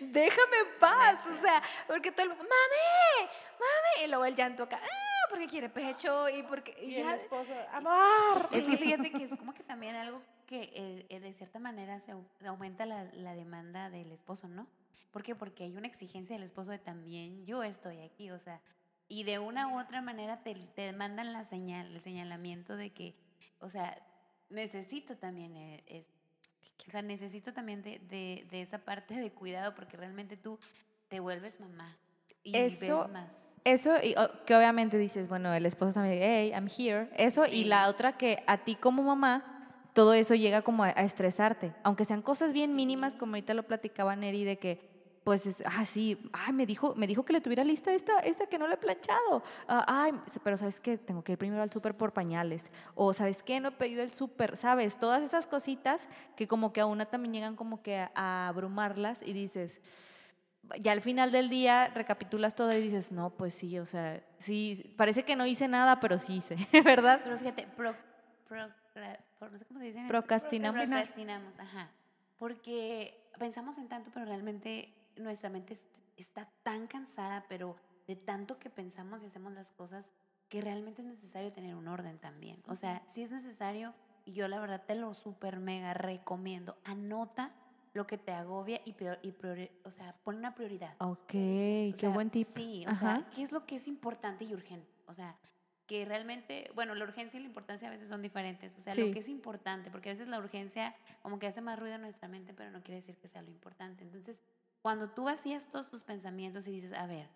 Déjame 0.00 0.56
en 0.58 0.78
paz, 0.80 1.18
o 1.26 1.40
sea, 1.40 1.62
porque 1.86 2.10
todo 2.12 2.24
el 2.24 2.28
mundo, 2.30 2.44
mami, 2.44 3.28
mami, 3.58 4.04
y 4.04 4.08
luego 4.08 4.24
el 4.24 4.34
llanto 4.34 4.64
acá, 4.64 4.80
ah, 4.82 5.26
porque 5.30 5.46
quiere 5.46 5.68
pecho 5.70 6.28
y 6.28 6.42
porque... 6.42 6.76
y 6.82 6.90
Y 6.90 6.96
el 6.96 7.04
ya- 7.06 7.14
esposo, 7.16 7.52
amor. 7.72 8.42
Es 8.52 8.66
que 8.66 8.76
fíjate 8.76 9.10
que 9.10 9.24
es 9.24 9.34
como 9.36 9.54
que 9.54 9.62
también 9.62 9.94
algo 9.96 10.20
que 10.46 11.06
eh, 11.08 11.20
de 11.20 11.32
cierta 11.32 11.58
manera 11.58 12.00
se 12.00 12.12
au- 12.12 12.24
aumenta 12.46 12.84
la, 12.86 13.04
la 13.14 13.34
demanda 13.34 13.88
del 13.88 14.12
esposo, 14.12 14.48
¿no? 14.48 14.66
¿Por 15.10 15.22
qué? 15.22 15.34
Porque 15.34 15.64
hay 15.64 15.76
una 15.76 15.86
exigencia 15.86 16.34
del 16.36 16.44
esposo 16.44 16.70
de 16.70 16.78
también 16.78 17.44
yo 17.46 17.62
estoy 17.62 18.00
aquí, 18.02 18.30
o 18.30 18.38
sea, 18.38 18.60
y 19.12 19.24
de 19.24 19.38
una 19.38 19.68
u 19.68 19.78
otra 19.78 20.00
manera 20.00 20.38
te, 20.42 20.54
te 20.54 20.90
mandan 20.94 21.34
la 21.34 21.44
señal, 21.44 21.94
el 21.94 22.00
señalamiento 22.00 22.76
de 22.76 22.94
que, 22.94 23.14
o 23.60 23.68
sea, 23.68 24.00
necesito 24.48 25.18
también 25.18 25.54
eh, 25.54 25.84
es, 25.86 26.06
o 26.88 26.90
sea, 26.90 27.02
necesito 27.02 27.52
también 27.52 27.82
de, 27.82 27.98
de, 28.08 28.46
de 28.50 28.62
esa 28.62 28.78
parte 28.78 29.12
de 29.14 29.30
cuidado 29.30 29.74
porque 29.74 29.98
realmente 29.98 30.38
tú 30.38 30.58
te 31.08 31.20
vuelves 31.20 31.60
mamá 31.60 31.94
y 32.42 32.56
Eso- 32.56 33.02
ves 33.02 33.12
más. 33.12 33.32
Eso, 33.64 33.94
y, 34.02 34.14
que 34.46 34.56
obviamente 34.56 34.96
dices, 34.96 35.28
bueno, 35.28 35.52
el 35.52 35.66
esposo 35.66 35.92
también, 35.92 36.18
hey, 36.22 36.50
I'm 36.54 36.66
here. 36.66 37.10
Eso, 37.16 37.44
y 37.46 37.64
la 37.64 37.88
otra 37.88 38.16
que 38.16 38.42
a 38.46 38.64
ti 38.64 38.76
como 38.76 39.02
mamá, 39.02 39.90
todo 39.92 40.14
eso 40.14 40.34
llega 40.34 40.62
como 40.62 40.84
a, 40.84 40.88
a 40.88 41.04
estresarte. 41.04 41.74
Aunque 41.84 42.06
sean 42.06 42.22
cosas 42.22 42.54
bien 42.54 42.74
mínimas, 42.74 43.14
como 43.14 43.34
ahorita 43.34 43.52
lo 43.52 43.64
platicaba 43.64 44.16
Neri, 44.16 44.42
de 44.44 44.58
que, 44.58 44.80
pues, 45.24 45.46
es, 45.46 45.62
ah, 45.66 45.84
sí, 45.84 46.18
ay, 46.32 46.52
me 46.52 46.66
dijo, 46.66 46.94
me 46.96 47.06
dijo 47.06 47.24
que 47.24 47.32
le 47.32 47.40
tuviera 47.40 47.62
lista 47.64 47.92
esta, 47.92 48.18
esta 48.20 48.46
que 48.46 48.58
no 48.58 48.66
le 48.66 48.74
he 48.74 48.76
planchado. 48.76 49.42
Ah, 49.68 49.84
ay, 49.86 50.12
pero 50.42 50.56
¿sabes 50.56 50.80
qué? 50.80 50.98
Tengo 50.98 51.22
que 51.22 51.32
ir 51.32 51.38
primero 51.38 51.62
al 51.62 51.70
súper 51.70 51.96
por 51.96 52.12
pañales. 52.12 52.70
O 52.94 53.12
¿sabes 53.14 53.42
qué? 53.42 53.60
No 53.60 53.68
he 53.68 53.72
pedido 53.72 54.02
el 54.02 54.10
súper, 54.12 54.56
¿sabes? 54.56 54.96
Todas 54.98 55.22
esas 55.22 55.46
cositas 55.46 56.08
que 56.36 56.48
como 56.48 56.72
que 56.72 56.80
a 56.80 56.86
una 56.86 57.06
también 57.06 57.32
llegan 57.34 57.56
como 57.56 57.82
que 57.82 57.96
a, 57.98 58.10
a 58.14 58.48
abrumarlas 58.48 59.22
y 59.22 59.32
dices 59.32 59.80
ya 60.78 60.92
al 60.92 61.00
final 61.00 61.32
del 61.32 61.50
día 61.50 61.88
recapitulas 61.88 62.54
todo 62.54 62.72
y 62.72 62.80
dices, 62.80 63.10
no, 63.12 63.30
pues 63.30 63.52
sí, 63.52 63.78
o 63.80 63.84
sea, 63.84 64.22
sí, 64.38 64.94
parece 64.96 65.24
que 65.24 65.34
no 65.36 65.44
hice 65.44 65.66
nada, 65.68 65.98
pero 66.00 66.18
sí 66.18 66.36
hice, 66.36 66.56
¿verdad? 66.84 67.20
Pero 67.24 67.36
fíjate, 67.36 67.66
pro, 67.76 67.94
procra- 68.48 69.18
por- 69.38 69.50
no 69.52 69.58
sé 69.58 69.64
cómo 69.66 69.80
se 69.80 69.86
dice. 69.86 69.98
en 69.98 70.04
español. 70.04 70.08
Procrastinamos. 70.08 70.76
Procrastinamos, 70.80 71.58
ajá. 71.58 71.90
Porque 72.38 73.20
pensamos 73.38 73.76
en 73.78 73.88
tanto, 73.88 74.10
pero 74.14 74.24
realmente 74.26 74.94
nuestra 75.16 75.50
mente 75.50 75.74
es- 75.74 75.86
está 76.16 76.48
tan 76.62 76.86
cansada, 76.86 77.44
pero 77.48 77.76
de 78.06 78.16
tanto 78.16 78.58
que 78.58 78.70
pensamos 78.70 79.22
y 79.22 79.26
hacemos 79.26 79.52
las 79.52 79.70
cosas, 79.72 80.10
que 80.48 80.60
realmente 80.60 81.02
es 81.02 81.08
necesario 81.08 81.52
tener 81.52 81.74
un 81.74 81.88
orden 81.88 82.18
también. 82.18 82.62
O 82.68 82.76
sea, 82.76 83.02
si 83.06 83.22
es 83.22 83.30
necesario, 83.30 83.94
y 84.24 84.32
yo 84.32 84.48
la 84.48 84.60
verdad 84.60 84.84
te 84.86 84.94
lo 84.94 85.14
súper 85.14 85.58
mega 85.58 85.94
recomiendo, 85.94 86.76
anota 86.84 87.52
lo 87.94 88.06
que 88.06 88.18
te 88.18 88.32
agobia 88.32 88.80
y, 88.84 88.92
peor, 88.92 89.18
y 89.22 89.32
priori- 89.32 89.70
o 89.84 89.90
sea, 89.90 90.14
pon 90.24 90.36
una 90.36 90.54
prioridad. 90.54 90.94
Ok, 90.98 91.20
O 91.20 91.28
qué 91.30 91.94
sea, 91.98 92.08
buen 92.10 92.30
tip. 92.30 92.46
Sí, 92.54 92.84
o 92.86 92.90
Ajá. 92.90 93.16
sea, 93.16 93.30
¿qué 93.34 93.42
es 93.42 93.52
lo 93.52 93.66
que 93.66 93.76
es 93.76 93.86
importante 93.88 94.44
y 94.44 94.52
urgente? 94.54 94.90
O 95.06 95.14
sea, 95.14 95.36
que 95.86 96.04
realmente, 96.04 96.70
bueno, 96.74 96.94
la 96.94 97.04
urgencia 97.04 97.38
y 97.38 97.42
la 97.42 97.48
importancia 97.48 97.88
a 97.88 97.90
veces 97.90 98.08
son 98.08 98.22
diferentes. 98.22 98.74
O 98.76 98.80
sea, 98.80 98.94
Sí. 98.94 99.00
lo 99.06 99.12
que 99.12 99.18
es 99.20 99.28
importante, 99.28 99.90
porque 99.90 100.08
a 100.10 100.12
veces 100.12 100.28
la 100.28 100.38
urgencia 100.38 100.94
como 101.20 101.38
que 101.38 101.46
hace 101.46 101.60
más 101.60 101.78
ruido 101.78 101.96
en 101.96 102.02
nuestra 102.02 102.28
mente, 102.28 102.54
pero 102.54 102.70
no 102.70 102.82
quiere 102.82 103.00
decir 103.00 103.16
que 103.18 103.28
sea 103.28 103.42
lo 103.42 103.50
importante. 103.50 104.04
Entonces, 104.04 104.40
cuando 104.82 105.08
tú 105.10 105.24
vacías 105.24 105.66
todos 105.70 105.88
tus 105.88 106.02
pensamientos 106.04 106.66
y 106.68 106.72
dices, 106.72 106.92
a 106.92 107.06
ver, 107.06 107.28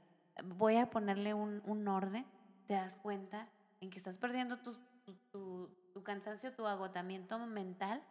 voy 0.44 0.76
a 0.76 0.90
ponerle 0.90 1.32
un, 1.32 1.62
un 1.64 1.86
orden, 1.88 2.26
te 2.66 2.74
das 2.74 2.96
cuenta 2.96 3.48
en 3.80 3.90
que 3.90 3.98
estás 3.98 4.18
perdiendo 4.18 4.58
tus- 4.58 4.80
tu, 5.04 5.14
tu- 5.30 5.70
tu 5.94 6.02
cansancio, 6.02 6.52
tu 6.52 6.66
agotamiento 6.66 7.38
mental 7.46 8.02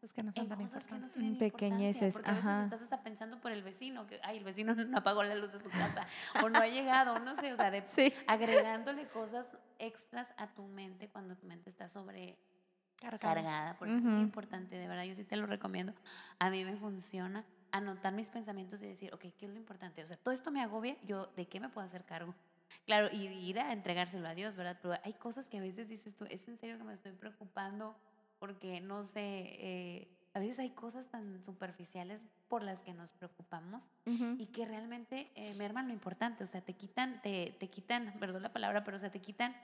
Es 0.00 0.12
que 0.14 0.22
no 0.22 0.32
son 0.32 0.44
en 0.44 0.48
tan 0.48 0.58
cosas 0.60 0.84
que 0.84 0.90
no 0.92 0.96
importantes. 0.96 1.12
tienen 1.12 1.34
Mm, 1.34 1.38
pequeñeces, 1.38 2.14
porque 2.14 2.30
a 2.30 2.34
veces 2.34 2.48
ajá. 2.48 2.64
estás 2.64 2.82
hasta 2.82 3.02
pensando 3.02 3.40
por 3.40 3.52
el 3.52 3.62
vecino, 3.62 4.06
que 4.06 4.18
ay, 4.22 4.38
el 4.38 4.44
vecino 4.44 4.74
no 4.74 4.96
apagó 4.98 5.22
la 5.22 5.34
luz 5.34 5.52
de 5.52 5.60
su 5.60 5.68
casa, 5.70 6.06
o 6.42 6.48
no 6.48 6.58
ha 6.60 6.66
llegado, 6.66 7.18
no 7.20 7.36
sé, 7.36 7.52
o 7.52 7.56
sea, 7.56 7.70
de, 7.70 7.82
Sí. 7.84 8.12
agregándole 8.26 9.06
cosas 9.08 9.54
extras 9.78 10.32
a 10.38 10.46
tu 10.54 10.62
mente 10.66 11.08
cuando 11.10 11.36
tu 11.36 11.46
mente 11.46 11.68
está 11.68 11.88
sobrecargada. 11.88 13.76
Por 13.78 13.88
eso 13.88 13.98
es 13.98 14.02
muy 14.04 14.20
importante, 14.22 14.76
de 14.78 14.88
verdad, 14.88 15.04
yo 15.04 15.14
sí 15.14 15.24
te 15.24 15.36
lo 15.36 15.46
recomiendo. 15.46 15.92
A 16.38 16.48
mí 16.50 16.64
me 16.64 16.76
funciona 16.76 17.44
anotar 17.72 18.12
mis 18.12 18.30
pensamientos 18.30 18.82
y 18.82 18.86
decir, 18.86 19.12
ok, 19.14 19.26
¿qué 19.36 19.46
es 19.46 19.50
lo 19.50 19.56
importante? 19.56 20.02
O 20.02 20.06
sea, 20.06 20.16
todo 20.16 20.32
esto 20.34 20.50
me 20.50 20.62
agobia, 20.62 20.96
yo, 21.04 21.26
¿de 21.36 21.46
qué 21.46 21.60
me 21.60 21.68
puedo 21.68 21.86
hacer 21.86 22.04
cargo? 22.04 22.34
Claro, 22.84 23.08
y 23.12 23.26
ir 23.26 23.58
a 23.60 23.72
entregárselo 23.72 24.28
a 24.28 24.34
Dios, 24.34 24.54
¿verdad? 24.54 24.78
Pero 24.82 24.94
hay 25.02 25.14
cosas 25.14 25.48
que 25.48 25.58
a 25.58 25.60
veces 25.60 25.88
dices 25.88 26.14
tú, 26.14 26.26
¿es 26.30 26.46
en 26.48 26.58
serio 26.58 26.76
que 26.78 26.84
me 26.84 26.92
estoy 26.94 27.12
preocupando? 27.12 27.96
Porque, 28.38 28.80
no 28.80 29.04
sé, 29.04 29.56
eh, 29.58 30.08
a 30.34 30.38
veces 30.38 30.58
hay 30.58 30.70
cosas 30.70 31.08
tan 31.10 31.42
superficiales 31.44 32.20
por 32.48 32.62
las 32.62 32.80
que 32.82 32.92
nos 32.94 33.10
preocupamos 33.12 33.84
Ujú. 34.06 34.36
y 34.38 34.46
que 34.46 34.64
realmente 34.66 35.30
eh, 35.34 35.54
merman 35.54 35.88
lo 35.88 35.94
importante, 35.94 36.44
o 36.44 36.46
sea, 36.46 36.60
te 36.60 36.74
quitan, 36.74 37.20
te, 37.22 37.56
te 37.58 37.68
quitan, 37.68 38.12
perdón 38.20 38.42
la 38.42 38.52
palabra, 38.52 38.84
pero 38.84 38.96
o 38.96 39.00
sea, 39.00 39.10
te 39.10 39.20
quitan 39.20 39.54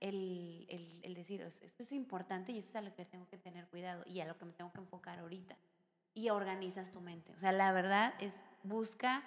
el, 0.00 0.66
el, 0.68 1.00
el 1.04 1.14
decir, 1.14 1.42
"O 1.44 1.50
sea, 1.50 1.64
esto 1.66 1.82
es 1.82 1.92
importante 1.92 2.52
y 2.52 2.58
esto 2.58 2.70
es 2.70 2.76
a 2.76 2.80
lo 2.82 2.94
que 2.94 3.04
tengo 3.04 3.28
que 3.28 3.38
tener 3.38 3.66
cuidado 3.68 4.04
y 4.06 4.20
a 4.20 4.24
lo 4.26 4.36
que 4.38 4.44
me 4.44 4.52
tengo 4.52 4.72
que 4.72 4.80
enfocar 4.80 5.18
ahorita. 5.20 5.56
Y 6.14 6.28
organizas 6.30 6.90
tu 6.92 7.00
mente. 7.00 7.32
O 7.32 7.38
sea, 7.38 7.52
la 7.52 7.72
verdad 7.72 8.14
es, 8.20 8.34
busca 8.62 9.22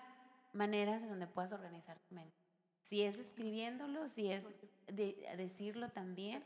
maneras 0.53 1.03
en 1.03 1.09
donde 1.09 1.27
puedas 1.27 1.51
organizar 1.51 1.97
tu 1.99 2.15
mente. 2.15 2.35
Si 2.81 3.01
es 3.01 3.17
escribiéndolo, 3.17 4.07
si 4.07 4.31
es 4.31 4.47
de- 4.87 5.27
decirlo 5.37 5.89
también, 5.89 6.43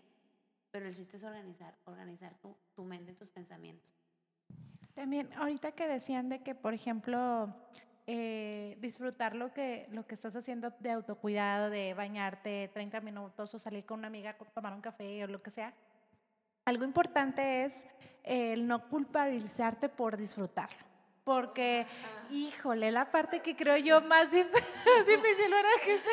pero 0.71 0.87
el 0.87 0.95
chiste 0.95 1.17
es 1.17 1.23
organizar, 1.23 1.75
organizar 1.85 2.33
tu, 2.35 2.55
tu 2.73 2.83
mente, 2.85 3.13
tus 3.13 3.29
pensamientos. 3.29 3.89
También, 4.93 5.31
ahorita 5.33 5.71
que 5.73 5.87
decían 5.87 6.29
de 6.29 6.41
que, 6.41 6.55
por 6.55 6.73
ejemplo, 6.73 7.53
eh, 8.07 8.77
disfrutar 8.79 9.35
lo 9.35 9.53
que, 9.53 9.87
lo 9.91 10.05
que 10.07 10.15
estás 10.15 10.35
haciendo 10.35 10.73
de 10.79 10.91
autocuidado, 10.91 11.69
de 11.69 11.93
bañarte 11.93 12.69
30 12.73 13.01
minutos 13.01 13.53
o 13.53 13.59
salir 13.59 13.85
con 13.85 13.99
una 13.99 14.07
amiga 14.07 14.35
tomar 14.53 14.73
un 14.73 14.81
café 14.81 15.23
o 15.23 15.27
lo 15.27 15.41
que 15.43 15.51
sea, 15.51 15.73
algo 16.69 16.85
importante 16.85 17.65
es 17.65 17.85
el 18.23 18.67
no 18.67 18.87
culpabilizarte 18.89 19.89
por 19.89 20.15
disfrutarlo. 20.17 20.77
Porque, 21.25 21.85
híjole, 22.31 22.91
la 22.91 23.11
parte 23.11 23.41
que 23.41 23.55
creo 23.55 23.77
yo 23.77 24.01
más 24.01 24.31
dif- 24.31 24.49
difícil 25.07 25.53
era 25.53 25.69
que 25.85 25.97
sí. 25.99 26.09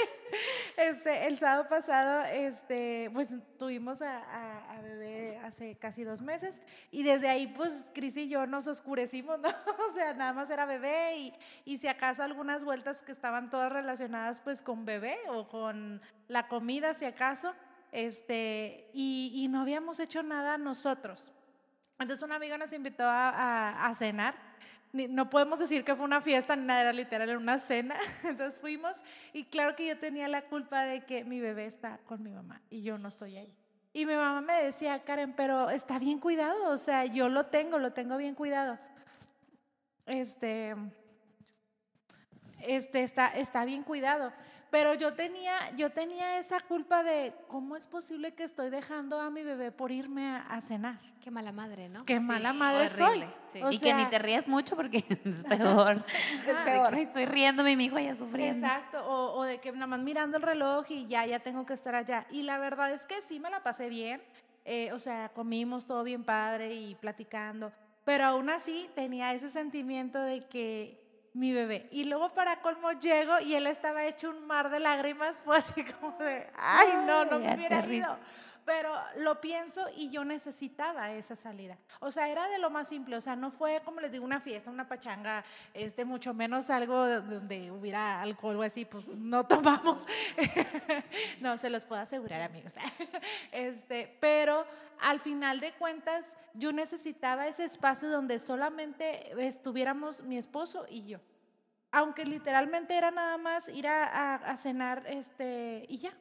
Este, 0.76 1.26
el 1.26 1.38
sábado 1.38 1.68
pasado, 1.70 2.24
este, 2.26 3.08
pues 3.14 3.34
tuvimos 3.58 4.02
a, 4.02 4.18
a- 4.18 4.76
a 4.76 4.82
bebé 4.82 5.38
hace 5.42 5.76
casi 5.76 6.04
dos 6.04 6.20
meses 6.20 6.60
y 6.90 7.02
desde 7.02 7.30
ahí, 7.30 7.46
pues 7.46 7.86
Cris 7.94 8.16
y 8.18 8.28
yo 8.28 8.46
nos 8.46 8.66
oscurecimos, 8.66 9.38
¿no? 9.40 9.48
O 9.88 9.92
sea, 9.94 10.12
nada 10.12 10.34
más 10.34 10.50
era 10.50 10.66
bebé 10.66 11.16
y, 11.16 11.34
y 11.64 11.78
si 11.78 11.88
acaso 11.88 12.22
algunas 12.22 12.62
vueltas 12.62 13.02
que 13.02 13.12
estaban 13.12 13.48
todas 13.48 13.72
relacionadas 13.72 14.40
pues 14.40 14.60
con 14.60 14.84
bebé 14.84 15.16
o 15.28 15.48
con 15.48 16.02
la 16.28 16.46
comida, 16.48 16.92
si 16.92 17.06
acaso, 17.06 17.54
este, 17.96 18.90
y, 18.92 19.48
no 19.48 19.62
habíamos 19.62 19.98
hecho 20.00 20.22
nada 20.22 20.58
nosotros. 20.58 21.32
Entonces 21.98 22.22
un 22.22 22.32
amigo 22.32 22.58
nos 22.58 22.70
invitó 22.74 23.04
a, 23.06 23.90
cenar. 23.96 24.34
No 24.92 25.30
podemos 25.30 25.58
decir 25.58 25.82
que 25.82 25.96
fue 25.96 26.04
una 26.04 26.20
fiesta, 26.20 26.56
ni 26.56 26.66
nada, 26.66 26.82
era 26.82 26.92
literal, 26.92 27.26
era 27.26 27.38
una 27.38 27.56
cena. 27.56 27.96
Entonces 28.22 28.60
fuimos 28.60 29.02
y 29.32 29.44
claro 29.44 29.74
que 29.74 29.86
yo 29.86 29.98
tenía 29.98 30.28
la 30.28 30.42
culpa 30.42 30.82
de 30.84 31.06
que 31.06 31.24
mi 31.24 31.40
bebé 31.40 31.64
está 31.64 31.98
con 32.04 32.22
mi 32.22 32.32
mamá 32.32 32.60
y 32.68 32.82
yo 32.82 32.98
no 32.98 33.08
estoy 33.08 33.38
ahí. 33.38 33.56
Y 33.94 34.04
mi 34.04 34.14
mamá 34.14 34.42
me 34.42 34.62
decía, 34.62 35.02
Karen, 35.02 35.32
pero 35.32 35.70
está 35.70 35.98
bien 35.98 36.18
cuidado, 36.18 36.68
o 36.68 36.76
sea, 36.76 37.06
yo 37.06 37.30
lo 37.30 37.46
tengo, 37.46 37.78
lo 37.78 37.94
tengo 37.94 38.18
bien 38.18 38.34
cuidado. 38.34 38.78
Este, 40.04 40.76
este 42.60 43.02
está, 43.02 43.28
está 43.28 43.64
bien 43.64 43.84
cuidado. 43.84 44.34
Pero 44.70 44.94
yo 44.94 45.14
tenía, 45.14 45.70
yo 45.76 45.90
tenía 45.90 46.38
esa 46.38 46.58
culpa 46.60 47.02
de 47.02 47.32
cómo 47.46 47.76
es 47.76 47.86
posible 47.86 48.32
que 48.34 48.42
estoy 48.42 48.68
dejando 48.68 49.20
a 49.20 49.30
mi 49.30 49.42
bebé 49.42 49.70
por 49.70 49.92
irme 49.92 50.26
a, 50.28 50.38
a 50.48 50.60
cenar. 50.60 50.98
Qué 51.22 51.30
mala 51.30 51.52
madre, 51.52 51.88
¿no? 51.88 52.04
Qué 52.04 52.16
Sí, 52.18 52.22
mala 52.22 52.52
madre 52.52 52.88
soy. 52.88 53.02
horrible, 53.06 53.28
sí. 53.48 53.62
O 53.62 53.70
y 53.70 53.78
que 53.78 53.94
ni 53.94 54.04
te 54.06 54.18
rías 54.18 54.46
mucho 54.48 54.74
porque 54.76 54.98
es 55.24 55.44
peor. 55.44 56.04
Es 56.46 56.56
peor. 56.58 56.94
Estoy 56.94 57.26
riéndome 57.26 57.72
y 57.72 57.76
mi 57.76 57.84
hijo 57.86 57.98
ya 57.98 58.14
sufriendo. 58.16 58.66
Exacto, 58.66 59.04
o, 59.08 59.38
o 59.38 59.42
de 59.44 59.58
que 59.58 59.70
nada 59.72 59.86
más 59.86 60.00
mirando 60.00 60.36
el 60.36 60.42
reloj 60.42 60.84
y 60.90 61.06
ya, 61.06 61.24
ya 61.26 61.38
tengo 61.38 61.64
que 61.64 61.72
estar 61.74 61.94
allá. 61.94 62.26
Y 62.30 62.42
la 62.42 62.58
verdad 62.58 62.90
es 62.92 63.06
que 63.06 63.22
sí 63.22 63.40
me 63.40 63.50
la 63.50 63.62
pasé 63.62 63.88
bien, 63.88 64.20
eh, 64.64 64.92
o 64.92 64.98
sea, 64.98 65.28
comimos 65.30 65.86
todo 65.86 66.02
bien 66.02 66.24
padre 66.24 66.74
y 66.74 66.94
platicando, 66.96 67.72
pero 68.04 68.24
aún 68.24 68.50
así 68.50 68.88
tenía 68.94 69.32
ese 69.32 69.48
sentimiento 69.48 70.20
de 70.20 70.44
que 70.46 71.05
mi 71.36 71.52
bebé. 71.52 71.86
Y 71.90 72.04
luego 72.04 72.32
para 72.32 72.60
colmo 72.60 72.92
llego 72.92 73.40
y 73.40 73.54
él 73.54 73.66
estaba 73.66 74.04
hecho 74.04 74.30
un 74.30 74.46
mar 74.46 74.70
de 74.70 74.80
lágrimas, 74.80 75.40
fue 75.44 75.58
así 75.58 75.84
como 75.84 76.16
de, 76.18 76.46
ay, 76.56 76.88
no, 77.06 77.24
no 77.24 77.38
me 77.38 77.54
hubiera 77.54 77.86
ido 77.86 78.16
pero 78.66 78.92
lo 79.18 79.40
pienso 79.40 79.86
y 79.94 80.10
yo 80.10 80.24
necesitaba 80.24 81.12
esa 81.12 81.36
salida. 81.36 81.78
O 82.00 82.10
sea, 82.10 82.28
era 82.28 82.48
de 82.48 82.58
lo 82.58 82.68
más 82.68 82.88
simple, 82.88 83.16
o 83.16 83.20
sea, 83.20 83.36
no 83.36 83.52
fue 83.52 83.80
como 83.84 84.00
les 84.00 84.10
digo 84.10 84.24
una 84.24 84.40
fiesta, 84.40 84.72
una 84.72 84.88
pachanga, 84.88 85.44
este 85.72 86.04
mucho 86.04 86.34
menos 86.34 86.68
algo 86.68 87.06
donde 87.06 87.70
hubiera 87.70 88.20
alcohol 88.20 88.56
o 88.56 88.62
así, 88.62 88.84
pues 88.84 89.06
no 89.06 89.46
tomamos. 89.46 90.04
no, 91.40 91.56
se 91.56 91.70
los 91.70 91.84
puedo 91.84 92.02
asegurar, 92.02 92.42
amigos. 92.42 92.74
este, 93.52 94.16
pero 94.20 94.66
al 95.00 95.20
final 95.20 95.60
de 95.60 95.72
cuentas 95.74 96.36
yo 96.54 96.72
necesitaba 96.72 97.46
ese 97.46 97.64
espacio 97.64 98.10
donde 98.10 98.40
solamente 98.40 99.30
estuviéramos 99.46 100.24
mi 100.24 100.38
esposo 100.38 100.86
y 100.90 101.06
yo. 101.06 101.20
Aunque 101.92 102.26
literalmente 102.26 102.96
era 102.96 103.12
nada 103.12 103.38
más 103.38 103.68
ir 103.68 103.86
a, 103.86 104.34
a 104.34 104.56
cenar 104.56 105.04
este, 105.06 105.86
y 105.88 105.98
ya, 105.98 106.12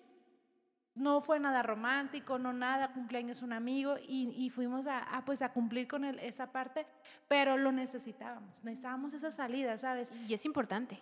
no 0.95 1.21
fue 1.21 1.39
nada 1.39 1.61
romántico, 1.61 2.39
no 2.39 2.53
nada, 2.53 2.93
cumpleaños 2.93 3.41
un 3.41 3.53
amigo 3.53 3.97
y, 4.07 4.49
fuimos 4.49 4.87
a, 4.87 5.23
pues 5.25 5.41
a 5.41 5.51
cumplir 5.51 5.87
con 5.87 6.05
esa 6.05 6.51
parte, 6.51 6.87
pero 7.27 7.57
lo 7.57 7.71
necesitábamos, 7.71 8.63
necesitábamos 8.63 9.13
esa 9.13 9.29
salida, 9.29 9.77
¿sabes? 9.77 10.09
Y 10.27 10.33
es 10.33 10.45
importante, 10.45 10.97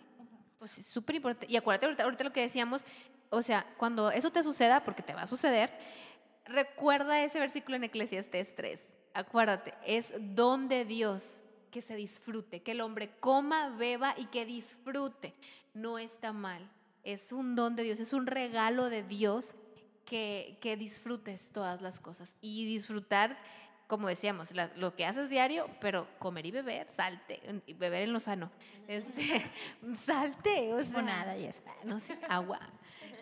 pues 0.58 0.78
es 0.78 0.86
súper 0.86 1.16
importante. 1.16 1.46
Y 1.48 1.56
acuérdate 1.56 1.86
ahorita, 1.86 2.04
ahorita 2.04 2.24
lo 2.24 2.32
que 2.32 2.40
decíamos, 2.40 2.84
o 3.30 3.42
sea, 3.42 3.66
cuando 3.76 4.10
eso 4.10 4.30
te 4.30 4.42
suceda, 4.42 4.84
porque 4.84 5.02
te 5.02 5.14
va 5.14 5.22
a 5.22 5.26
suceder, 5.26 5.70
recuerda 6.44 7.22
ese 7.22 7.38
versículo 7.38 7.76
en 7.76 7.84
Eclesiastes 7.84 8.54
3, 8.56 8.80
acuérdate, 9.14 9.74
es 9.86 10.12
don 10.34 10.68
de 10.68 10.84
Dios 10.84 11.38
que 11.70 11.82
se 11.82 11.94
disfrute, 11.96 12.62
que 12.62 12.72
el 12.72 12.80
hombre 12.80 13.10
coma, 13.20 13.70
beba 13.70 14.14
y 14.16 14.26
que 14.26 14.44
disfrute, 14.44 15.34
no 15.72 15.98
está 15.98 16.32
mal. 16.32 16.68
Es 17.02 17.32
un 17.32 17.54
don 17.54 17.76
de 17.76 17.82
Dios, 17.82 18.00
es 18.00 18.12
un 18.12 18.26
regalo 18.26 18.88
de 18.88 19.02
Dios 19.02 19.54
que, 20.04 20.76
disfrutes 20.78 21.50
todas 21.50 21.82
las 21.82 22.00
cosas 22.00 22.36
y 22.40 22.66
disfrutar, 22.66 23.38
como 23.86 24.08
decíamos, 24.08 24.52
lo 24.76 24.94
que 24.94 25.06
haces 25.06 25.28
diario, 25.28 25.68
pero 25.80 26.06
comer 26.18 26.46
y 26.46 26.50
beber, 26.50 26.88
salte, 26.94 27.40
beber 27.76 28.02
en 28.02 28.12
lo 28.12 28.20
sano, 28.20 28.50
este, 28.88 29.44
salte, 30.04 30.72
o 30.72 30.84
sea, 30.84 31.02
nada 31.02 31.36
y 31.36 31.46
eso. 31.46 31.62
no 31.84 32.00
sé, 32.00 32.18
agua, 32.28 32.60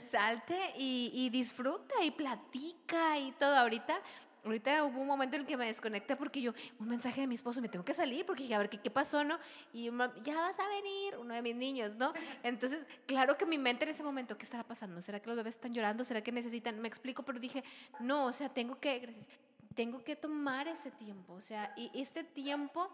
salte 0.01 0.75
y, 0.77 1.11
y 1.15 1.31
disfruta 1.31 2.03
y 2.05 2.11
platica 2.11 3.19
y 3.19 3.33
todo. 3.33 3.57
Ahorita 3.57 4.01
Ahorita 4.45 4.85
hubo 4.85 5.01
un 5.01 5.07
momento 5.07 5.37
en 5.37 5.43
el 5.43 5.47
que 5.47 5.57
me 5.57 5.67
desconecté 5.67 6.17
porque 6.17 6.41
yo, 6.41 6.53
un 6.81 6.89
mensaje 6.89 7.21
de 7.21 7.27
mi 7.29 7.37
esposo, 7.37 7.61
me 7.61 7.69
tengo 7.69 7.85
que 7.85 7.95
salir 7.95 8.27
porque 8.27 8.53
a 8.53 8.59
ver 8.59 8.69
qué, 8.69 8.81
qué 8.81 8.91
pasó, 8.91 9.23
¿no? 9.23 9.39
Y 9.73 9.85
ya 10.23 10.37
vas 10.37 10.59
a 10.59 10.69
venir, 10.69 11.17
uno 11.19 11.35
de 11.35 11.43
mis 11.43 11.55
niños, 11.55 11.95
¿no? 11.97 12.13
Entonces, 12.43 12.85
claro 13.07 13.39
que 13.39 13.47
mi 13.47 13.57
mente 13.57 13.85
en 13.85 13.91
ese 13.91 14.03
momento, 14.03 14.37
¿qué 14.37 14.45
estará 14.45 14.65
pasando? 14.65 15.01
¿Será 15.01 15.21
que 15.21 15.29
los 15.29 15.37
bebés 15.37 15.55
están 15.55 15.73
llorando? 15.73 16.05
¿Será 16.05 16.23
que 16.23 16.33
necesitan? 16.33 16.81
Me 16.81 16.89
explico, 16.89 17.23
pero 17.23 17.39
dije, 17.39 17.63
no, 18.01 18.27
o 18.27 18.33
sea, 18.33 18.49
tengo 18.49 18.81
que, 18.81 18.99
gracias, 18.99 19.29
tengo 19.75 20.03
que 20.03 20.17
tomar 20.17 20.69
ese 20.69 20.91
tiempo, 20.91 21.35
o 21.35 21.41
sea, 21.41 21.73
y 21.77 21.91
este 21.95 22.25
tiempo 22.25 22.91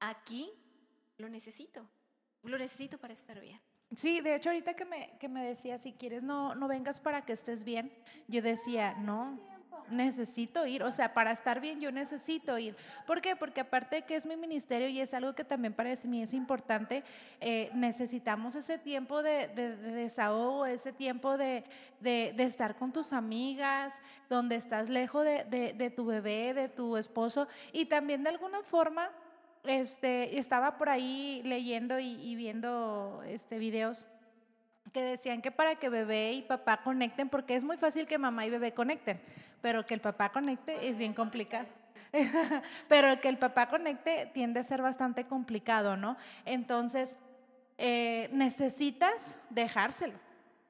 aquí 0.00 0.50
lo 1.18 1.28
necesito, 1.28 1.86
lo 2.42 2.58
necesito 2.58 2.98
para 2.98 3.12
estar 3.12 3.40
bien. 3.40 3.60
Sí, 3.94 4.20
de 4.20 4.34
hecho 4.34 4.48
ahorita 4.48 4.74
que 4.74 4.86
me, 4.86 5.18
que 5.18 5.28
me 5.28 5.44
decía, 5.44 5.78
si 5.78 5.92
quieres 5.92 6.22
no, 6.22 6.54
no 6.54 6.66
vengas 6.66 6.98
para 6.98 7.26
que 7.26 7.34
estés 7.34 7.62
bien, 7.62 7.92
yo 8.26 8.40
decía, 8.40 8.94
no, 8.94 9.38
necesito 9.90 10.66
ir, 10.66 10.82
o 10.82 10.90
sea, 10.90 11.14
para 11.14 11.32
estar 11.32 11.60
bien 11.60 11.80
yo 11.80 11.90
necesito 11.92 12.58
ir. 12.58 12.76
¿Por 13.06 13.20
qué? 13.20 13.36
Porque 13.36 13.60
aparte 13.60 13.96
de 13.96 14.02
que 14.02 14.16
es 14.16 14.26
mi 14.26 14.36
ministerio 14.36 14.88
y 14.88 15.00
es 15.00 15.14
algo 15.14 15.34
que 15.34 15.44
también 15.44 15.72
para 15.72 15.92
mí 16.04 16.22
es 16.22 16.34
importante, 16.34 17.04
eh, 17.40 17.70
necesitamos 17.74 18.54
ese 18.54 18.78
tiempo 18.78 19.22
de, 19.22 19.48
desahogo, 19.48 20.66
ese 20.66 20.92
tiempo 20.92 21.36
de, 21.36 21.64
estar 22.38 22.76
con 22.76 22.92
tus 22.92 23.12
amigas, 23.12 24.00
donde 24.28 24.56
estás 24.56 24.88
lejos 24.88 25.24
de, 25.24 25.92
tu 25.94 26.06
bebé, 26.06 26.54
de 26.54 26.68
tu 26.68 26.96
esposo, 26.96 27.48
y 27.72 27.86
también 27.86 28.22
de 28.22 28.30
alguna 28.30 28.62
forma, 28.62 29.10
este, 29.64 30.38
estaba 30.38 30.76
por 30.76 30.88
ahí 30.88 31.40
leyendo 31.44 32.00
y, 32.00 32.14
y 32.20 32.34
viendo 32.34 33.22
este, 33.26 33.58
videos 33.58 34.06
que 34.92 35.02
decían 35.02 35.40
que 35.40 35.50
para 35.50 35.76
que 35.76 35.88
bebé 35.88 36.32
y 36.32 36.42
papá 36.42 36.82
conecten, 36.82 37.28
porque 37.28 37.56
es 37.56 37.64
muy 37.64 37.76
fácil 37.76 38.06
que 38.06 38.18
mamá 38.18 38.46
y 38.46 38.50
bebé 38.50 38.72
conecten, 38.72 39.20
pero 39.62 39.86
que 39.86 39.94
el 39.94 40.00
papá 40.00 40.30
conecte 40.30 40.88
es 40.88 40.98
bien 40.98 41.14
complicado. 41.14 41.66
pero 42.88 43.18
que 43.20 43.28
el 43.28 43.38
papá 43.38 43.68
conecte 43.68 44.30
tiende 44.34 44.60
a 44.60 44.64
ser 44.64 44.82
bastante 44.82 45.24
complicado, 45.24 45.96
¿no? 45.96 46.18
Entonces, 46.44 47.16
eh, 47.78 48.28
necesitas 48.32 49.36
dejárselo. 49.48 50.18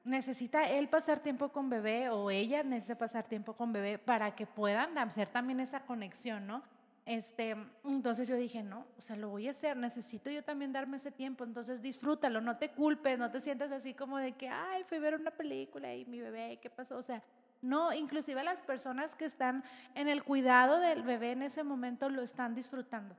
Necesita 0.05 0.69
él 0.69 0.89
pasar 0.89 1.19
tiempo 1.19 1.49
con 1.49 1.69
bebé 1.69 2.09
o 2.09 2.29
ella 2.29 2.63
necesita 2.63 2.97
pasar 2.97 3.27
tiempo 3.27 3.53
con 3.53 3.73
bebé 3.73 3.97
para 3.97 4.35
que 4.35 4.45
puedan 4.45 4.97
hacer 4.97 5.29
también 5.29 5.59
esa 5.59 5.81
conexión, 5.81 6.45
¿no? 6.45 6.61
Este, 7.05 7.55
entonces 7.83 8.27
yo 8.27 8.35
dije, 8.35 8.63
no, 8.63 8.85
o 8.97 9.01
sea, 9.01 9.17
lo 9.17 9.29
voy 9.29 9.47
a 9.47 9.49
hacer, 9.49 9.75
necesito 9.75 10.29
yo 10.29 10.41
también 10.41 10.71
darme 10.71 10.95
ese 10.95 11.11
tiempo, 11.11 11.43
entonces 11.43 11.81
disfrútalo, 11.81 12.39
no 12.39 12.57
te 12.57 12.69
culpes, 12.69 13.19
no 13.19 13.29
te 13.29 13.41
sientas 13.41 13.71
así 13.73 13.93
como 13.93 14.17
de 14.17 14.33
que, 14.33 14.47
ay, 14.47 14.83
fui 14.85 14.97
a 14.97 15.01
ver 15.01 15.15
una 15.15 15.31
película 15.31 15.93
y 15.93 16.05
mi 16.05 16.21
bebé, 16.21 16.59
¿qué 16.61 16.69
pasó? 16.69 16.97
O 16.97 17.03
sea, 17.03 17.21
no, 17.63 17.93
inclusive 17.93 18.43
las 18.43 18.61
personas 18.61 19.15
que 19.15 19.25
están 19.25 19.63
en 19.95 20.07
el 20.07 20.23
cuidado 20.23 20.79
del 20.79 21.03
bebé 21.03 21.31
en 21.31 21.41
ese 21.41 21.63
momento 21.63 22.09
lo 22.09 22.21
están 22.21 22.53
disfrutando 22.53 23.15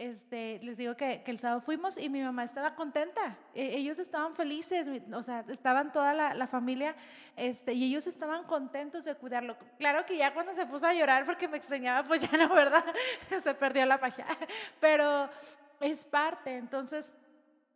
este, 0.00 0.58
les 0.62 0.78
digo 0.78 0.96
que, 0.96 1.22
el 1.26 1.36
sábado 1.36 1.60
fuimos 1.60 1.98
y 1.98 2.08
mi 2.08 2.22
mamá 2.22 2.42
estaba 2.42 2.74
contenta. 2.74 3.36
E, 3.54 3.76
ellos 3.76 3.98
estaban 3.98 4.34
felices, 4.34 4.88
o 5.12 5.22
sea, 5.22 5.44
estaban 5.48 5.92
toda 5.92 6.14
la, 6.14 6.46
familia 6.46 6.96
este, 7.36 7.74
y 7.74 7.84
ellos 7.84 8.06
estaban 8.06 8.44
contentos 8.44 9.04
de 9.04 9.14
cuidarlo. 9.14 9.58
Claro 9.76 10.06
que 10.06 10.16
ya 10.16 10.32
cuando 10.32 10.54
se 10.54 10.64
puso 10.64 10.86
a 10.86 10.94
llorar 10.94 11.26
porque 11.26 11.48
me 11.48 11.58
extrañaba, 11.58 12.02
pues 12.02 12.22
ya 12.22 12.38
no, 12.38 12.54
¿verdad? 12.54 12.82
se 13.42 13.52
perdió 13.52 13.84
la 13.84 13.98
magia. 13.98 14.24
Pero 14.80 15.28
es 15.80 16.02
parte, 16.06 16.56
entonces, 16.56 17.12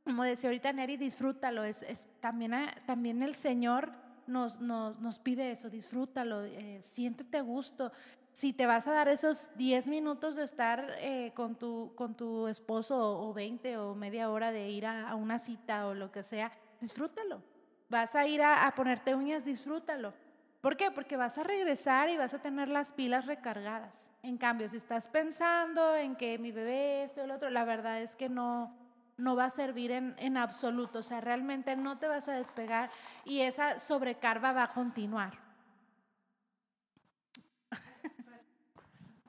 como 0.02 0.24
decía 0.24 0.48
ahorita 0.48 0.72
Neri, 0.72 0.96
disfrútalo. 0.96 1.62
Es, 1.62 1.82
es 1.82 2.08
también, 2.20 2.54
también 2.86 3.22
el 3.22 3.34
Señor 3.34 3.92
nos, 4.26 4.60
nos, 4.60 5.00
nos 5.00 5.18
pide 5.18 5.50
eso, 5.50 5.70
disfrútalo, 5.70 6.44
eh, 6.44 6.78
siéntete 6.82 7.38
a 7.38 7.42
gusto 7.42 7.92
si 8.34 8.52
te 8.52 8.66
vas 8.66 8.88
a 8.88 8.92
dar 8.92 9.08
esos 9.08 9.52
10 9.56 9.86
minutos 9.86 10.34
de 10.34 10.42
estar 10.42 10.96
eh, 10.98 11.30
con, 11.34 11.54
tu, 11.54 11.92
con 11.94 12.16
tu 12.16 12.48
esposo 12.48 12.98
o 12.98 13.32
20 13.32 13.78
o 13.78 13.94
media 13.94 14.28
hora 14.28 14.50
de 14.50 14.68
ir 14.70 14.86
a, 14.86 15.14
una 15.14 15.38
cita 15.38 15.86
o 15.86 15.94
lo 15.94 16.10
que 16.10 16.24
sea, 16.24 16.50
disfrútalo. 16.80 17.40
Vas 17.88 18.16
a 18.16 18.26
ir 18.26 18.42
a, 18.42 18.70
ponerte 18.74 19.14
uñas, 19.14 19.44
disfrútalo. 19.44 20.12
¿Por 20.60 20.76
qué? 20.76 20.90
Porque 20.90 21.16
vas 21.16 21.38
a 21.38 21.44
regresar 21.44 22.10
y 22.10 22.16
vas 22.16 22.34
a 22.34 22.40
tener 22.40 22.68
las 22.68 22.90
pilas 22.90 23.26
recargadas. 23.26 24.10
En 24.24 24.36
cambio, 24.36 24.68
si 24.68 24.78
estás 24.78 25.06
pensando 25.06 25.94
en 25.94 26.16
que 26.16 26.36
mi 26.38 26.50
bebé, 26.50 27.04
esto 27.04 27.22
o 27.22 27.26
lo 27.28 27.36
otro, 27.36 27.50
la 27.50 27.64
verdad 27.64 28.02
es 28.02 28.16
que 28.16 28.28
no, 28.28 28.74
no 29.16 29.36
va 29.36 29.46
a 29.46 29.50
servir 29.50 29.90
en, 29.90 30.14
en 30.18 30.36
absoluto. 30.36 31.00
O 31.00 31.02
sea, 31.02 31.20
realmente 31.20 31.76
no 31.76 31.98
te 31.98 32.08
vas 32.08 32.28
a 32.28 32.32
despegar 32.32 32.90
y 33.24 33.40
esa 33.40 33.78
sobrecarga 33.78 34.52
va 34.52 34.64
a 34.64 34.72
continuar. 34.72 35.44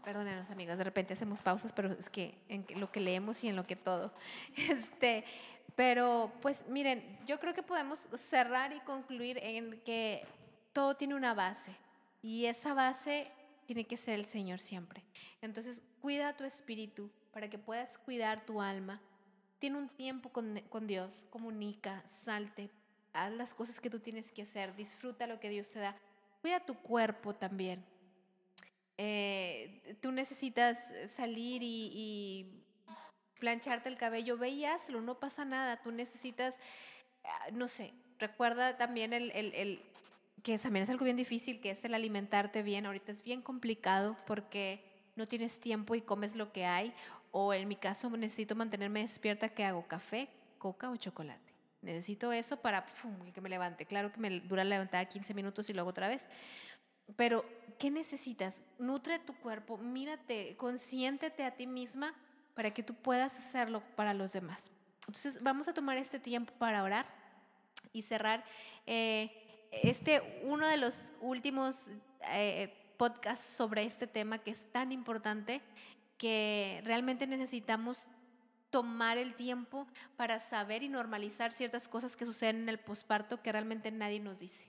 Perdónenos, 0.03 0.51
amigos, 0.51 0.77
de 0.77 0.83
repente 0.83 1.13
hacemos 1.13 1.41
pausas, 1.41 1.73
pero 1.73 1.91
es 1.91 2.09
que 2.11 2.37
en 2.47 2.79
lo 2.79 2.91
que 2.91 2.99
leemos 2.99 3.43
y 3.43 3.49
en 3.49 3.55
lo 3.55 3.65
que 3.65 3.75
todo. 3.75 4.13
Este, 4.55 5.25
pero, 5.75 6.31
pues 6.41 6.65
miren, 6.67 7.19
yo 7.25 7.39
creo 7.39 7.53
que 7.53 7.63
podemos 7.63 8.07
cerrar 8.15 8.71
y 8.71 8.79
concluir 8.81 9.39
en 9.41 9.81
que 9.81 10.23
todo 10.73 10.95
tiene 10.95 11.15
una 11.15 11.33
base 11.33 11.75
y 12.21 12.45
esa 12.45 12.73
base 12.73 13.31
tiene 13.65 13.85
que 13.85 13.97
ser 13.97 14.15
el 14.15 14.25
Señor 14.25 14.59
siempre. 14.59 15.03
Entonces, 15.41 15.81
cuida 16.01 16.37
tu 16.37 16.43
espíritu 16.43 17.09
para 17.33 17.49
que 17.49 17.57
puedas 17.57 17.97
cuidar 17.97 18.45
tu 18.45 18.61
alma. 18.61 19.01
Tiene 19.65 19.79
un 19.79 19.89
tiempo 19.89 20.29
con, 20.29 20.85
Dios, 20.85 21.25
comunica, 21.31 22.03
salte, 22.05 22.69
haz 23.13 23.31
las 23.31 23.55
cosas 23.55 23.79
que 23.79 23.89
tú 23.89 23.99
tienes 23.99 24.31
que 24.31 24.43
hacer, 24.43 24.75
disfruta 24.75 25.25
lo 25.25 25.39
que 25.39 25.49
Dios 25.49 25.71
te 25.71 25.79
da. 25.79 25.97
Cuida 26.39 26.59
tu 26.59 26.75
cuerpo 26.75 27.33
también. 27.33 27.83
Eh, 28.99 29.97
tú 30.03 30.11
necesitas 30.11 30.93
salir 31.07 31.63
y, 31.63 32.61
plancharte 33.39 33.89
el 33.89 33.97
cabello, 33.97 34.37
veíaslo, 34.37 35.01
no 35.01 35.19
pasa 35.19 35.45
nada, 35.45 35.81
tú 35.81 35.91
necesitas, 35.91 36.59
ah, 37.23 37.47
no 37.51 37.67
sé, 37.67 37.91
recuerda 38.19 38.77
también 38.77 39.13
el, 39.13 39.81
que 40.43 40.59
también 40.59 40.83
es 40.83 40.91
algo 40.91 41.05
bien 41.05 41.17
difícil, 41.17 41.59
que 41.59 41.71
es 41.71 41.83
el 41.85 41.95
alimentarte 41.95 42.61
bien, 42.61 42.85
ahorita 42.85 43.11
es 43.11 43.23
bien 43.23 43.41
complicado 43.41 44.15
porque 44.27 44.83
no 45.15 45.27
tienes 45.27 45.59
tiempo 45.59 45.95
y 45.95 46.01
comes 46.01 46.35
lo 46.35 46.51
que 46.51 46.65
hay, 46.65 46.93
o 47.37 47.53
en 47.53 47.67
mi 47.67 47.75
caso 47.75 48.09
necesito 48.11 48.55
mantenerme 48.55 49.01
despierta, 49.01 49.49
que 49.49 49.65
hago? 49.65 49.85
¿Café, 49.85 50.29
coca 50.57 50.89
o 50.89 50.95
chocolate? 50.95 51.53
Necesito 51.81 52.31
eso 52.31 52.55
para 52.55 52.85
que 53.33 53.41
me 53.41 53.49
levante. 53.49 53.85
Claro 53.85 54.09
que 54.09 54.21
me 54.21 54.39
dura 54.39 54.63
la 54.63 54.69
levantada 54.69 55.03
15 55.03 55.33
minutos 55.33 55.69
y 55.69 55.73
luego 55.73 55.89
otra 55.89 56.07
vez. 56.07 56.29
Pero, 57.17 57.43
¿qué 57.77 57.91
necesitas? 57.91 58.61
Nutre 58.79 59.19
tu 59.19 59.35
cuerpo, 59.35 59.77
mírate, 59.77 60.55
consiéntete 60.55 61.43
a 61.43 61.51
ti 61.51 61.67
misma 61.67 62.15
para 62.53 62.71
que 62.71 62.83
tú 62.83 62.93
puedas 62.93 63.37
hacerlo 63.37 63.83
para 63.97 64.13
los 64.13 64.31
demás. 64.31 64.71
Entonces 65.01 65.43
vamos 65.43 65.67
a 65.67 65.73
tomar 65.73 65.97
este 65.97 66.21
tiempo 66.21 66.53
para 66.57 66.83
orar 66.83 67.05
y 67.91 68.03
cerrar 68.03 68.45
eh, 68.85 69.67
este 69.83 70.39
uno 70.45 70.65
de 70.67 70.77
los 70.77 71.11
últimos 71.19 71.87
eh, 72.31 72.73
podcasts 72.95 73.57
sobre 73.57 73.83
este 73.83 74.07
tema 74.07 74.37
que 74.37 74.51
es 74.51 74.71
tan 74.71 74.93
importante 74.93 75.61
que 76.17 76.81
realmente 76.85 77.27
necesitamos 77.27 78.09
tomar 78.69 79.17
el 79.17 79.35
tiempo 79.35 79.87
para 80.17 80.39
saber 80.39 80.83
y 80.83 80.89
normalizar 80.89 81.53
ciertas 81.53 81.87
cosas 81.87 82.15
que 82.15 82.25
suceden 82.25 82.63
en 82.63 82.69
el 82.69 82.79
posparto 82.79 83.41
que 83.41 83.51
realmente 83.51 83.91
nadie 83.91 84.19
nos 84.19 84.39
dice, 84.39 84.67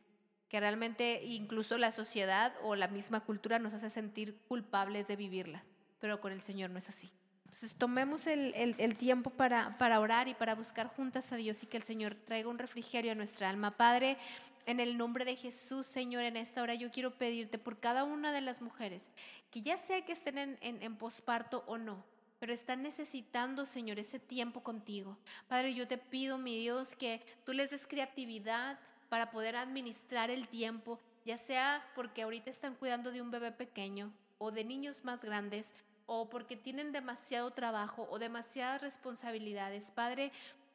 que 0.48 0.60
realmente 0.60 1.24
incluso 1.24 1.76
la 1.78 1.90
sociedad 1.90 2.54
o 2.62 2.76
la 2.76 2.88
misma 2.88 3.20
cultura 3.20 3.58
nos 3.58 3.74
hace 3.74 3.90
sentir 3.90 4.38
culpables 4.48 5.08
de 5.08 5.16
vivirla, 5.16 5.64
pero 5.98 6.20
con 6.20 6.32
el 6.32 6.40
Señor 6.40 6.70
no 6.70 6.78
es 6.78 6.88
así. 6.88 7.10
Entonces 7.46 7.74
tomemos 7.74 8.26
el, 8.26 8.54
el, 8.54 8.96
tiempo 8.96 9.30
para, 9.30 9.78
para 9.78 9.98
orar 9.98 10.28
y 10.28 10.34
para 10.34 10.54
buscar 10.54 10.88
juntas 10.88 11.32
a 11.32 11.36
Dios 11.36 11.62
y 11.62 11.66
que 11.66 11.78
el 11.78 11.82
Señor 11.82 12.14
traiga 12.14 12.50
un 12.50 12.58
refrigerio 12.58 13.12
a 13.12 13.14
nuestra 13.14 13.48
alma. 13.48 13.76
Padre, 13.76 14.18
en 14.66 14.80
el 14.80 14.98
nombre 14.98 15.24
de 15.24 15.36
Jesús, 15.36 15.86
Señor, 15.86 16.24
en 16.24 16.36
esta 16.36 16.60
hora 16.60 16.74
yo 16.74 16.90
quiero 16.90 17.12
pedirte 17.16 17.56
por 17.56 17.78
cada 17.78 18.04
una 18.04 18.32
de 18.32 18.40
las 18.40 18.60
mujeres, 18.60 19.10
que 19.50 19.62
ya 19.62 19.78
sea 19.78 20.04
que 20.04 20.12
estén 20.12 20.58
en, 20.60 20.96
posparto 20.96 21.62
o 21.68 21.78
no, 21.78 22.04
pero 22.40 22.52
están 22.52 22.82
necesitando, 22.82 23.64
Señor, 23.64 24.00
ese 24.00 24.18
tiempo 24.18 24.62
contigo. 24.62 25.16
Padre, 25.48 25.72
yo 25.72 25.86
te 25.86 25.98
pido, 25.98 26.36
mi 26.36 26.58
Dios, 26.58 26.96
que 26.96 27.22
tú 27.44 27.52
les 27.52 27.70
des 27.70 27.86
creatividad 27.86 28.78
para 29.08 29.30
poder 29.30 29.54
administrar 29.54 30.30
el 30.30 30.48
tiempo, 30.48 30.98
ya 31.24 31.38
sea 31.38 31.88
porque 31.94 32.22
ahorita 32.22 32.50
están 32.50 32.74
cuidando 32.74 33.12
de 33.12 33.22
un 33.22 33.30
bebé 33.30 33.52
pequeño 33.52 34.12
o 34.38 34.50
de 34.50 34.64
niños 34.64 35.04
más 35.04 35.24
grandes, 35.24 35.74
o 36.06 36.28
porque 36.28 36.56
tienen 36.56 36.92
demasiado 36.92 37.52
trabajo 37.52 38.06
o 38.10 38.18
demasiadas 38.18 38.80
responsabilidades. 38.80 39.90
Padre, 39.90 40.32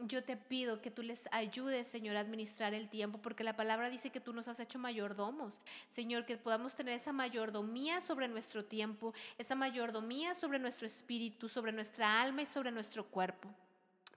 yo 0.07 0.23
te 0.23 0.37
pido 0.37 0.81
que 0.81 0.91
tú 0.91 1.03
les 1.03 1.27
ayudes, 1.31 1.87
Señor, 1.87 2.15
a 2.15 2.21
administrar 2.21 2.73
el 2.73 2.89
tiempo, 2.89 3.19
porque 3.19 3.43
la 3.43 3.55
palabra 3.55 3.89
dice 3.89 4.09
que 4.09 4.19
tú 4.19 4.33
nos 4.33 4.47
has 4.47 4.59
hecho 4.59 4.79
mayordomos. 4.79 5.61
Señor, 5.87 6.25
que 6.25 6.37
podamos 6.37 6.75
tener 6.75 6.95
esa 6.95 7.13
mayordomía 7.13 8.01
sobre 8.01 8.27
nuestro 8.27 8.65
tiempo, 8.65 9.13
esa 9.37 9.55
mayordomía 9.55 10.33
sobre 10.33 10.59
nuestro 10.59 10.87
espíritu, 10.87 11.49
sobre 11.49 11.71
nuestra 11.71 12.21
alma 12.21 12.41
y 12.41 12.45
sobre 12.45 12.71
nuestro 12.71 13.05
cuerpo. 13.05 13.49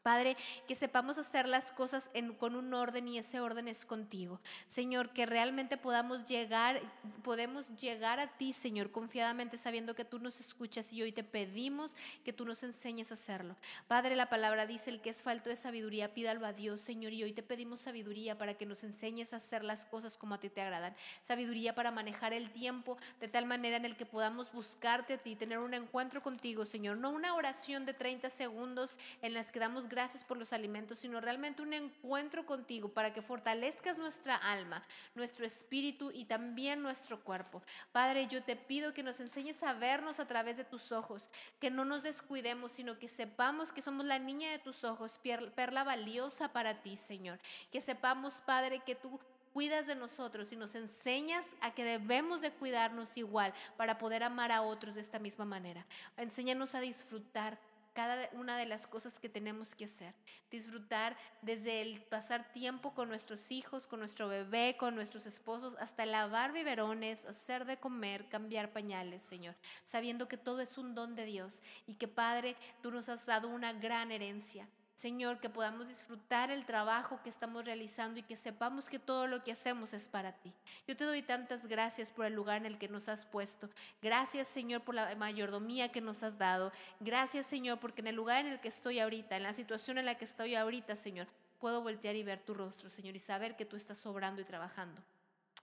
Padre, 0.05 0.36
que 0.68 0.74
sepamos 0.74 1.16
hacer 1.16 1.48
las 1.48 1.72
cosas 1.72 2.11
con 2.36 2.57
un 2.57 2.74
orden 2.74 3.09
y 3.09 3.16
ese 3.16 3.40
orden 3.40 3.68
es 3.68 3.86
contigo. 3.86 4.38
Señor, 4.66 5.14
que 5.14 5.24
realmente 5.24 5.78
podamos 5.78 6.26
llegar, 6.26 6.82
podemos 7.22 7.74
llegar 7.74 8.20
a 8.20 8.36
ti, 8.36 8.52
Señor, 8.52 8.90
confiadamente 8.90 9.57
sabiendo 9.57 9.94
que 9.94 10.05
tú 10.05 10.18
nos 10.18 10.40
escuchas 10.40 10.92
y 10.92 11.00
hoy 11.00 11.12
te 11.12 11.24
pedimos 11.24 11.96
que 12.22 12.34
tú 12.34 12.44
nos 12.44 12.62
enseñes 12.64 13.12
a 13.12 13.14
hacerlo. 13.14 13.57
Padre, 13.88 14.14
la 14.14 14.28
palabra 14.28 14.66
dice, 14.66 14.90
el 14.90 15.00
que 15.00 15.09
es 15.09 15.22
falto 15.22 15.48
de 15.48 15.57
sabiduría, 15.57 16.12
pídalo 16.12 16.44
a 16.44 16.52
Dios, 16.52 16.82
Señor, 16.82 17.14
y 17.14 17.22
hoy 17.22 17.32
te 17.32 17.42
pedimos 17.42 17.80
sabiduría 17.80 18.36
para 18.36 18.52
que 18.52 18.66
nos 18.66 18.84
enseñes 18.84 19.32
a 19.32 19.36
hacer 19.36 19.64
las 19.64 19.86
cosas 19.86 20.18
como 20.18 20.34
a 20.34 20.38
ti 20.38 20.50
te 20.50 20.61
agradan. 20.61 20.94
Sabiduría 21.22 21.74
para 21.74 21.90
manejar 21.90 22.34
el 22.34 22.50
tiempo 22.50 22.98
de 23.20 23.28
tal 23.28 23.46
manera 23.46 23.78
en 23.78 23.86
el 23.86 23.96
que 23.96 24.05
podamos 24.05 24.52
buscarte 24.52 25.14
a 25.14 25.18
ti, 25.18 25.34
tener 25.34 25.61
un 25.61 25.72
encuentro 25.72 26.20
contigo, 26.20 26.66
Señor, 26.66 26.98
no 26.98 27.09
una 27.09 27.34
oración 27.34 27.86
de 27.86 27.94
30 27.94 28.28
segundos 28.28 28.94
en 29.22 29.32
las 29.32 29.50
que 29.50 29.61
damos 29.61 29.88
gracias 29.95 30.24
por 30.24 30.36
los 30.36 30.53
alimentos, 30.53 30.99
sino 30.99 31.20
realmente 31.20 31.62
un 31.62 31.72
encuentro 31.72 32.45
contigo 32.45 32.88
para 32.88 33.14
que 33.14 33.22
fortalezcas 33.22 33.97
nuestra 33.97 34.34
alma, 34.34 34.82
nuestro 35.14 35.47
espíritu 35.47 36.11
y 36.12 36.24
también 36.24 36.82
nuestro 36.82 37.22
cuerpo. 37.22 37.62
Padre, 37.92 38.26
yo 38.26 38.42
te 38.42 38.57
pido 38.57 38.92
que 38.92 39.05
nos 39.05 39.20
enseñes 39.20 39.62
a 39.62 39.72
vernos 39.72 40.18
a 40.18 40.26
través 40.26 40.57
de 40.57 40.64
tus 40.64 40.90
ojos, 40.90 41.30
que 41.61 41.70
no 41.70 41.84
nos 41.84 42.03
descuidemos, 42.03 42.72
sino 42.72 42.99
que 42.99 43.09
sepamos 43.09 43.70
que 43.70 43.82
somos 43.82 44.05
la 44.05 44.18
niña 44.18 44.51
de 44.51 44.59
tus 44.59 44.82
ojos, 44.82 45.20
perla 45.55 45.84
valiosa 45.84 46.53
para 46.53 46.82
ti, 46.82 46.97
Señor. 46.97 47.38
Que 47.70 47.80
sepamos, 47.80 48.40
Padre, 48.40 48.82
que 48.84 48.97
tú 48.97 49.20
cuidas 49.53 49.86
de 49.86 49.95
nosotros 49.95 50.53
y 50.53 50.57
nos 50.57 50.74
enseñas 50.74 51.47
a 51.61 51.72
que 51.72 51.84
debemos 51.84 52.40
de 52.40 52.51
cuidarnos 52.51 53.16
igual 53.16 53.55
para 53.76 53.99
poder 53.99 54.24
amar 54.24 54.51
a 54.51 54.62
otros 54.62 54.97
de 54.97 55.01
esta 55.01 55.20
misma 55.20 55.45
manera. 55.45 55.86
Enséñanos 56.16 56.74
a 56.74 56.80
disfrutar 56.80 57.57
cada 57.95 58.28
una 58.32 58.59
de 58.59 58.66
las 58.66 58.86
cosas 58.86 59.18
que 59.18 59.28
tenemos 59.28 59.74
que 59.74 59.86
hacer. 59.86 60.14
Disfrutar 60.51 61.16
desde 61.40 61.80
el 61.80 62.03
pasar 62.03 62.53
tiempo 62.53 62.92
con 62.92 63.09
nuestros 63.09 63.51
hijos, 63.51 63.86
con 63.86 64.01
nuestro 64.01 64.28
bebé, 64.28 64.76
con 64.78 64.95
nuestros 64.95 65.26
esposos, 65.26 65.76
hasta 65.78 66.05
lavar 66.05 66.53
biberones, 66.53 67.24
hacer 67.24 67.64
de 67.64 67.78
comer, 67.78 68.28
cambiar 68.28 68.72
pañales, 68.72 69.22
Señor. 69.22 69.55
Sabiendo 69.84 70.28
que 70.28 70.36
todo 70.36 70.61
es 70.61 70.76
un 70.76 70.95
don 70.95 71.14
de 71.14 71.24
Dios 71.24 71.62
y 71.86 71.95
que 71.95 72.09
Padre, 72.09 72.57
tú 72.82 72.90
nos 72.90 73.09
has 73.09 73.24
dado 73.24 73.49
una 73.49 73.72
gran 73.72 74.11
herencia. 74.11 74.68
Señor, 74.95 75.40
que 75.40 75.51
podamos 75.51 75.88
disfrutar 75.88 76.51
el 76.53 76.64
trabajo 76.64 77.20
que 77.24 77.30
estamos 77.30 77.64
realizando 77.64 78.20
y 78.20 78.22
que 78.22 78.36
sepamos 78.36 78.88
que 78.88 79.01
todo 79.01 79.26
lo 79.26 79.42
que 79.42 79.53
hacemos 79.53 79.92
es 79.92 80.09
para 80.09 80.32
ti. 80.32 80.53
Yo 80.86 80.97
te 80.97 81.05
doy 81.05 81.22
tantas 81.22 81.66
gracias 81.66 82.12
por 82.12 82.26
el 82.26 82.34
lugar 82.34 82.59
en 82.59 82.66
el 82.66 82.78
que 82.78 82.88
nos 82.88 83.09
has 83.09 83.26
puesto. 83.26 83.68
Gracias, 84.01 84.47
Señor, 84.47 84.82
por 84.82 84.95
la 84.95 85.14
mayordomía 85.16 85.90
que 85.90 86.01
nos 86.01 86.22
has 86.22 86.38
dado. 86.38 86.70
Gracias, 87.01 87.47
Señor, 87.47 87.80
porque 87.80 88.03
en 88.03 88.07
el 88.07 88.14
lugar 88.14 88.47
en 88.47 88.53
el 88.53 88.61
que 88.61 88.68
estoy 88.68 89.01
ahorita, 89.01 89.36
en 89.36 89.42
la 89.42 89.53
situación 89.53 89.99
en 89.99 90.07
la 90.07 90.14
que 90.14 90.24
estoy 90.24 90.55
ahorita, 90.55 90.95
Señor, 90.95 91.26
puedo 91.59 91.82
voltear 91.82 92.14
y 92.14 92.22
ver 92.22 92.40
tu 92.40 92.55
rostro, 92.55 92.88
Señor, 92.88 93.16
y 93.16 93.18
saber 93.18 93.57
que 93.57 93.64
tú 93.64 93.76
estás 93.76 94.07
obrando 94.07 94.40
y 94.40 94.45
trabajando. 94.45 95.03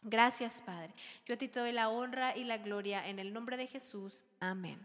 Gracias, 0.03 0.61
Padre. 0.61 0.93
Yo 1.25 1.35
a 1.35 1.37
ti 1.37 1.47
te 1.47 1.59
doy 1.59 1.71
la 1.71 1.89
honra 1.89 2.35
y 2.35 2.43
la 2.43 2.57
gloria 2.57 3.07
en 3.07 3.19
el 3.19 3.31
nombre 3.31 3.55
de 3.55 3.67
Jesús. 3.67 4.25
Amén. 4.39 4.79